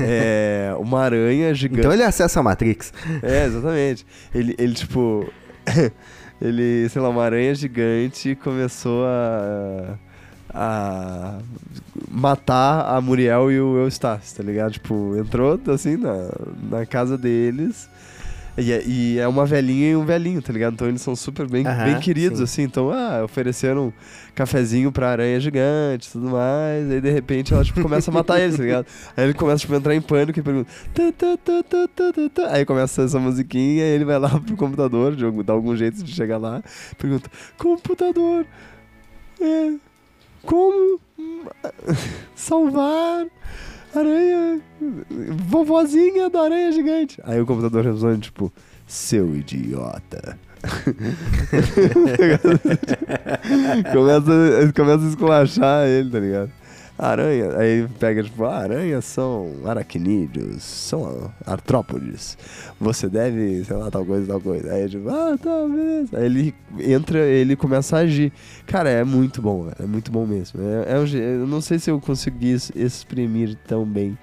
É. 0.00 0.74
Uma 0.80 1.00
aranha 1.02 1.54
gigante. 1.54 1.80
Então 1.80 1.92
ele 1.92 2.02
acessa 2.02 2.40
a 2.40 2.42
Matrix. 2.42 2.92
É, 3.22 3.44
exatamente. 3.46 4.04
Ele, 4.34 4.54
ele 4.58 4.74
tipo. 4.74 5.26
ele, 6.40 6.88
sei 6.88 7.00
lá, 7.02 7.08
uma 7.08 7.24
aranha 7.24 7.54
gigante 7.54 8.34
começou 8.36 9.04
a. 9.06 9.98
a 10.50 11.38
matar 12.10 12.96
a 12.96 13.00
Muriel 13.00 13.50
e 13.50 13.60
o 13.60 13.76
Eustácio, 13.78 14.36
tá 14.36 14.42
ligado? 14.42 14.72
Tipo, 14.72 15.16
entrou 15.16 15.60
assim 15.68 15.96
na, 15.96 16.30
na 16.70 16.86
casa 16.86 17.18
deles. 17.18 17.88
E 18.58 18.72
é, 18.72 18.82
e 18.86 19.18
é 19.18 19.28
uma 19.28 19.44
velhinha 19.44 19.90
e 19.90 19.96
um 19.96 20.04
velhinho, 20.04 20.40
tá 20.40 20.50
ligado? 20.52 20.72
Então 20.72 20.88
eles 20.88 21.02
são 21.02 21.14
super 21.14 21.46
bem, 21.46 21.66
Aham, 21.66 21.84
bem 21.84 22.00
queridos, 22.00 22.38
sim. 22.38 22.44
assim. 22.44 22.62
Então, 22.62 22.90
ah, 22.90 23.22
ofereceram 23.24 23.88
um 23.88 23.92
cafezinho 24.34 24.90
pra 24.90 25.10
aranha 25.10 25.38
gigante 25.38 26.08
e 26.08 26.12
tudo 26.12 26.30
mais. 26.30 26.90
Aí 26.90 27.00
de 27.00 27.10
repente 27.10 27.52
ela 27.52 27.62
tipo, 27.62 27.82
começa 27.82 28.10
a 28.10 28.14
matar 28.14 28.40
eles, 28.40 28.56
tá 28.56 28.62
ligado? 28.62 28.86
Aí 29.14 29.24
ele 29.24 29.34
começa 29.34 29.58
tipo, 29.60 29.74
a 29.74 29.76
entrar 29.76 29.94
em 29.94 30.00
pânico 30.00 30.38
e 30.38 30.42
pergunta. 30.42 30.70
"Tá, 30.94 31.12
tá, 31.12 31.36
tá, 31.36 31.62
tá, 31.62 31.88
tá, 31.94 32.12
tá, 32.12 32.28
tá." 32.34 32.52
Aí 32.54 32.64
começa 32.64 33.02
essa 33.02 33.18
musiquinha 33.18 33.84
e 33.84 33.94
ele 33.94 34.04
vai 34.06 34.18
lá 34.18 34.30
pro 34.40 34.56
computador, 34.56 35.14
de 35.14 35.24
algum- 35.24 35.42
dá 35.44 35.52
algum 35.52 35.76
jeito 35.76 36.02
de 36.02 36.14
chegar 36.14 36.38
lá. 36.38 36.62
Pergunta: 36.96 37.30
Computador, 37.58 38.46
é, 39.38 39.72
como 40.42 40.98
hum, 41.18 41.44
salvar 42.34 43.26
aranha, 44.00 44.60
vovozinha 45.48 46.30
da 46.30 46.42
aranha 46.42 46.72
gigante? 46.72 47.20
Aí 47.24 47.40
o 47.40 47.46
computador 47.46 47.84
responde, 47.84 48.22
tipo, 48.22 48.52
seu 48.86 49.36
idiota. 49.36 50.38
começa, 53.92 54.72
começa 54.74 55.04
a 55.04 55.08
esculachar 55.08 55.86
ele, 55.86 56.10
tá 56.10 56.18
ligado? 56.18 56.50
Aranha, 56.98 57.56
aí 57.58 57.86
pega 58.00 58.22
tipo, 58.22 58.44
ah, 58.44 58.58
aranhas 58.58 59.04
são 59.04 59.52
aracnídeos, 59.64 60.62
são 60.62 61.30
artrópodes. 61.44 62.38
Você 62.80 63.08
deve, 63.08 63.64
sei 63.64 63.76
lá, 63.76 63.90
tal 63.90 64.04
coisa, 64.04 64.26
tal 64.26 64.40
coisa. 64.40 64.72
Aí 64.72 64.88
tipo, 64.88 65.08
ah, 65.10 65.36
tá, 65.36 65.66
beleza. 65.66 66.18
Aí 66.18 66.24
ele 66.24 66.54
entra, 66.80 67.18
ele 67.18 67.54
começa 67.54 67.96
a 67.96 68.00
agir. 68.00 68.32
Cara, 68.66 68.88
é 68.88 69.04
muito 69.04 69.42
bom, 69.42 69.70
é 69.78 69.84
muito 69.84 70.10
bom 70.10 70.26
mesmo. 70.26 70.60
É, 70.62 70.94
é 70.94 70.98
um 70.98 71.06
eu 71.06 71.46
não 71.46 71.60
sei 71.60 71.78
se 71.78 71.90
eu 71.90 72.00
consegui 72.00 72.56
exprimir 72.74 73.56
tão 73.66 73.84
bem. 73.84 74.16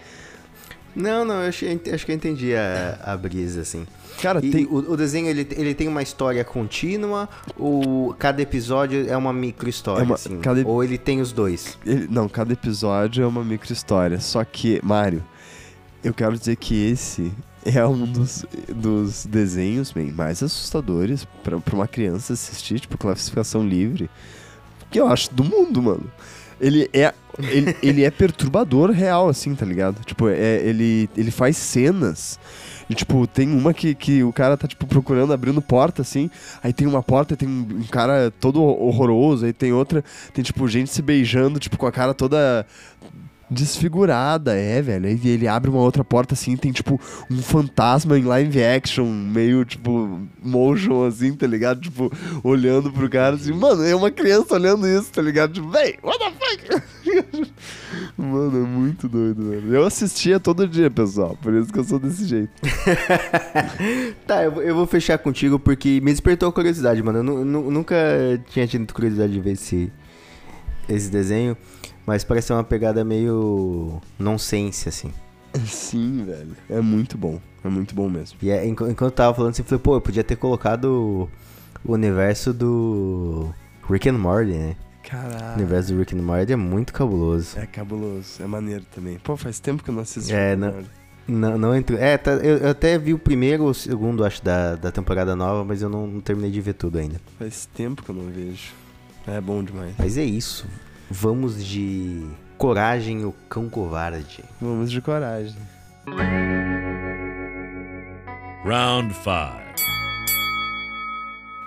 Não, 0.96 1.26
não, 1.26 1.42
eu 1.42 1.50
achei- 1.50 1.80
acho 1.94 2.06
que 2.06 2.12
eu 2.12 2.16
entendi 2.16 2.54
a, 2.56 3.00
a 3.04 3.18
brisa, 3.18 3.62
assim. 3.62 3.86
Cara, 4.22 4.40
E 4.46 4.52
tem, 4.52 4.66
o, 4.66 4.92
o 4.92 4.96
desenho, 4.98 5.28
ele, 5.28 5.48
ele 5.52 5.74
tem 5.74 5.88
uma 5.88 6.02
história 6.04 6.44
contínua 6.44 7.28
ou 7.58 8.14
cada 8.14 8.42
episódio 8.42 9.10
é 9.10 9.18
uma 9.18 9.34
micro 9.34 9.68
história, 9.68 10.02
É 10.04 10.06
uma- 10.06 10.16
assim? 10.16 10.40
cada- 10.40 10.66
Ou 10.68 10.84
ele 10.84 10.98
tem 11.00 11.20
os 11.20 11.32
dois? 11.32 11.78
Ele- 11.86 12.08
não, 12.10 12.30
cada 12.30 12.54
episódio 12.54 13.24
é 13.24 13.28
uma 13.28 13.44
micro 13.44 13.74
história. 13.74 14.20
Só 14.20 14.44
que, 14.44 14.80
Mário, 14.84 15.24
eu 16.04 16.14
quero 16.14 16.38
dizer 16.38 16.56
que 16.58 16.76
esse 16.92 17.32
é 17.66 17.84
um 17.88 18.06
dos, 18.06 18.46
dos 18.70 19.26
desenhos 19.26 19.92
bem, 19.92 20.12
mais 20.12 20.44
assustadores 20.44 21.26
pra 21.44 21.58
uma 21.74 21.88
criança 21.88 22.34
assistir, 22.34 22.80
tipo, 22.82 22.98
classificação 22.98 23.66
livre. 23.68 24.10
Que 24.92 25.00
eu 25.00 25.08
acho 25.08 25.34
do 25.34 25.44
mundo, 25.44 25.82
mano. 25.82 26.04
Ele 26.60 26.90
é. 26.94 27.14
Ele, 27.40 27.76
ele 27.82 28.04
é 28.04 28.12
perturbador 28.12 28.92
real, 28.92 29.28
assim, 29.28 29.56
tá 29.56 29.66
ligado? 29.66 30.04
Tipo, 30.06 30.30
é, 30.30 30.62
ele, 30.64 31.10
ele 31.16 31.32
faz 31.32 31.58
cenas. 31.58 32.40
E, 32.90 32.96
tipo, 32.96 33.26
tem 33.26 33.50
uma 33.50 33.74
que, 33.74 33.96
que 33.96 34.24
o 34.24 34.34
cara 34.34 34.58
tá, 34.58 34.68
tipo, 34.68 34.86
procurando, 34.86 35.34
abrindo 35.34 35.62
porta, 35.62 36.02
assim. 36.02 36.30
Aí 36.62 36.74
tem 36.74 36.86
uma 36.86 37.02
porta, 37.02 37.36
tem 37.36 37.48
um, 37.48 37.68
um 37.80 37.84
cara 37.84 38.32
todo 38.40 38.62
horroroso. 38.62 39.46
Aí 39.46 39.54
tem 39.54 39.72
outra, 39.72 40.04
tem, 40.34 40.44
tipo, 40.44 40.68
gente 40.68 40.90
se 40.90 41.02
beijando, 41.02 41.60
tipo, 41.60 41.78
com 41.78 41.88
a 41.88 41.92
cara 41.92 42.14
toda 42.14 42.66
desfigurada, 43.54 44.56
é, 44.56 44.82
velho. 44.82 45.08
E 45.08 45.30
ele 45.30 45.48
abre 45.48 45.70
uma 45.70 45.80
outra 45.80 46.04
porta 46.04 46.34
assim, 46.34 46.58
tem 46.58 46.72
tipo 46.72 47.00
um 47.30 47.42
fantasma 47.42 48.18
em 48.18 48.24
live 48.24 48.64
action, 48.64 49.06
meio 49.06 49.64
tipo 49.64 50.20
motion 50.44 51.06
assim, 51.06 51.34
tá 51.34 51.48
ligado? 51.48 51.82
Tipo, 51.82 52.12
olhando 52.44 52.92
pro 52.92 53.10
cara 53.10 53.36
assim, 53.36 53.54
mano, 53.54 53.84
é 53.84 53.96
uma 53.96 54.12
criança 54.12 54.56
olhando 54.56 54.88
isso, 54.88 55.12
tá 55.12 55.22
ligado? 55.22 55.54
Tipo, 55.54 55.70
véi, 55.70 55.98
what 56.04 56.20
the 56.20 56.32
fuck? 56.32 56.84
mano, 58.18 58.58
é 58.64 58.68
muito 58.68 59.08
doido, 59.08 59.50
velho. 59.50 59.74
Eu 59.76 59.86
assistia 59.86 60.40
todo 60.40 60.68
dia, 60.68 60.90
pessoal, 60.90 61.38
por 61.42 61.54
isso 61.54 61.72
que 61.72 61.80
eu 61.80 61.84
sou 61.84 62.00
desse 62.00 62.26
jeito. 62.26 62.52
Tá, 64.26 64.44
eu, 64.44 64.62
eu 64.62 64.76
vou 64.76 64.88
fechar 64.88 65.18
contigo 65.18 65.60
porque 65.60 66.00
me 66.02 66.12
despertou 66.12 66.50
a 66.50 66.54
curiosidade, 66.54 67.02
mano. 67.04 67.20
Eu 67.20 67.24
nu- 67.24 67.46
nu- 67.46 67.72
nunca 67.72 67.96
tinha 68.50 68.66
tido 68.68 68.92
curiosidade 68.94 69.34
de 69.34 69.40
ver 69.40 69.52
esse, 69.52 69.92
esse 70.88 71.10
desenho, 71.10 71.58
mas 72.06 72.24
parece 72.24 72.48
ser 72.48 72.54
uma 72.54 72.64
pegada 72.64 73.04
meio 73.04 74.02
nonsense, 74.20 74.90
assim. 74.90 75.12
Sim, 75.66 76.26
velho. 76.26 76.56
É 76.70 76.82
muito 76.82 77.18
bom. 77.18 77.40
É 77.64 77.70
muito 77.70 77.94
bom 77.96 78.10
mesmo. 78.10 78.38
E 78.42 78.50
é, 78.50 78.66
enqu- 78.66 78.90
enquanto 78.90 79.12
eu 79.12 79.16
tava 79.16 79.34
falando 79.36 79.52
assim, 79.52 79.62
eu 79.62 79.66
falei, 79.68 79.82
pô, 79.82 79.96
eu 79.96 80.02
podia 80.02 80.24
ter 80.24 80.36
colocado 80.36 80.86
o, 80.86 81.30
o 81.90 81.94
universo 81.94 82.52
do 82.54 83.54
Rick 83.90 84.10
and 84.10 84.18
Morty, 84.18 84.52
né? 84.52 84.76
O 85.06 85.10
Caralho. 85.10 85.56
universo 85.58 85.94
do 85.94 86.00
Rick 86.00 86.16
and 86.16 86.22
Morty 86.22 86.54
é 86.54 86.56
muito 86.56 86.92
cabuloso. 86.92 87.58
É 87.60 87.66
cabuloso, 87.66 88.42
é 88.42 88.48
maneiro 88.48 88.84
também. 88.94 89.20
Pô, 89.20 89.38
faz 89.38 89.60
tempo 89.60 89.84
que 89.84 89.90
eu 89.90 89.94
não 89.94 90.02
assisto. 90.02 90.34
É, 90.34 90.56
não-. 90.56 90.74
Não, 91.26 91.58
não 91.58 91.74
entrou. 91.76 91.98
É, 91.98 92.18
tá- 92.18 92.32
eu, 92.34 92.58
eu 92.58 92.70
até 92.72 92.98
vi 92.98 93.14
o 93.14 93.20
primeiro 93.20 93.64
ou 93.64 93.70
o 93.70 93.74
segundo, 93.74 94.26
acho, 94.26 94.44
da, 94.44 94.76
da 94.76 94.92
temporada 94.92 95.34
nova, 95.38 95.64
mas 95.64 95.82
eu 95.82 95.88
não, 95.88 96.06
não 96.06 96.20
terminei 96.20 96.52
de 96.52 96.60
ver 96.60 96.74
tudo 96.74 96.98
ainda. 96.98 97.22
Faz 97.40 97.66
tempo 97.74 98.04
que 98.04 98.10
eu 98.10 98.16
não 98.16 98.26
vejo. 98.30 98.74
É 99.26 99.40
bom 99.40 99.64
demais. 99.64 99.94
Mas 99.98 100.18
é 100.18 100.24
isso. 100.26 100.68
Vamos 101.16 101.64
de 101.64 102.26
Coragem, 102.58 103.24
o 103.24 103.32
Cão 103.48 103.70
Covarde. 103.70 104.44
Vamos 104.60 104.90
de 104.90 105.00
coragem. 105.00 105.56
Round 108.66 109.14
5. 109.14 109.28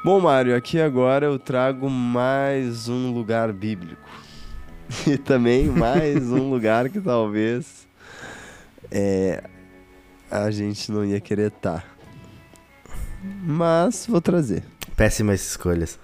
Bom, 0.05 0.19
Mário, 0.19 0.57
aqui 0.57 0.81
agora 0.81 1.27
eu 1.27 1.39
trago 1.39 1.89
mais 1.89 2.89
um 2.89 3.13
lugar 3.13 3.53
bíblico. 3.53 4.03
E 5.07 5.17
também 5.17 5.67
mais 5.67 6.25
um 6.33 6.51
lugar 6.51 6.89
que 6.89 7.01
talvez 7.01 7.87
é, 8.91 9.45
a 10.29 10.51
gente 10.51 10.91
não 10.91 11.05
ia 11.05 11.21
querer 11.21 11.53
estar. 11.53 11.85
Mas 13.45 14.07
vou 14.09 14.21
trazer. 14.21 14.65
Péssimas 14.97 15.41
escolhas. 15.41 16.01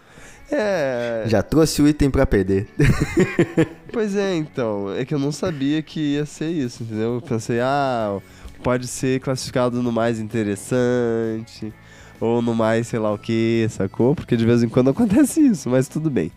É. 0.52 1.24
Já 1.26 1.42
trouxe 1.42 1.80
o 1.80 1.88
item 1.88 2.10
pra 2.10 2.26
perder. 2.26 2.68
Pois 3.92 4.16
é, 4.16 4.34
então. 4.34 4.90
É 4.94 5.04
que 5.04 5.12
eu 5.12 5.18
não 5.18 5.30
sabia 5.30 5.82
que 5.82 6.14
ia 6.14 6.24
ser 6.24 6.48
isso, 6.48 6.82
entendeu? 6.82 7.16
Eu 7.16 7.20
pensei, 7.20 7.60
ah, 7.60 8.18
pode 8.62 8.86
ser 8.86 9.20
classificado 9.20 9.82
no 9.82 9.92
mais 9.92 10.18
interessante. 10.18 11.70
Ou 12.18 12.40
no 12.40 12.54
mais 12.54 12.86
sei 12.86 12.98
lá 12.98 13.12
o 13.12 13.18
que, 13.18 13.66
sacou? 13.68 14.14
Porque 14.14 14.34
de 14.34 14.46
vez 14.46 14.62
em 14.62 14.68
quando 14.70 14.88
acontece 14.90 15.40
isso, 15.40 15.68
mas 15.68 15.88
tudo 15.88 16.08
bem. 16.08 16.32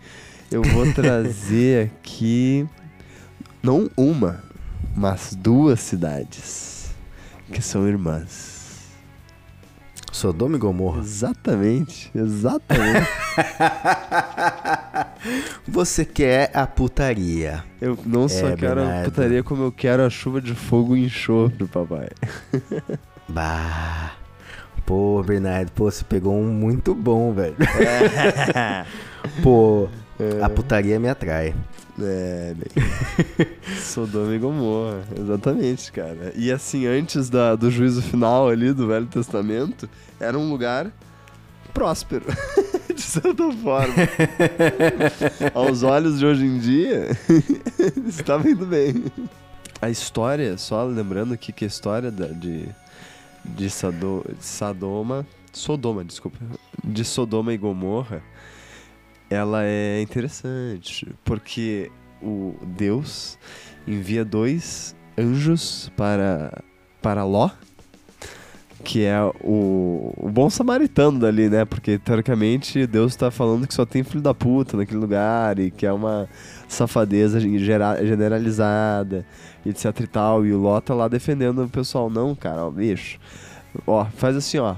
Eu 0.51 0.61
vou 0.63 0.91
trazer 0.91 1.91
aqui. 2.03 2.67
Não 3.63 3.89
uma, 3.95 4.43
mas 4.93 5.33
duas 5.33 5.79
cidades. 5.79 6.89
Que 7.53 7.61
são 7.61 7.87
irmãs. 7.87 8.54
Sodoma 10.15 10.55
e 10.55 10.59
Gomorra. 10.59 11.01
Exatamente, 11.01 12.09
exatamente. 12.15 13.09
Você 15.67 16.05
quer 16.05 16.51
a 16.53 16.65
putaria. 16.65 17.63
Eu 17.81 17.97
não 18.05 18.29
só 18.29 18.49
É, 18.49 18.55
quero 18.55 18.81
a 18.81 19.01
putaria, 19.03 19.43
como 19.43 19.63
eu 19.63 19.71
quero 19.71 20.03
a 20.03 20.09
chuva 20.09 20.39
de 20.39 20.55
fogo 20.55 20.95
e 20.95 21.05
enxofre, 21.05 21.65
papai. 21.65 22.07
Bah. 23.27 24.11
Pô, 24.85 25.23
Bernardo, 25.23 25.71
pô, 25.71 25.89
você 25.89 26.03
pegou 26.05 26.35
um 26.35 26.53
muito 26.53 26.93
bom, 26.93 27.33
velho. 27.33 27.55
pô, 29.41 29.89
a 30.41 30.47
putaria 30.47 30.99
me 30.99 31.09
atrai. 31.09 31.55
É, 32.01 32.53
bem. 32.53 33.47
Sodoma 33.79 34.35
e 34.35 34.39
Gomorra, 34.39 35.03
exatamente, 35.17 35.91
cara. 35.91 36.33
E 36.35 36.51
assim, 36.51 36.85
antes 36.85 37.29
da- 37.29 37.55
do 37.55 37.71
juízo 37.71 38.01
final 38.01 38.49
ali 38.49 38.73
do 38.73 38.87
Velho 38.87 39.05
Testamento, 39.05 39.89
era 40.19 40.37
um 40.37 40.49
lugar 40.49 40.91
próspero, 41.73 42.25
de 42.93 43.01
certa 43.01 43.49
forma. 43.53 43.93
Aos 45.55 45.83
olhos 45.83 46.19
de 46.19 46.25
hoje 46.25 46.45
em 46.45 46.57
dia, 46.59 47.09
estava 48.07 48.49
indo 48.49 48.65
bem. 48.65 49.05
A 49.81 49.89
história, 49.89 50.57
só 50.57 50.83
lembrando 50.83 51.33
aqui 51.33 51.51
que 51.53 51.63
a 51.63 51.67
história 51.67 52.11
da- 52.11 52.27
de, 52.27 52.67
de 53.45 53.69
Sado- 53.69 54.25
Sadoma, 54.39 55.25
Sodoma, 55.53 56.03
desculpa, 56.03 56.37
de 56.83 57.05
Sodoma 57.05 57.53
e 57.53 57.57
Gomorra, 57.57 58.21
ela 59.29 59.63
é 59.63 60.01
interessante, 60.01 61.07
porque 61.23 61.91
o 62.21 62.55
Deus 62.77 63.37
envia 63.87 64.25
dois 64.25 64.95
anjos 65.17 65.91
para, 65.95 66.63
para 67.01 67.23
Ló, 67.23 67.49
que 68.83 69.03
é 69.03 69.19
o, 69.43 70.13
o 70.15 70.29
bom 70.29 70.49
samaritano 70.49 71.19
dali, 71.19 71.49
né? 71.49 71.65
Porque, 71.65 71.97
teoricamente, 71.97 72.85
Deus 72.85 73.13
está 73.13 73.31
falando 73.31 73.67
que 73.67 73.73
só 73.73 73.85
tem 73.85 74.03
filho 74.03 74.21
da 74.21 74.33
puta 74.33 74.77
naquele 74.77 74.99
lugar 74.99 75.57
e 75.57 75.71
que 75.71 75.85
é 75.85 75.91
uma 75.91 76.29
safadeza 76.67 77.39
generalizada, 77.39 79.25
etc 79.65 79.99
e 80.01 80.07
tal. 80.07 80.45
E 80.45 80.53
o 80.53 80.59
Ló 80.59 80.79
tá 80.79 80.93
lá 80.93 81.07
defendendo 81.07 81.63
o 81.63 81.69
pessoal. 81.69 82.09
Não, 82.09 82.35
cara, 82.35 82.65
ó, 82.65 82.69
bicho. 82.69 83.19
Ó, 83.87 84.05
faz 84.05 84.35
assim, 84.37 84.59
ó. 84.59 84.75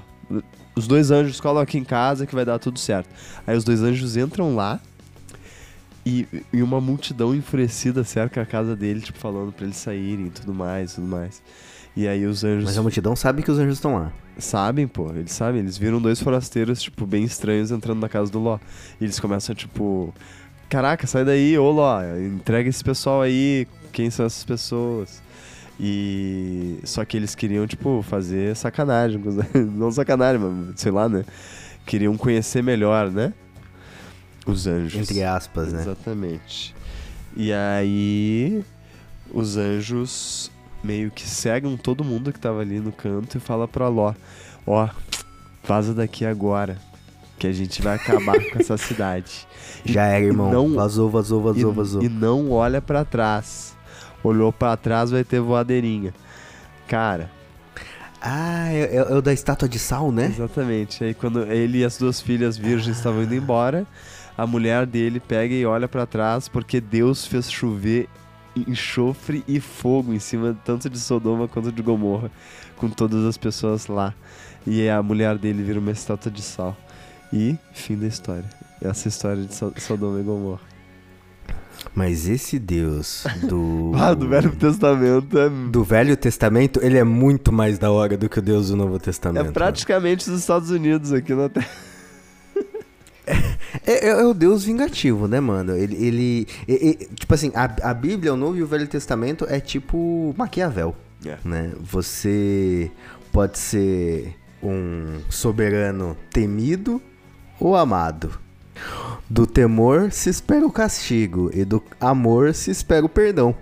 Os 0.78 0.88
dois 0.88 1.10
anjos 1.12 1.42
colam 1.42 1.62
aqui 1.62 1.78
em 1.78 1.84
casa 1.84 2.28
que 2.28 2.36
vai 2.36 2.46
dar 2.46 2.60
tudo 2.60 2.78
certo. 2.78 3.10
Aí 3.46 3.58
os 3.58 3.64
dois 3.64 3.82
anjos 3.82 4.16
entram 4.16 4.56
lá 4.56 4.80
e, 6.06 6.26
e 6.54 6.62
uma 6.62 6.80
multidão 6.80 7.36
enfurecida 7.36 8.04
cerca 8.04 8.42
a 8.42 8.46
casa 8.46 8.76
dele, 8.76 9.02
tipo, 9.02 9.18
falando 9.18 9.52
pra 9.52 9.66
eles 9.66 9.78
saírem 9.78 10.28
e 10.28 10.30
tudo 10.30 10.54
mais, 10.54 10.94
tudo 10.94 11.08
mais. 11.08 11.42
E 11.96 12.08
aí 12.08 12.26
os 12.26 12.44
anjos 12.44 12.66
Mas 12.66 12.78
a 12.78 12.82
multidão 12.82 13.16
sabe 13.16 13.42
que 13.42 13.50
os 13.50 13.58
anjos 13.58 13.74
estão 13.74 13.96
lá. 13.96 14.14
sabem, 14.38 14.88
pô, 14.88 15.10
eles 15.10 15.32
sabem, 15.32 15.62
eles 15.62 15.78
viram 15.78 16.00
dois 16.00 16.22
forasteiros, 16.22 16.82
tipo, 16.82 17.08
bem 17.08 17.24
estranhos 17.24 17.72
entrando 17.72 18.00
na 18.00 18.08
casa 18.08 18.32
do 18.32 18.40
Ló. 18.40 18.60
E 19.02 19.04
eles 19.04 19.20
começam, 19.20 19.56
tipo, 19.56 20.14
caraca, 20.70 21.08
sai 21.08 21.26
daí, 21.26 21.58
ô 21.58 21.72
Ló, 21.72 22.00
entrega 22.20 22.70
esse 22.70 22.84
pessoal 22.84 23.24
aí, 23.24 23.68
quem 23.92 24.12
são 24.12 24.28
essas 24.28 24.46
pessoas? 24.46 25.24
E 25.80 26.80
só 26.84 27.06
que 27.06 27.16
eles 27.16 27.36
queriam, 27.36 27.68
tipo, 27.68 28.02
fazer 28.02 28.56
sacanagem, 28.56 29.22
não 29.76 29.92
sacanagem, 29.92 30.42
mas 30.42 30.80
sei 30.80 30.92
lá, 30.92 31.08
né? 31.08 31.24
Queriam 31.86 32.18
conhecer 32.18 32.62
melhor, 32.64 33.12
né? 33.12 33.34
Os 34.46 34.66
anjos. 34.66 35.00
Entre 35.10 35.24
aspas, 35.24 35.72
né? 35.72 35.82
Exatamente. 35.82 36.76
E 37.36 37.54
aí 37.54 38.64
os 39.32 39.56
anjos 39.58 40.50
meio 40.84 41.12
que 41.12 41.28
cegam 41.28 41.78
todo 41.78 42.04
mundo 42.04 42.32
que 42.34 42.40
tava 42.40 42.62
ali 42.62 42.80
no 42.80 42.92
canto 42.92 43.38
e 43.38 43.40
fala 43.40 43.68
pra 43.68 43.88
Ló, 43.88 44.14
ó, 44.66 44.88
vaza 45.64 45.94
daqui 45.94 46.26
agora, 46.26 46.78
que 47.38 47.46
a 47.46 47.52
gente 47.52 47.82
vai 47.84 47.96
acabar 47.98 48.40
com 48.52 48.60
essa 48.60 48.78
cidade. 48.78 49.48
Já 49.86 50.06
era, 50.06 50.26
irmão. 50.26 50.52
não- 50.52 50.74
Vazou, 50.76 51.10
vazou, 51.10 51.42
vazou, 51.42 51.72
e, 51.72 51.76
vazou. 51.76 52.04
e 52.04 52.10
não 52.10 52.50
olha 52.52 52.82
pra 52.82 53.06
trás. 53.06 53.77
Olhou 54.24 54.52
pra 54.52 54.76
trás, 54.78 55.12
vai 55.12 55.24
ter 55.24 55.40
voadeirinha. 55.40 56.14
Cara, 56.88 57.30
Ah, 58.20 58.72
é, 58.74 58.96
é- 58.96 58.96
é 58.96 59.14
o 59.16 59.22
da 59.22 59.32
estátua 59.32 59.70
de 59.70 59.78
sal, 59.78 60.12
né? 60.12 60.26
Exatamente. 60.26 61.04
Aí 61.04 61.14
quando 61.14 61.44
ele 61.44 61.80
e 61.80 61.86
as 61.86 62.00
duas 62.00 62.20
filhas 62.20 62.58
virgens 62.58 62.98
estavam 62.98 63.22
indo 63.22 63.36
embora, 63.36 63.86
a 64.36 64.46
mulher 64.48 64.88
dele 64.88 65.20
pega 65.20 65.54
e 65.54 65.64
olha 65.68 65.88
pra 65.88 66.04
trás 66.08 66.48
porque 66.48 66.82
Deus 66.82 67.28
fez 67.28 67.50
chover 67.52 68.10
enxofre 68.56 69.44
e 69.48 69.60
fogo 69.60 70.14
em 70.14 70.20
cima 70.20 70.58
tanto 70.66 70.90
de 70.90 70.98
Sodoma 71.00 71.48
quanto 71.48 71.72
de 71.72 71.82
Gomorra, 71.84 72.32
com 72.76 72.90
todas 72.90 73.24
as 73.24 73.38
pessoas 73.38 73.86
lá. 73.86 74.16
E 74.66 74.90
a 74.90 75.02
mulher 75.04 75.38
dele 75.38 75.62
vira 75.62 75.80
uma 75.80 75.92
estátua 75.92 76.32
de 76.32 76.42
sal. 76.42 76.76
E 77.32 77.56
fim 77.72 77.96
da 77.96 78.08
história. 78.08 78.46
Essa 78.82 79.08
história 79.08 79.44
de 79.44 79.54
So- 79.54 79.74
Sodoma 79.78 80.20
e 80.20 80.24
Gomorra. 80.24 80.62
Mas 81.98 82.28
esse 82.30 82.60
Deus 82.60 83.24
do. 83.50 83.92
Ah, 83.98 84.14
do 84.14 84.30
Velho 84.30 84.52
Testamento 84.56 85.40
é, 85.40 85.50
do 85.50 85.84
Velho 85.84 86.16
Testamento, 86.16 86.80
ele 86.84 86.96
é 86.96 87.04
muito 87.04 87.52
mais 87.52 87.80
da 87.80 87.90
hora 87.90 88.16
do 88.16 88.30
que 88.30 88.38
o 88.38 88.42
Deus 88.42 88.68
do 88.70 88.76
Novo 88.76 88.98
é 88.98 89.00
Testamento. 89.00 89.52
praticamente 89.52 90.30
os 90.30 90.40
Estados 90.40 90.70
Unidos 90.70 91.12
aqui 91.12 91.34
na 91.34 91.50
Terra. 91.50 91.68
É, 93.86 94.08
é- 94.08 94.10
é 94.22 94.26
o 94.26 94.34
Deus 94.34 94.64
vingativo, 94.64 95.28
né, 95.28 95.40
mano? 95.40 95.76
Ele. 95.76 95.96
ele 95.96 96.48
e- 96.68 96.90
e- 97.02 97.06
tipo 97.16 97.34
assim, 97.34 97.52
a, 97.54 97.90
a 97.90 97.94
Bíblia, 97.94 98.34
o 98.34 98.38
Novo 98.38 98.58
e 98.58 98.64
o 98.64 98.68
Velho 98.68 98.88
Testamento 98.88 99.46
é 99.50 99.60
tipo 99.60 100.34
Maquiavel. 100.38 100.96
É. 101.26 101.38
Né? 101.44 101.74
Você 101.82 102.90
pode 103.32 103.58
ser 103.60 104.34
um 104.64 105.20
soberano 105.30 106.16
temido 106.32 107.02
ou 107.60 107.76
amado. 107.76 108.40
Do 109.30 109.46
temor 109.46 110.12
se 110.12 110.30
espera 110.30 110.66
o 110.66 110.72
castigo, 110.72 111.52
e 111.54 111.66
do 111.66 111.84
amor 112.00 112.54
se 112.54 112.72
espera 112.72 113.06
o 113.06 113.10
perdão. 113.10 113.56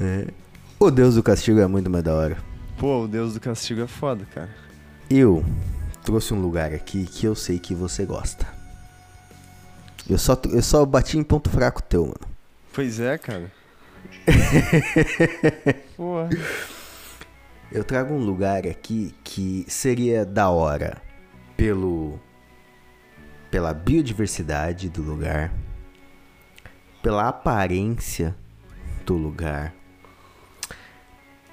É. 0.00 0.26
O 0.80 0.90
Deus 0.90 1.14
do 1.14 1.22
Castigo 1.22 1.60
é 1.60 1.66
muito 1.68 1.88
mais 1.88 2.02
da 2.02 2.12
hora. 2.12 2.36
Pô, 2.76 3.04
o 3.04 3.08
Deus 3.08 3.34
do 3.34 3.40
Castigo 3.40 3.82
é 3.82 3.86
foda, 3.86 4.26
cara. 4.34 4.50
Eu 5.08 5.44
trouxe 6.04 6.34
um 6.34 6.40
lugar 6.42 6.74
aqui 6.74 7.06
que 7.06 7.24
eu 7.24 7.36
sei 7.36 7.60
que 7.60 7.72
você 7.72 8.04
gosta. 8.04 8.44
Eu 10.10 10.18
só, 10.18 10.36
eu 10.50 10.60
só 10.60 10.84
bati 10.84 11.16
em 11.16 11.22
ponto 11.22 11.48
fraco 11.48 11.80
teu, 11.80 12.02
mano. 12.02 12.32
Pois 12.72 12.98
é, 12.98 13.16
cara. 13.16 13.52
Porra. 15.96 16.30
Eu 17.70 17.84
trago 17.84 18.12
um 18.12 18.18
lugar 18.18 18.66
aqui 18.66 19.14
que 19.22 19.64
seria 19.68 20.26
da 20.26 20.50
hora 20.50 21.00
pelo 21.56 22.18
pela 23.52 23.74
biodiversidade 23.74 24.88
do 24.88 25.02
lugar, 25.02 25.52
pela 27.02 27.28
aparência 27.28 28.34
do 29.04 29.12
lugar, 29.12 29.74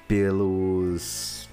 pelos 0.08 1.46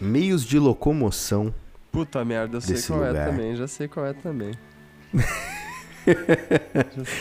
meios 0.00 0.44
de 0.44 0.56
locomoção. 0.56 1.52
Puta 1.90 2.24
merda, 2.24 2.58
eu 2.58 2.60
sei 2.60 2.80
qual 2.80 3.04
é 3.04 3.08
lugar. 3.08 3.28
também, 3.28 3.56
já 3.56 3.66
sei 3.66 3.88
qual 3.88 4.06
é 4.06 4.12
também. 4.12 4.54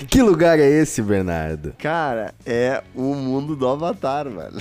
Que 0.09 0.23
lugar 0.23 0.57
é 0.57 0.67
esse, 0.67 1.03
Bernardo? 1.03 1.75
Cara, 1.77 2.33
é 2.43 2.81
o 2.95 3.13
mundo 3.13 3.55
do 3.55 3.67
Avatar, 3.67 4.27
velho. 4.27 4.57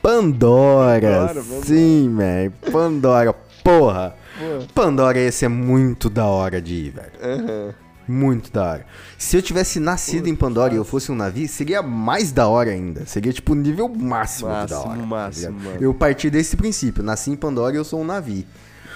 Pandora. 0.00 0.98
Pandora, 0.98 1.34
Pandora. 1.34 1.66
Sim, 1.66 2.16
velho. 2.16 2.52
Pandora. 2.72 3.34
Porra. 3.62 4.16
Pô. 4.42 4.66
Pandora 4.74 5.18
esse 5.18 5.44
é 5.44 5.48
muito 5.48 6.10
da 6.10 6.26
hora 6.26 6.60
de 6.60 6.74
ir, 6.74 6.90
velho. 6.90 7.12
Aham. 7.22 7.74
Muito 8.08 8.50
da 8.52 8.64
hora. 8.64 8.86
Se 9.16 9.36
eu 9.36 9.42
tivesse 9.42 9.78
nascido 9.78 10.26
em 10.26 10.34
Pandora 10.34 10.74
e 10.74 10.76
eu 10.76 10.84
fosse 10.84 11.12
um 11.12 11.14
navio, 11.14 11.48
seria 11.48 11.80
mais 11.82 12.32
da 12.32 12.48
hora 12.48 12.70
ainda. 12.70 13.06
Seria 13.06 13.32
tipo 13.32 13.52
o 13.52 13.54
nível 13.54 13.88
máximo, 13.88 14.48
de 14.48 14.54
da 14.54 14.60
Máximo, 14.76 14.80
hora. 14.90 14.98
tá 15.00 15.06
máximo, 15.06 15.60
mano. 15.60 15.76
eu 15.80 15.94
parti 15.94 16.28
desse 16.28 16.56
princípio. 16.56 17.02
Nasci 17.02 17.30
em 17.30 17.36
Pandora 17.36 17.74
e 17.74 17.78
eu 17.78 17.84
sou 17.84 18.00
um 18.00 18.04
navio. 18.04 18.44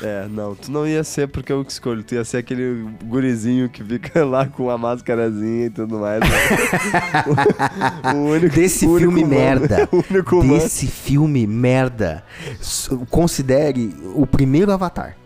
É, 0.02 0.26
não, 0.28 0.54
tu 0.54 0.70
não 0.70 0.86
ia 0.86 1.02
ser 1.04 1.26
porque 1.28 1.50
eu 1.50 1.64
que 1.64 1.72
escolho, 1.72 2.02
tu 2.04 2.14
ia 2.16 2.22
ser 2.24 2.36
aquele 2.38 2.86
gurizinho 3.04 3.66
que 3.70 3.82
fica 3.82 4.24
lá 4.26 4.44
com 4.44 4.68
a 4.68 4.76
máscarazinha 4.76 5.66
e 5.66 5.70
tudo 5.70 6.00
mais. 6.00 6.20
né? 6.20 6.28
o, 8.12 8.12
o 8.18 8.30
único, 8.32 8.54
Desse 8.56 8.84
o 8.86 8.90
único 8.90 9.12
filme 9.12 9.22
humano- 9.24 9.40
merda. 9.60 9.88
o 9.92 10.04
único 10.12 10.36
humano. 10.40 10.60
Desse 10.60 10.86
filme 10.88 11.46
merda. 11.46 12.24
Considere 13.08 13.94
o 14.14 14.26
primeiro 14.26 14.70
Avatar. 14.72 15.16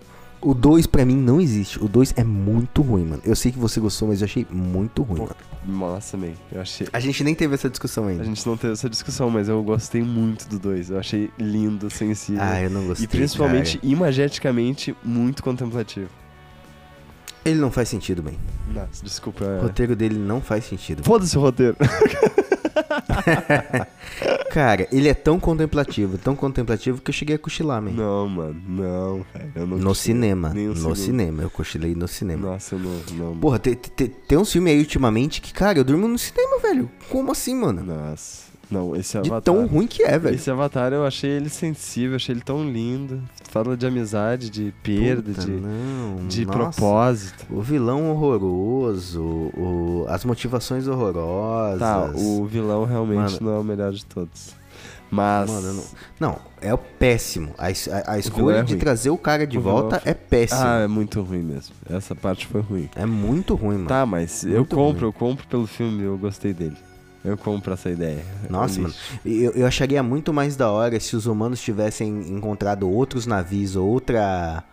O 0.43 0.55
2 0.55 0.86
pra 0.86 1.05
mim 1.05 1.16
não 1.16 1.38
existe. 1.41 1.82
O 1.82 1.86
2 1.86 2.14
é 2.16 2.24
muito 2.24 2.80
ruim, 2.80 3.05
mano. 3.05 3.22
Eu 3.24 3.36
sei 3.36 3.53
que 3.53 3.59
você 3.59 3.78
gostou, 3.78 4.09
mas 4.09 4.22
eu 4.22 4.24
achei 4.24 4.47
muito 4.51 5.03
ruim, 5.03 5.18
Pô, 5.18 5.24
mano. 5.24 5.36
Nossa, 5.66 6.16
também. 6.16 6.34
Eu 6.51 6.62
achei. 6.62 6.88
A 6.93 6.99
gente 6.99 7.22
nem 7.22 7.34
teve 7.34 7.55
essa 7.55 7.68
discussão 7.68 8.07
ainda. 8.07 8.22
A 8.22 8.24
gente 8.26 8.47
não 8.47 8.57
teve 8.57 8.72
essa 8.72 8.88
discussão, 8.88 9.28
mas 9.28 9.49
eu 9.49 9.62
gostei 9.62 10.03
muito 10.03 10.49
do 10.49 10.59
2. 10.59 10.91
Eu 10.91 10.99
achei 10.99 11.30
lindo, 11.38 11.91
sensível. 11.91 12.41
Ah, 12.43 12.61
eu 12.62 12.70
não 12.70 12.86
gostei. 12.86 13.05
e 13.05 13.09
principalmente, 13.09 13.76
cara. 13.78 13.93
imageticamente, 13.93 14.97
muito 15.05 15.43
contemplativo. 15.43 16.09
Ele 17.45 17.59
não 17.59 17.70
faz 17.70 17.88
sentido, 17.88 18.22
bem. 18.22 18.38
Nossa, 18.72 19.03
desculpa. 19.05 19.45
O 19.45 19.51
é- 19.51 19.61
roteiro 19.61 19.95
dele 19.97 20.18
não 20.18 20.41
faz 20.41 20.64
sentido. 20.64 21.03
Foda-se 21.03 21.36
o 21.36 21.41
roteiro. 21.41 21.76
Cara, 24.51 24.86
ele 24.92 25.09
é 25.09 25.14
tão 25.14 25.38
contemplativo, 25.40 26.18
tão 26.18 26.34
contemplativo 26.36 27.01
que 27.01 27.11
eu 27.11 27.14
cheguei 27.14 27.36
a 27.36 27.38
cochilar, 27.38 27.80
man. 27.80 27.90
não, 27.92 28.28
mano. 28.28 28.62
Não, 28.68 29.24
velho. 29.32 29.53
Eu 29.55 29.66
não 29.66 29.78
No 29.78 29.94
cinema. 29.94 30.51
nem 30.53 30.66
no 30.68 30.76
segundo. 30.76 30.96
cinema. 30.96 31.42
Eu 31.42 31.51
cochilei 31.51 31.94
no 31.94 32.09
cinema. 32.09 32.51
Nossa, 32.51 32.74
eu 32.74 32.78
não. 32.78 33.01
não 33.12 33.36
Porra, 33.38 33.59
tem, 33.59 33.74
tem, 33.74 34.09
tem 34.09 34.36
uns 34.38 34.53
filmes 34.53 34.72
aí 34.72 34.78
ultimamente 34.80 35.40
que, 35.40 35.53
cara, 35.53 35.78
eu 35.78 35.84
durmo 35.84 36.09
no 36.09 36.18
cinema, 36.18 36.59
velho. 36.61 36.90
Como 37.09 37.30
assim, 37.32 37.55
mano? 37.55 37.82
Nossa. 37.82 38.49
Não, 38.71 38.95
esse 38.95 39.12
De 39.21 39.31
avatar. 39.31 39.43
tão 39.43 39.66
ruim 39.66 39.87
que 39.87 40.03
é, 40.03 40.18
velho. 40.18 40.35
Esse 40.37 40.51
avatar 40.51 40.93
eu 40.93 41.05
achei 41.05 41.31
ele 41.31 41.49
sensível, 41.49 42.16
achei 42.16 42.35
ele 42.35 42.43
tão 42.43 42.62
lindo. 42.64 43.21
Fala 43.51 43.77
de 43.77 43.85
amizade, 43.87 44.49
de 44.49 44.73
perda, 44.83 45.33
Puta, 45.33 45.41
de, 45.45 45.51
não, 45.51 46.27
de 46.29 46.47
nossa. 46.47 46.59
propósito. 46.59 47.47
O 47.51 47.61
vilão 47.61 48.11
horroroso, 48.11 49.23
o, 49.23 50.05
as 50.09 50.25
motivações 50.25 50.87
horrorosas. 50.87 51.81
Tá, 51.81 52.11
o 52.14 52.45
vilão 52.47 52.85
realmente 52.85 53.35
Mano. 53.35 53.39
não 53.41 53.53
é 53.57 53.59
o 53.59 53.64
melhor 53.64 53.93
de 53.93 54.05
todos. 54.05 54.55
Mas. 55.11 55.51
Mano, 55.51 55.66
eu 55.66 55.75
não... 55.75 55.85
Não, 56.21 56.39
é 56.61 56.73
o 56.73 56.79
péssimo. 56.79 57.53
A, 57.59 57.66
a- 57.66 58.12
a 58.12 58.18
escolha 58.21 58.59
é 58.59 58.62
de 58.62 58.77
trazer 58.77 59.11
o 59.11 59.18
cara 59.18 59.45
de 59.45 59.59
O 59.59 59.61
vilão 59.61 59.77
volta 59.81 60.01
é 60.05 60.11
é 60.11 60.14
péssimo. 60.14 60.61
Ah, 60.62 60.79
é 60.83 60.87
muito 60.87 61.21
ruim 61.21 61.43
mesmo. 61.43 61.75
Essa 61.91 62.14
parte 62.14 62.47
foi 62.47 62.61
ruim. 62.61 62.89
É 62.95 63.05
muito 63.05 63.57
ruim, 63.57 63.75
mano. 63.79 63.89
Tá, 63.89 64.07
mas 64.07 64.45
eu 64.45 64.59
Muito 64.59 64.77
compro, 64.77 65.01
ruim. 65.01 65.09
eu 65.09 65.12
compro 65.12 65.47
pelo 65.49 65.66
filme, 65.66 66.05
eu 66.05 66.16
gostei 66.16 66.53
dele. 66.53 66.77
Eu 67.25 67.37
compro 67.37 67.75
essa 67.75 67.91
ideia. 67.91 68.25
Nossa, 68.49 68.79
É 68.79 68.83
mano. 68.83 68.95
Eu, 69.25 69.53
eu 69.53 69.66
acharia 69.66 70.03
muito 70.03 70.33
mais 70.33 70.57
da 70.57 70.71
hora 70.71 70.99
se 70.99 71.14
os 71.14 71.27
humanos 71.27 71.61
tivessem 71.61 72.09
encontrado 72.33 72.89
outros 72.91 73.27
navios 73.27 73.77
ou 73.77 73.87
outra 73.89 74.64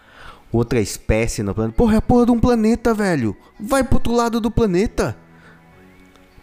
outra 0.51 0.79
espécie 0.79 1.43
no 1.43 1.53
planeta. 1.53 1.75
Porra, 1.75 1.95
é 1.95 1.97
a 1.97 2.01
porra 2.01 2.25
de 2.25 2.31
um 2.31 2.39
planeta, 2.39 2.93
velho. 2.93 3.35
Vai 3.59 3.83
pro 3.83 3.95
outro 3.97 4.13
lado 4.13 4.39
do 4.39 4.49
planeta. 4.49 5.17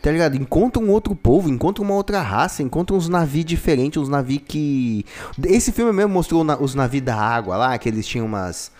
Tá 0.02 0.10
ligado? 0.12 0.36
Encontra 0.36 0.82
um 0.82 0.90
outro 0.90 1.16
povo, 1.16 1.48
encontra 1.48 1.82
uma 1.82 1.94
outra 1.94 2.20
raça, 2.20 2.62
encontra 2.62 2.94
uns 2.94 3.08
navios 3.08 3.46
diferentes, 3.46 3.96
uns 4.02 4.10
navios 4.10 4.42
que. 4.46 5.06
Esse 5.42 5.72
filme 5.72 5.90
mesmo 5.90 6.12
mostrou 6.12 6.44
na- 6.44 6.58
os 6.58 6.74
navios 6.74 7.02
da 7.02 7.16
água 7.16 7.56
lá, 7.56 7.78
que 7.78 7.88
eles 7.88 8.06
tinham 8.06 8.26
umas. 8.26 8.70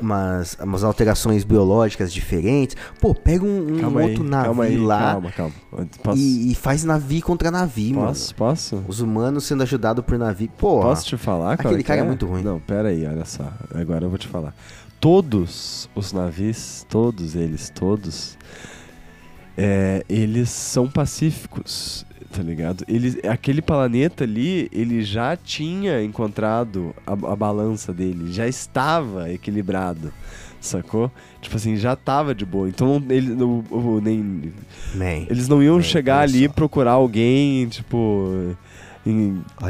Umas, 0.00 0.56
umas 0.62 0.84
alterações 0.84 1.42
biológicas 1.44 2.12
diferentes. 2.12 2.76
Pô, 3.00 3.14
pega 3.14 3.44
um, 3.44 3.74
um 3.74 3.80
Calma 3.80 4.00
aí, 4.00 4.10
outro 4.10 4.24
navio 4.24 4.44
calma 4.46 4.64
aí, 4.64 4.76
lá 4.76 5.12
calma, 5.12 5.32
calma. 5.32 5.54
Posso, 6.02 6.18
e, 6.18 6.52
e 6.52 6.54
faz 6.54 6.84
navio 6.84 7.22
contra 7.22 7.50
navio, 7.50 7.96
mano. 7.96 8.08
posso, 8.08 8.34
posso? 8.34 8.84
Os 8.86 9.00
humanos 9.00 9.44
sendo 9.44 9.62
ajudados 9.62 10.04
por 10.04 10.16
navio. 10.18 10.48
Pô, 10.56 10.80
Posso 10.80 11.04
te 11.04 11.16
falar, 11.16 11.56
qual 11.56 11.68
aquele 11.68 11.82
que 11.82 11.88
cara 11.88 12.00
é 12.00 12.04
muito 12.04 12.26
ruim. 12.26 12.42
Não, 12.42 12.60
pera 12.60 12.90
aí, 12.90 13.06
olha 13.06 13.24
só. 13.24 13.52
Agora 13.74 14.04
eu 14.04 14.08
vou 14.08 14.18
te 14.18 14.28
falar. 14.28 14.54
Todos 15.00 15.88
os 15.94 16.12
navios, 16.12 16.84
todos 16.88 17.36
eles, 17.36 17.70
todos, 17.70 18.36
é, 19.56 20.04
eles 20.08 20.50
são 20.50 20.88
pacíficos, 20.88 22.04
tá 22.32 22.42
ligado? 22.42 22.84
Eles, 22.86 23.16
aquele 23.24 23.62
planeta 23.62 24.24
ali, 24.24 24.68
ele 24.72 25.02
já 25.02 25.36
tinha 25.36 26.02
encontrado 26.02 26.94
a, 27.06 27.12
a 27.12 27.36
balança 27.36 27.92
dele, 27.92 28.32
já 28.32 28.46
estava 28.46 29.30
equilibrado, 29.32 30.12
sacou? 30.60 31.10
Tipo 31.40 31.56
assim, 31.56 31.76
já 31.76 31.96
tava 31.96 32.34
de 32.34 32.44
boa. 32.44 32.68
Então 32.68 33.02
ele, 33.08 33.32
o- 33.42 33.64
o- 33.70 34.00
nem, 34.02 34.52
man. 34.94 35.26
eles 35.28 35.48
não 35.48 35.62
iam 35.62 35.78
É, 35.78 35.82
chegar 35.82 36.20
ali 36.20 36.44
e 36.44 36.48
só. 36.48 36.52
procurar 36.52 36.92
alguém, 36.92 37.66
tipo, 37.68 38.54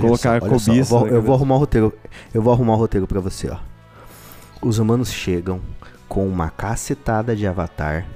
colocar 0.01 0.41
só, 0.41 0.49
cobiça. 0.49 0.73
Eu 0.73 0.85
vou, 0.85 1.07
na 1.07 1.13
eu 1.13 1.23
vou 1.23 1.35
arrumar 1.35 1.55
o 1.55 1.59
roteiro. 1.59 1.93
Eu 2.35 2.43
vou 2.43 2.53
arrumar 2.53 2.73
o 2.75 2.77
roteiro 2.77 3.07
pra 3.07 3.21
você, 3.21 3.49
ó. 3.51 3.59
Os 4.61 4.79
humanos 4.79 5.13
chegam 5.13 5.61
com 6.09 6.27
uma 6.27 6.51
cacetada 6.51 7.37
de 7.37 7.47
avatar. 7.47 8.07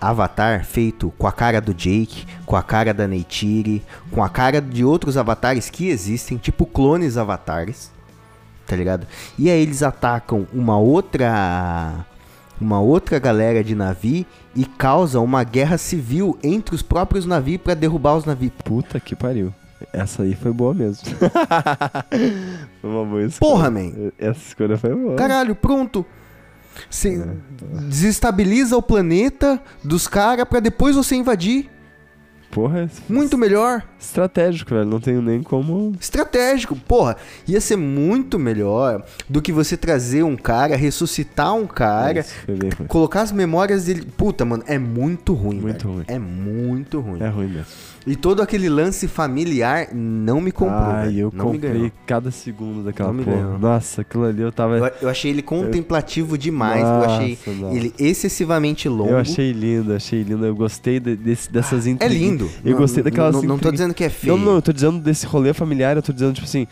Avatar 0.00 0.64
feito 0.64 1.12
com 1.18 1.26
a 1.26 1.32
cara 1.32 1.60
do 1.60 1.74
Jake, 1.74 2.26
com 2.46 2.56
a 2.56 2.62
cara 2.62 2.94
da 2.94 3.06
Neytiri, 3.06 3.82
com 4.10 4.22
a 4.22 4.28
cara 4.28 4.60
de 4.60 4.84
outros 4.84 5.16
avatares 5.16 5.68
que 5.70 5.88
existem, 5.88 6.38
tipo 6.38 6.66
clones 6.66 7.16
avatares. 7.16 7.92
Tá 8.66 8.74
ligado? 8.74 9.06
E 9.38 9.50
aí 9.50 9.60
eles 9.60 9.82
atacam 9.82 10.46
uma 10.52 10.78
outra 10.78 12.06
uma 12.60 12.80
outra 12.80 13.18
galera 13.18 13.62
de 13.62 13.74
navi 13.74 14.26
e 14.54 14.64
causam 14.64 15.24
uma 15.24 15.42
guerra 15.44 15.76
civil 15.76 16.38
entre 16.42 16.74
os 16.74 16.82
próprios 16.82 17.26
navios 17.26 17.60
pra 17.60 17.74
derrubar 17.74 18.16
os 18.16 18.24
navios. 18.24 18.52
Puta 18.64 18.98
que 19.00 19.14
pariu. 19.14 19.52
Essa 19.92 20.22
aí 20.22 20.34
foi 20.34 20.52
boa 20.52 20.72
mesmo. 20.72 21.04
foi 22.80 22.90
uma 22.90 23.04
boa 23.04 23.22
escolha. 23.22 23.52
Porra, 23.52 23.70
man. 23.70 24.10
Essa 24.18 24.40
escolha 24.40 24.78
foi 24.78 24.94
boa. 24.94 25.16
Caralho, 25.16 25.54
pronto. 25.54 26.06
Você 26.90 27.22
desestabiliza 27.88 28.76
o 28.76 28.82
planeta 28.82 29.60
dos 29.82 30.06
caras 30.08 30.44
pra 30.48 30.60
depois 30.60 30.96
você 30.96 31.16
invadir. 31.16 31.70
Porra, 32.50 32.88
Muito 33.08 33.36
melhor. 33.36 33.82
estratégico, 33.98 34.70
velho. 34.76 34.86
Não 34.86 35.00
tenho 35.00 35.20
nem 35.20 35.42
como. 35.42 35.92
Estratégico, 36.00 36.76
porra. 36.76 37.16
Ia 37.48 37.60
ser 37.60 37.74
muito 37.74 38.38
melhor 38.38 39.04
do 39.28 39.42
que 39.42 39.50
você 39.50 39.76
trazer 39.76 40.22
um 40.22 40.36
cara, 40.36 40.76
ressuscitar 40.76 41.52
um 41.56 41.66
cara, 41.66 42.20
Isso 42.20 42.32
colocar 42.86 43.22
as 43.22 43.32
memórias 43.32 43.86
dele. 43.86 44.06
Puta, 44.16 44.44
mano, 44.44 44.62
é 44.68 44.78
muito 44.78 45.34
ruim. 45.34 45.58
Muito 45.58 45.88
velho. 45.88 45.94
ruim. 45.96 46.04
É 46.06 46.18
muito 46.20 47.00
ruim. 47.00 47.20
É 47.20 47.28
ruim 47.28 47.48
mesmo. 47.48 47.66
E 48.06 48.14
todo 48.14 48.42
aquele 48.42 48.68
lance 48.68 49.08
familiar 49.08 49.88
não 49.94 50.38
me 50.40 50.52
comprou. 50.52 50.78
Ai, 50.78 51.06
velho. 51.06 51.20
eu 51.20 51.32
não 51.34 51.52
comprei 51.52 51.90
cada 52.06 52.30
segundo 52.30 52.82
daquela 52.84 53.12
Não 53.12 53.24
porra. 53.24 53.58
Nossa, 53.58 54.02
aquilo 54.02 54.24
ali 54.24 54.42
eu 54.42 54.52
tava. 54.52 54.76
Eu, 54.76 54.92
eu 55.02 55.08
achei 55.08 55.30
ele 55.30 55.40
contemplativo 55.40 56.36
demais. 56.36 56.82
Nossa, 56.82 57.06
eu 57.08 57.14
achei 57.14 57.38
não. 57.54 57.72
ele 57.74 57.94
excessivamente 57.98 58.88
longo. 58.88 59.10
Eu 59.10 59.18
achei 59.18 59.52
lindo, 59.52 59.94
achei 59.94 60.22
lindo. 60.22 60.44
Eu 60.44 60.54
gostei 60.54 61.00
de- 61.00 61.16
desse- 61.16 61.50
dessas 61.50 61.86
É 61.86 61.90
intri- 61.90 62.08
lindo. 62.08 62.44
lindo. 62.44 62.50
Eu 62.64 62.72
Não- 62.72 62.78
gostei 62.78 63.02
daquelas 63.02 63.34
Não, 63.36 63.40
não 63.42 63.48
tô 63.48 63.54
intrigas- 63.54 63.72
dizendo 63.80 63.94
que 63.94 64.04
é 64.04 64.10
feio. 64.10 64.36
Não, 64.36 64.44
não, 64.44 64.54
eu 64.56 64.62
tô 64.62 64.72
dizendo 64.72 64.98
desse 64.98 65.24
rolê 65.26 65.54
familiar, 65.54 65.96
eu 65.96 66.02
tô 66.02 66.12
dizendo, 66.12 66.34
tipo 66.34 66.46
assim, 66.46 66.66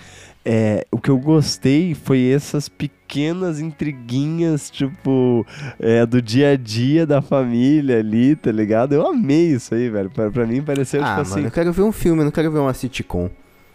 é, 0.45 0.87
o 0.91 0.99
que 0.99 1.09
eu 1.11 1.19
gostei 1.19 1.95
foi 1.95 2.27
essas 2.31 2.69
pequenas 2.69 3.61
intriguinhas, 3.61 4.71
tipo, 4.71 5.47
é, 5.79 6.05
do 6.07 6.21
dia 6.21 6.51
a 6.53 6.57
dia 6.57 7.07
da 7.07 7.21
família 7.23 7.99
ali, 7.99 8.35
tá 8.35 8.51
ligado? 8.51 8.93
Eu 8.95 9.07
amei 9.07 9.53
isso 9.53 9.75
aí, 9.75 9.89
velho. 9.89 10.11
Pra, 10.11 10.31
pra 10.31 10.47
mim 10.47 10.63
pareceu, 10.63 11.01
Ah, 11.03 11.17
tipo 11.17 11.17
mano, 11.31 11.35
assim. 11.35 11.45
eu 11.45 11.51
quero 11.51 11.73
ver 11.73 11.83
um 11.83 11.93
filme, 11.93 12.21
eu 12.21 12.25
não 12.25 12.33
quero 12.33 12.51
ver 12.51 12.59
uma 12.59 12.75
sitcom. 12.75 13.31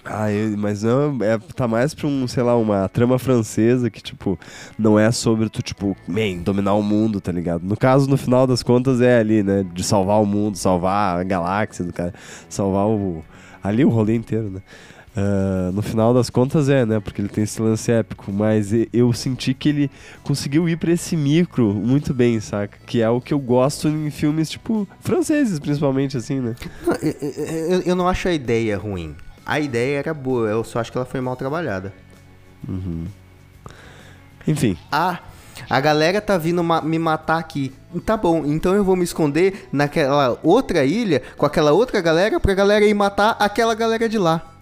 Ah, 0.10 0.32
eu- 0.32 0.58
mas 0.58 0.84
não, 0.84 1.18
é, 1.22 1.38
tá 1.54 1.68
mais 1.68 1.94
pra 1.94 2.08
um, 2.08 2.26
sei 2.30 2.42
lá, 2.42 2.56
uma 2.56 2.88
trama 2.88 3.20
francesa 3.20 3.90
que, 3.90 4.02
tipo, 4.02 4.40
não 4.80 4.98
é 4.98 5.12
sobre 5.12 5.50
tu, 5.50 5.62
tipo, 5.62 5.98
man, 6.08 6.38
dominar 6.44 6.76
o 6.76 6.82
mundo, 6.82 7.20
tá 7.20 7.32
ligado? 7.32 7.64
No 7.64 7.76
caso, 7.76 8.10
no 8.10 8.16
final 8.18 8.48
das 8.48 8.64
contas, 8.64 9.02
é 9.02 9.20
ali, 9.20 9.44
né? 9.44 9.66
De 9.74 9.84
salvar 9.84 10.22
o 10.22 10.26
mundo, 10.26 10.58
salvar 10.58 11.20
a 11.20 11.24
galáxia 11.24 11.84
do 11.84 11.92
cara, 11.94 12.14
salvar 12.50 12.88
o. 12.88 13.24
Ali 13.62 13.84
o 13.84 13.90
rolê 13.90 14.16
inteiro, 14.16 14.50
né? 14.50 14.62
Ah, 15.20 15.72
no 15.74 15.82
final 15.82 16.14
das 16.14 16.30
contas 16.30 16.70
é, 16.70 16.86
né? 16.86 17.00
Porque 17.00 17.20
ele 17.20 17.28
tem 17.28 17.44
esse 17.44 17.60
lance 17.60 17.92
épico, 17.92 18.32
mas 18.32 18.70
eu 18.94 19.12
senti 19.14 19.52
que 19.52 19.70
ele 19.70 19.92
conseguiu 20.24 20.70
ir 20.70 20.78
pra 20.78 20.92
esse 20.92 21.18
micro 21.18 21.74
muito 21.74 22.14
bem, 22.14 22.40
saca? 22.40 22.78
Que 22.86 23.02
é 23.02 23.10
o 23.10 23.20
que 23.20 23.34
eu 23.34 23.40
gosto 23.40 23.88
em 23.88 24.12
filmes, 24.12 24.48
tipo, 24.48 24.88
franceses, 25.02 25.58
principalmente, 25.58 26.16
assim, 26.18 26.40
né? 26.40 26.56
Não, 26.86 26.94
eu, 26.96 27.82
eu- 27.82 27.96
não 27.96 28.08
acho 28.08 28.28
a 28.28 28.32
ideia 28.32 28.78
ruim. 28.78 29.16
A 29.44 29.60
ideia 29.60 29.98
era 29.98 30.14
boa, 30.14 30.48
eu 30.50 30.64
só 30.64 30.80
acho 30.80 30.92
que 30.92 30.98
ela 31.00 31.06
foi 31.06 31.20
mal 31.20 31.36
trabalhada. 31.36 31.92
Enfim, 34.48 34.78
Ah, 34.92 35.20
a 35.70 35.80
galera 35.80 36.22
tá 36.22 36.38
vindo 36.38 36.64
ma- 36.64 36.82
me 36.82 37.00
matar 37.00 37.38
aqui. 37.40 37.74
Tá 38.06 38.16
bom, 38.16 38.46
então 38.46 38.76
eu 38.76 38.84
vou 38.84 38.96
me 38.96 39.04
esconder 39.04 39.68
naquela 39.72 40.38
outra 40.44 40.86
ilha 40.86 41.24
com 41.38 41.46
aquela 41.46 41.72
outra 41.72 42.02
galera 42.02 42.40
pra 42.40 42.54
galera 42.54 42.86
ir 42.86 42.94
matar 42.94 43.36
aquela 43.40 43.74
galera 43.74 44.08
de 44.08 44.18
lá. 44.20 44.54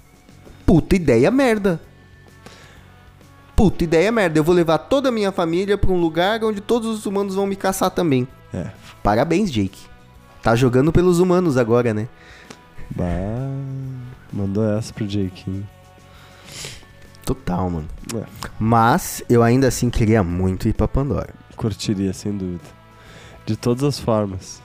Puta 0.66 0.96
ideia 0.96 1.30
merda. 1.32 1.80
Puta 3.56 3.84
ideia 3.84 4.12
merda. 4.12 4.40
Eu 4.40 4.44
vou 4.44 4.54
levar 4.56 4.78
toda 4.80 5.10
a 5.10 5.12
minha 5.12 5.32
família 5.32 5.78
pra 5.78 5.92
um 5.92 6.00
lugar 6.00 6.44
onde 6.44 6.60
todos 6.62 6.90
os 6.90 7.06
humanos 7.06 7.36
vão 7.36 7.46
me 7.48 7.56
caçar 7.56 7.90
também. 7.92 8.28
é. 8.54 8.70
Parabéns, 9.04 9.52
Jake. 9.52 9.86
Tá 10.42 10.56
jogando 10.56 10.92
pelos 10.92 11.20
humanos 11.20 11.58
agora, 11.58 11.94
né? 11.94 12.08
Bah, 12.90 13.06
mandou 14.34 14.68
essa 14.78 14.92
pro 14.92 15.06
Jake. 15.06 15.44
hein? 15.48 15.68
Total, 17.24 17.70
mano. 17.70 17.88
É, 18.16 18.24
Mas 18.60 19.24
eu 19.30 19.44
ainda 19.44 19.68
assim 19.68 19.90
queria 19.92 20.24
muito 20.24 20.68
ir 20.68 20.74
pra 20.74 20.88
Pandora. 20.88 21.34
curtiria, 21.56 22.14
sem 22.14 22.36
dúvida. 22.36 22.64
De 23.46 23.56
todas 23.56 23.84
as 23.84 24.00
formas. 24.00 24.60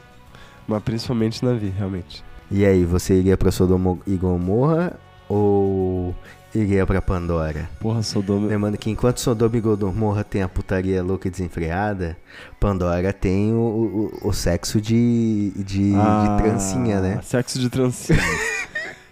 Mas 0.66 0.82
principalmente 0.82 1.44
na 1.44 1.52
vida, 1.52 1.74
realmente. 1.76 2.24
E 2.50 2.64
aí, 2.64 2.84
você 2.84 3.14
iria 3.18 3.36
pra 3.36 3.50
Sodoma 3.50 3.98
e 4.06 4.16
Gomorra 4.16 4.98
ou 5.30 6.14
iria 6.54 6.84
pra 6.84 7.00
Pandora? 7.00 7.70
Porra, 7.78 8.02
Sodoma. 8.02 8.48
Lembrando 8.48 8.76
que 8.76 8.90
enquanto 8.90 9.20
Sodoma 9.20 9.56
e 9.56 9.60
Gomorra 9.60 10.24
tem 10.24 10.42
a 10.42 10.48
putaria 10.48 11.02
louca 11.02 11.28
e 11.28 11.30
desenfreada, 11.30 12.16
Pandora 12.58 13.12
tem 13.12 13.52
o, 13.54 14.10
o, 14.22 14.28
o 14.28 14.32
sexo 14.32 14.80
de, 14.80 15.52
de, 15.56 15.92
Ah, 15.94 16.36
de 16.36 16.42
trancinha, 16.42 17.00
né? 17.00 17.20
Sexo 17.22 17.58
de 17.60 17.70
trancinha. 17.70 18.18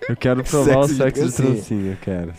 Eu 0.09 0.17
quero 0.17 0.43
provar 0.45 0.79
o 0.81 0.89
Sexo 0.89 0.95
de 0.95 0.97
sexo 0.97 1.27
de 1.27 1.33
trancinha. 1.33 1.55
trancinha, 1.55 1.93
eu 1.93 1.97
quero. 2.01 2.33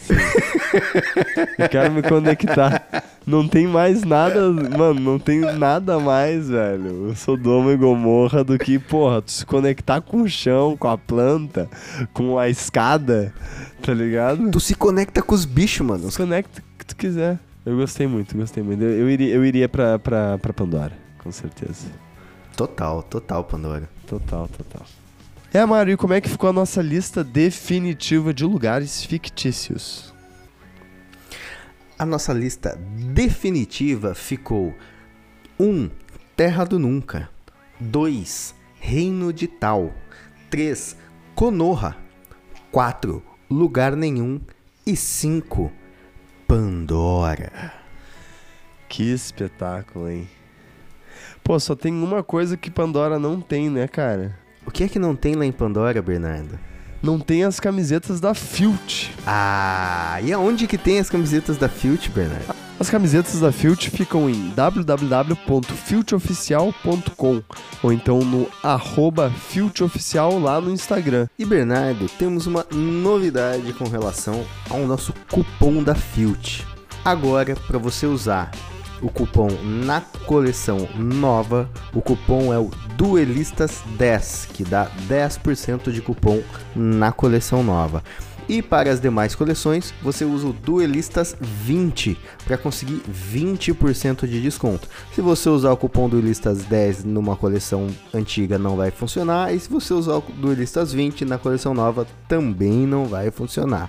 eu 1.58 1.70
quero 1.70 1.92
me 1.94 2.02
conectar. 2.02 3.04
Não 3.26 3.48
tem 3.48 3.68
mais 3.68 4.04
nada, 4.04 4.50
mano, 4.52 5.00
não 5.00 5.20
tem 5.20 5.40
nada 5.42 6.00
mais, 6.00 6.50
velho. 6.50 7.14
Sodoma 7.16 7.72
e 7.72 7.78
Gomorra 7.78 8.44
do 8.44 8.58
que, 8.58 8.80
porra, 8.80 9.22
tu 9.22 9.32
se 9.32 9.46
conectar 9.46 10.02
com 10.02 10.24
o 10.24 10.28
chão, 10.28 10.76
com 10.76 10.88
a 10.88 10.98
planta, 10.98 11.70
com 12.12 12.40
a 12.40 12.50
escada, 12.50 13.32
tá 13.82 13.94
ligado? 13.94 14.52
Tu 14.52 14.60
se 14.60 14.76
conecta 14.76 15.22
com 15.22 15.34
os 15.34 15.46
bichos, 15.46 15.86
mano. 15.86 16.10
Se 16.12 16.18
conecta 16.18 16.62
o 16.62 16.78
que 16.78 16.86
tu 16.86 16.96
quiser. 16.96 17.40
Eu 17.66 17.78
gostei 17.78 18.08
muito, 18.08 18.36
gostei 18.36 18.64
muito. 18.64 18.84
Eu, 18.84 18.90
eu 18.90 19.10
iria, 19.10 19.34
eu 19.34 19.46
iria 19.46 19.70
pra, 19.70 20.00
pra, 20.00 20.38
pra 20.38 20.54
Pandora, 20.54 20.94
com 21.20 21.32
certeza. 21.32 21.88
Total, 22.56 23.04
total, 23.04 23.44
Pandora. 23.44 23.90
Total, 24.08 24.48
total. 24.48 24.86
É, 25.54 25.66
Mário, 25.66 25.94
e 25.94 25.98
como 25.98 26.14
é 26.14 26.22
que 26.22 26.30
ficou 26.30 26.50
a 26.50 26.54
nossa 26.54 26.82
lista 26.82 27.24
definitiva 27.24 28.34
de 28.34 28.44
lugares 28.44 29.04
fictícios? 29.04 30.14
A 31.98 32.06
nossa 32.06 32.34
lista 32.34 32.80
definitiva 33.14 34.14
ficou 34.14 34.74
1. 35.60 35.66
Um, 35.66 35.90
Terra 36.36 36.64
do 36.64 36.80
Nunca 36.80 37.30
2. 37.80 38.56
Reino 38.80 39.34
de 39.34 39.48
Tal 39.48 39.94
3. 40.50 40.96
Konoha 41.36 41.98
4. 42.72 43.29
Lugar 43.50 43.96
Nenhum 43.96 44.40
e 44.86 44.96
5. 44.96 45.72
Pandora 46.48 47.74
Que 48.88 49.12
espetáculo, 49.12 50.08
hein? 50.08 50.30
Pô, 51.44 51.60
só 51.60 51.76
tem 51.76 51.92
uma 51.92 52.22
coisa 52.22 52.56
que 52.56 52.70
Pandora 52.70 53.18
não 53.18 53.42
tem, 53.42 53.68
né, 53.68 53.88
cara? 53.88 54.38
O 54.68 54.70
que 54.70 54.84
é 54.84 54.88
que 54.88 55.00
não 55.00 55.16
tem 55.16 55.34
lá 55.34 55.46
em 55.46 55.52
Pandora, 55.52 56.00
Bernardo? 56.00 56.60
Não 57.02 57.20
tem 57.20 57.44
as 57.44 57.60
camisetas 57.60 58.20
da 58.20 58.36
Filt. 58.36 59.10
Ah, 59.26 60.20
e 60.22 60.32
aonde 60.32 60.68
que 60.68 60.78
tem 60.78 61.00
as 61.00 61.10
camisetas 61.10 61.58
da 61.58 61.68
Filt, 61.68 62.10
Bernardo? 62.10 62.54
As 62.80 62.90
camisetas 62.90 63.42
da 63.42 63.52
Filt 63.52 63.90
ficam 63.90 64.30
em 64.30 64.52
www.filtoficial.com 64.52 67.44
ou 67.84 67.92
então 67.92 68.20
no 68.20 68.48
arroba 68.64 69.30
Filtoficial 69.30 70.40
lá 70.40 70.62
no 70.62 70.72
Instagram. 70.72 71.28
E 71.38 71.44
Bernardo, 71.44 72.08
temos 72.18 72.48
uma 72.48 72.66
novidade 72.72 73.74
com 73.74 73.84
relação 73.84 74.46
ao 74.70 74.88
nosso 74.88 75.14
cupom 75.30 75.84
da 75.84 75.94
Filt. 75.94 76.62
Agora, 77.04 77.54
para 77.68 77.78
você 77.78 78.06
usar 78.06 78.50
o 79.02 79.10
cupom 79.10 79.50
na 79.62 80.00
coleção 80.26 80.88
nova, 80.96 81.70
o 81.94 82.02
cupom 82.02 82.54
é 82.54 82.60
o 82.60 82.72
Duelistas10, 82.98 84.52
que 84.54 84.64
dá 84.64 84.90
10% 85.10 85.92
de 85.92 86.02
cupom 86.02 86.42
na 86.74 87.12
coleção 87.12 87.62
nova. 87.62 88.02
E 88.50 88.64
para 88.64 88.92
as 88.92 89.00
demais 89.00 89.36
coleções, 89.36 89.94
você 90.02 90.26
usa 90.26 90.48
o 90.48 90.54
Duelistas 90.54 91.36
20 91.40 92.18
para 92.46 92.58
conseguir 92.58 93.00
20% 93.08 94.26
de 94.28 94.42
desconto. 94.42 94.90
Se 95.14 95.22
você 95.22 95.48
usar 95.50 95.72
o 95.72 95.78
cupom 95.78 96.10
Duelistas 96.10 96.64
10 96.64 97.04
numa 97.04 97.36
coleção 97.36 97.88
antiga, 98.12 98.58
não 98.58 98.76
vai 98.76 98.90
funcionar. 98.90 99.54
E 99.54 99.60
se 99.60 99.70
você 99.70 99.94
usar 99.94 100.16
o 100.16 100.22
Duelistas 100.22 100.92
20 100.92 101.26
na 101.26 101.38
coleção 101.38 101.76
nova, 101.76 102.08
também 102.28 102.88
não 102.88 103.06
vai 103.06 103.30
funcionar. 103.30 103.88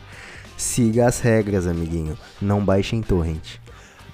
Siga 0.58 1.06
as 1.06 1.20
regras, 1.20 1.66
amiguinho. 1.66 2.18
Não 2.38 2.62
baixe 2.62 2.94
em 2.94 3.00
torrent. 3.00 3.56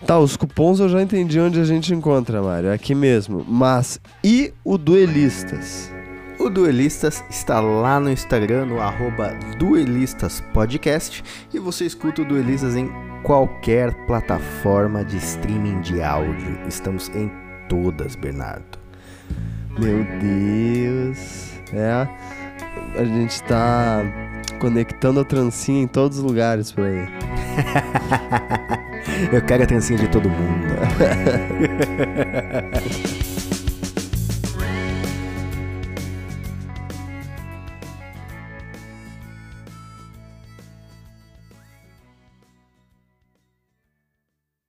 Tá, 0.06 0.16
os 0.16 0.36
cupons 0.36 0.78
eu 0.78 0.88
já 0.88 1.02
entendi 1.02 1.40
onde 1.40 1.58
a 1.58 1.64
gente 1.64 1.92
encontra, 1.92 2.40
Mário. 2.40 2.68
É 2.68 2.74
aqui 2.74 2.94
mesmo. 2.94 3.44
Mas 3.48 4.00
e 4.22 4.54
o 4.62 4.78
Duelistas? 4.78 5.95
O 6.38 6.50
Duelistas 6.50 7.24
está 7.30 7.60
lá 7.60 7.98
no 7.98 8.10
Instagram, 8.10 8.66
no 8.66 8.80
arroba 8.80 9.34
duelistaspodcast. 9.58 11.24
E 11.52 11.58
você 11.58 11.86
escuta 11.86 12.22
o 12.22 12.24
Duelistas 12.24 12.76
em 12.76 12.90
qualquer 13.22 13.92
plataforma 14.06 15.04
de 15.04 15.16
streaming 15.16 15.80
de 15.80 16.02
áudio. 16.02 16.58
Estamos 16.68 17.08
em 17.14 17.32
todas, 17.68 18.14
Bernardo. 18.14 18.78
Meu 19.78 20.04
Deus. 20.20 21.52
É. 21.72 22.06
A 22.98 23.04
gente 23.04 23.42
tá 23.44 24.02
conectando 24.58 25.20
a 25.20 25.24
trancinha 25.24 25.82
em 25.82 25.86
todos 25.86 26.18
os 26.18 26.24
lugares 26.24 26.70
por 26.70 26.84
aí. 26.84 27.08
Eu 29.32 29.42
quero 29.42 29.62
a 29.62 29.66
trancinha 29.66 29.98
de 29.98 30.08
todo 30.08 30.28
mundo. 30.28 30.66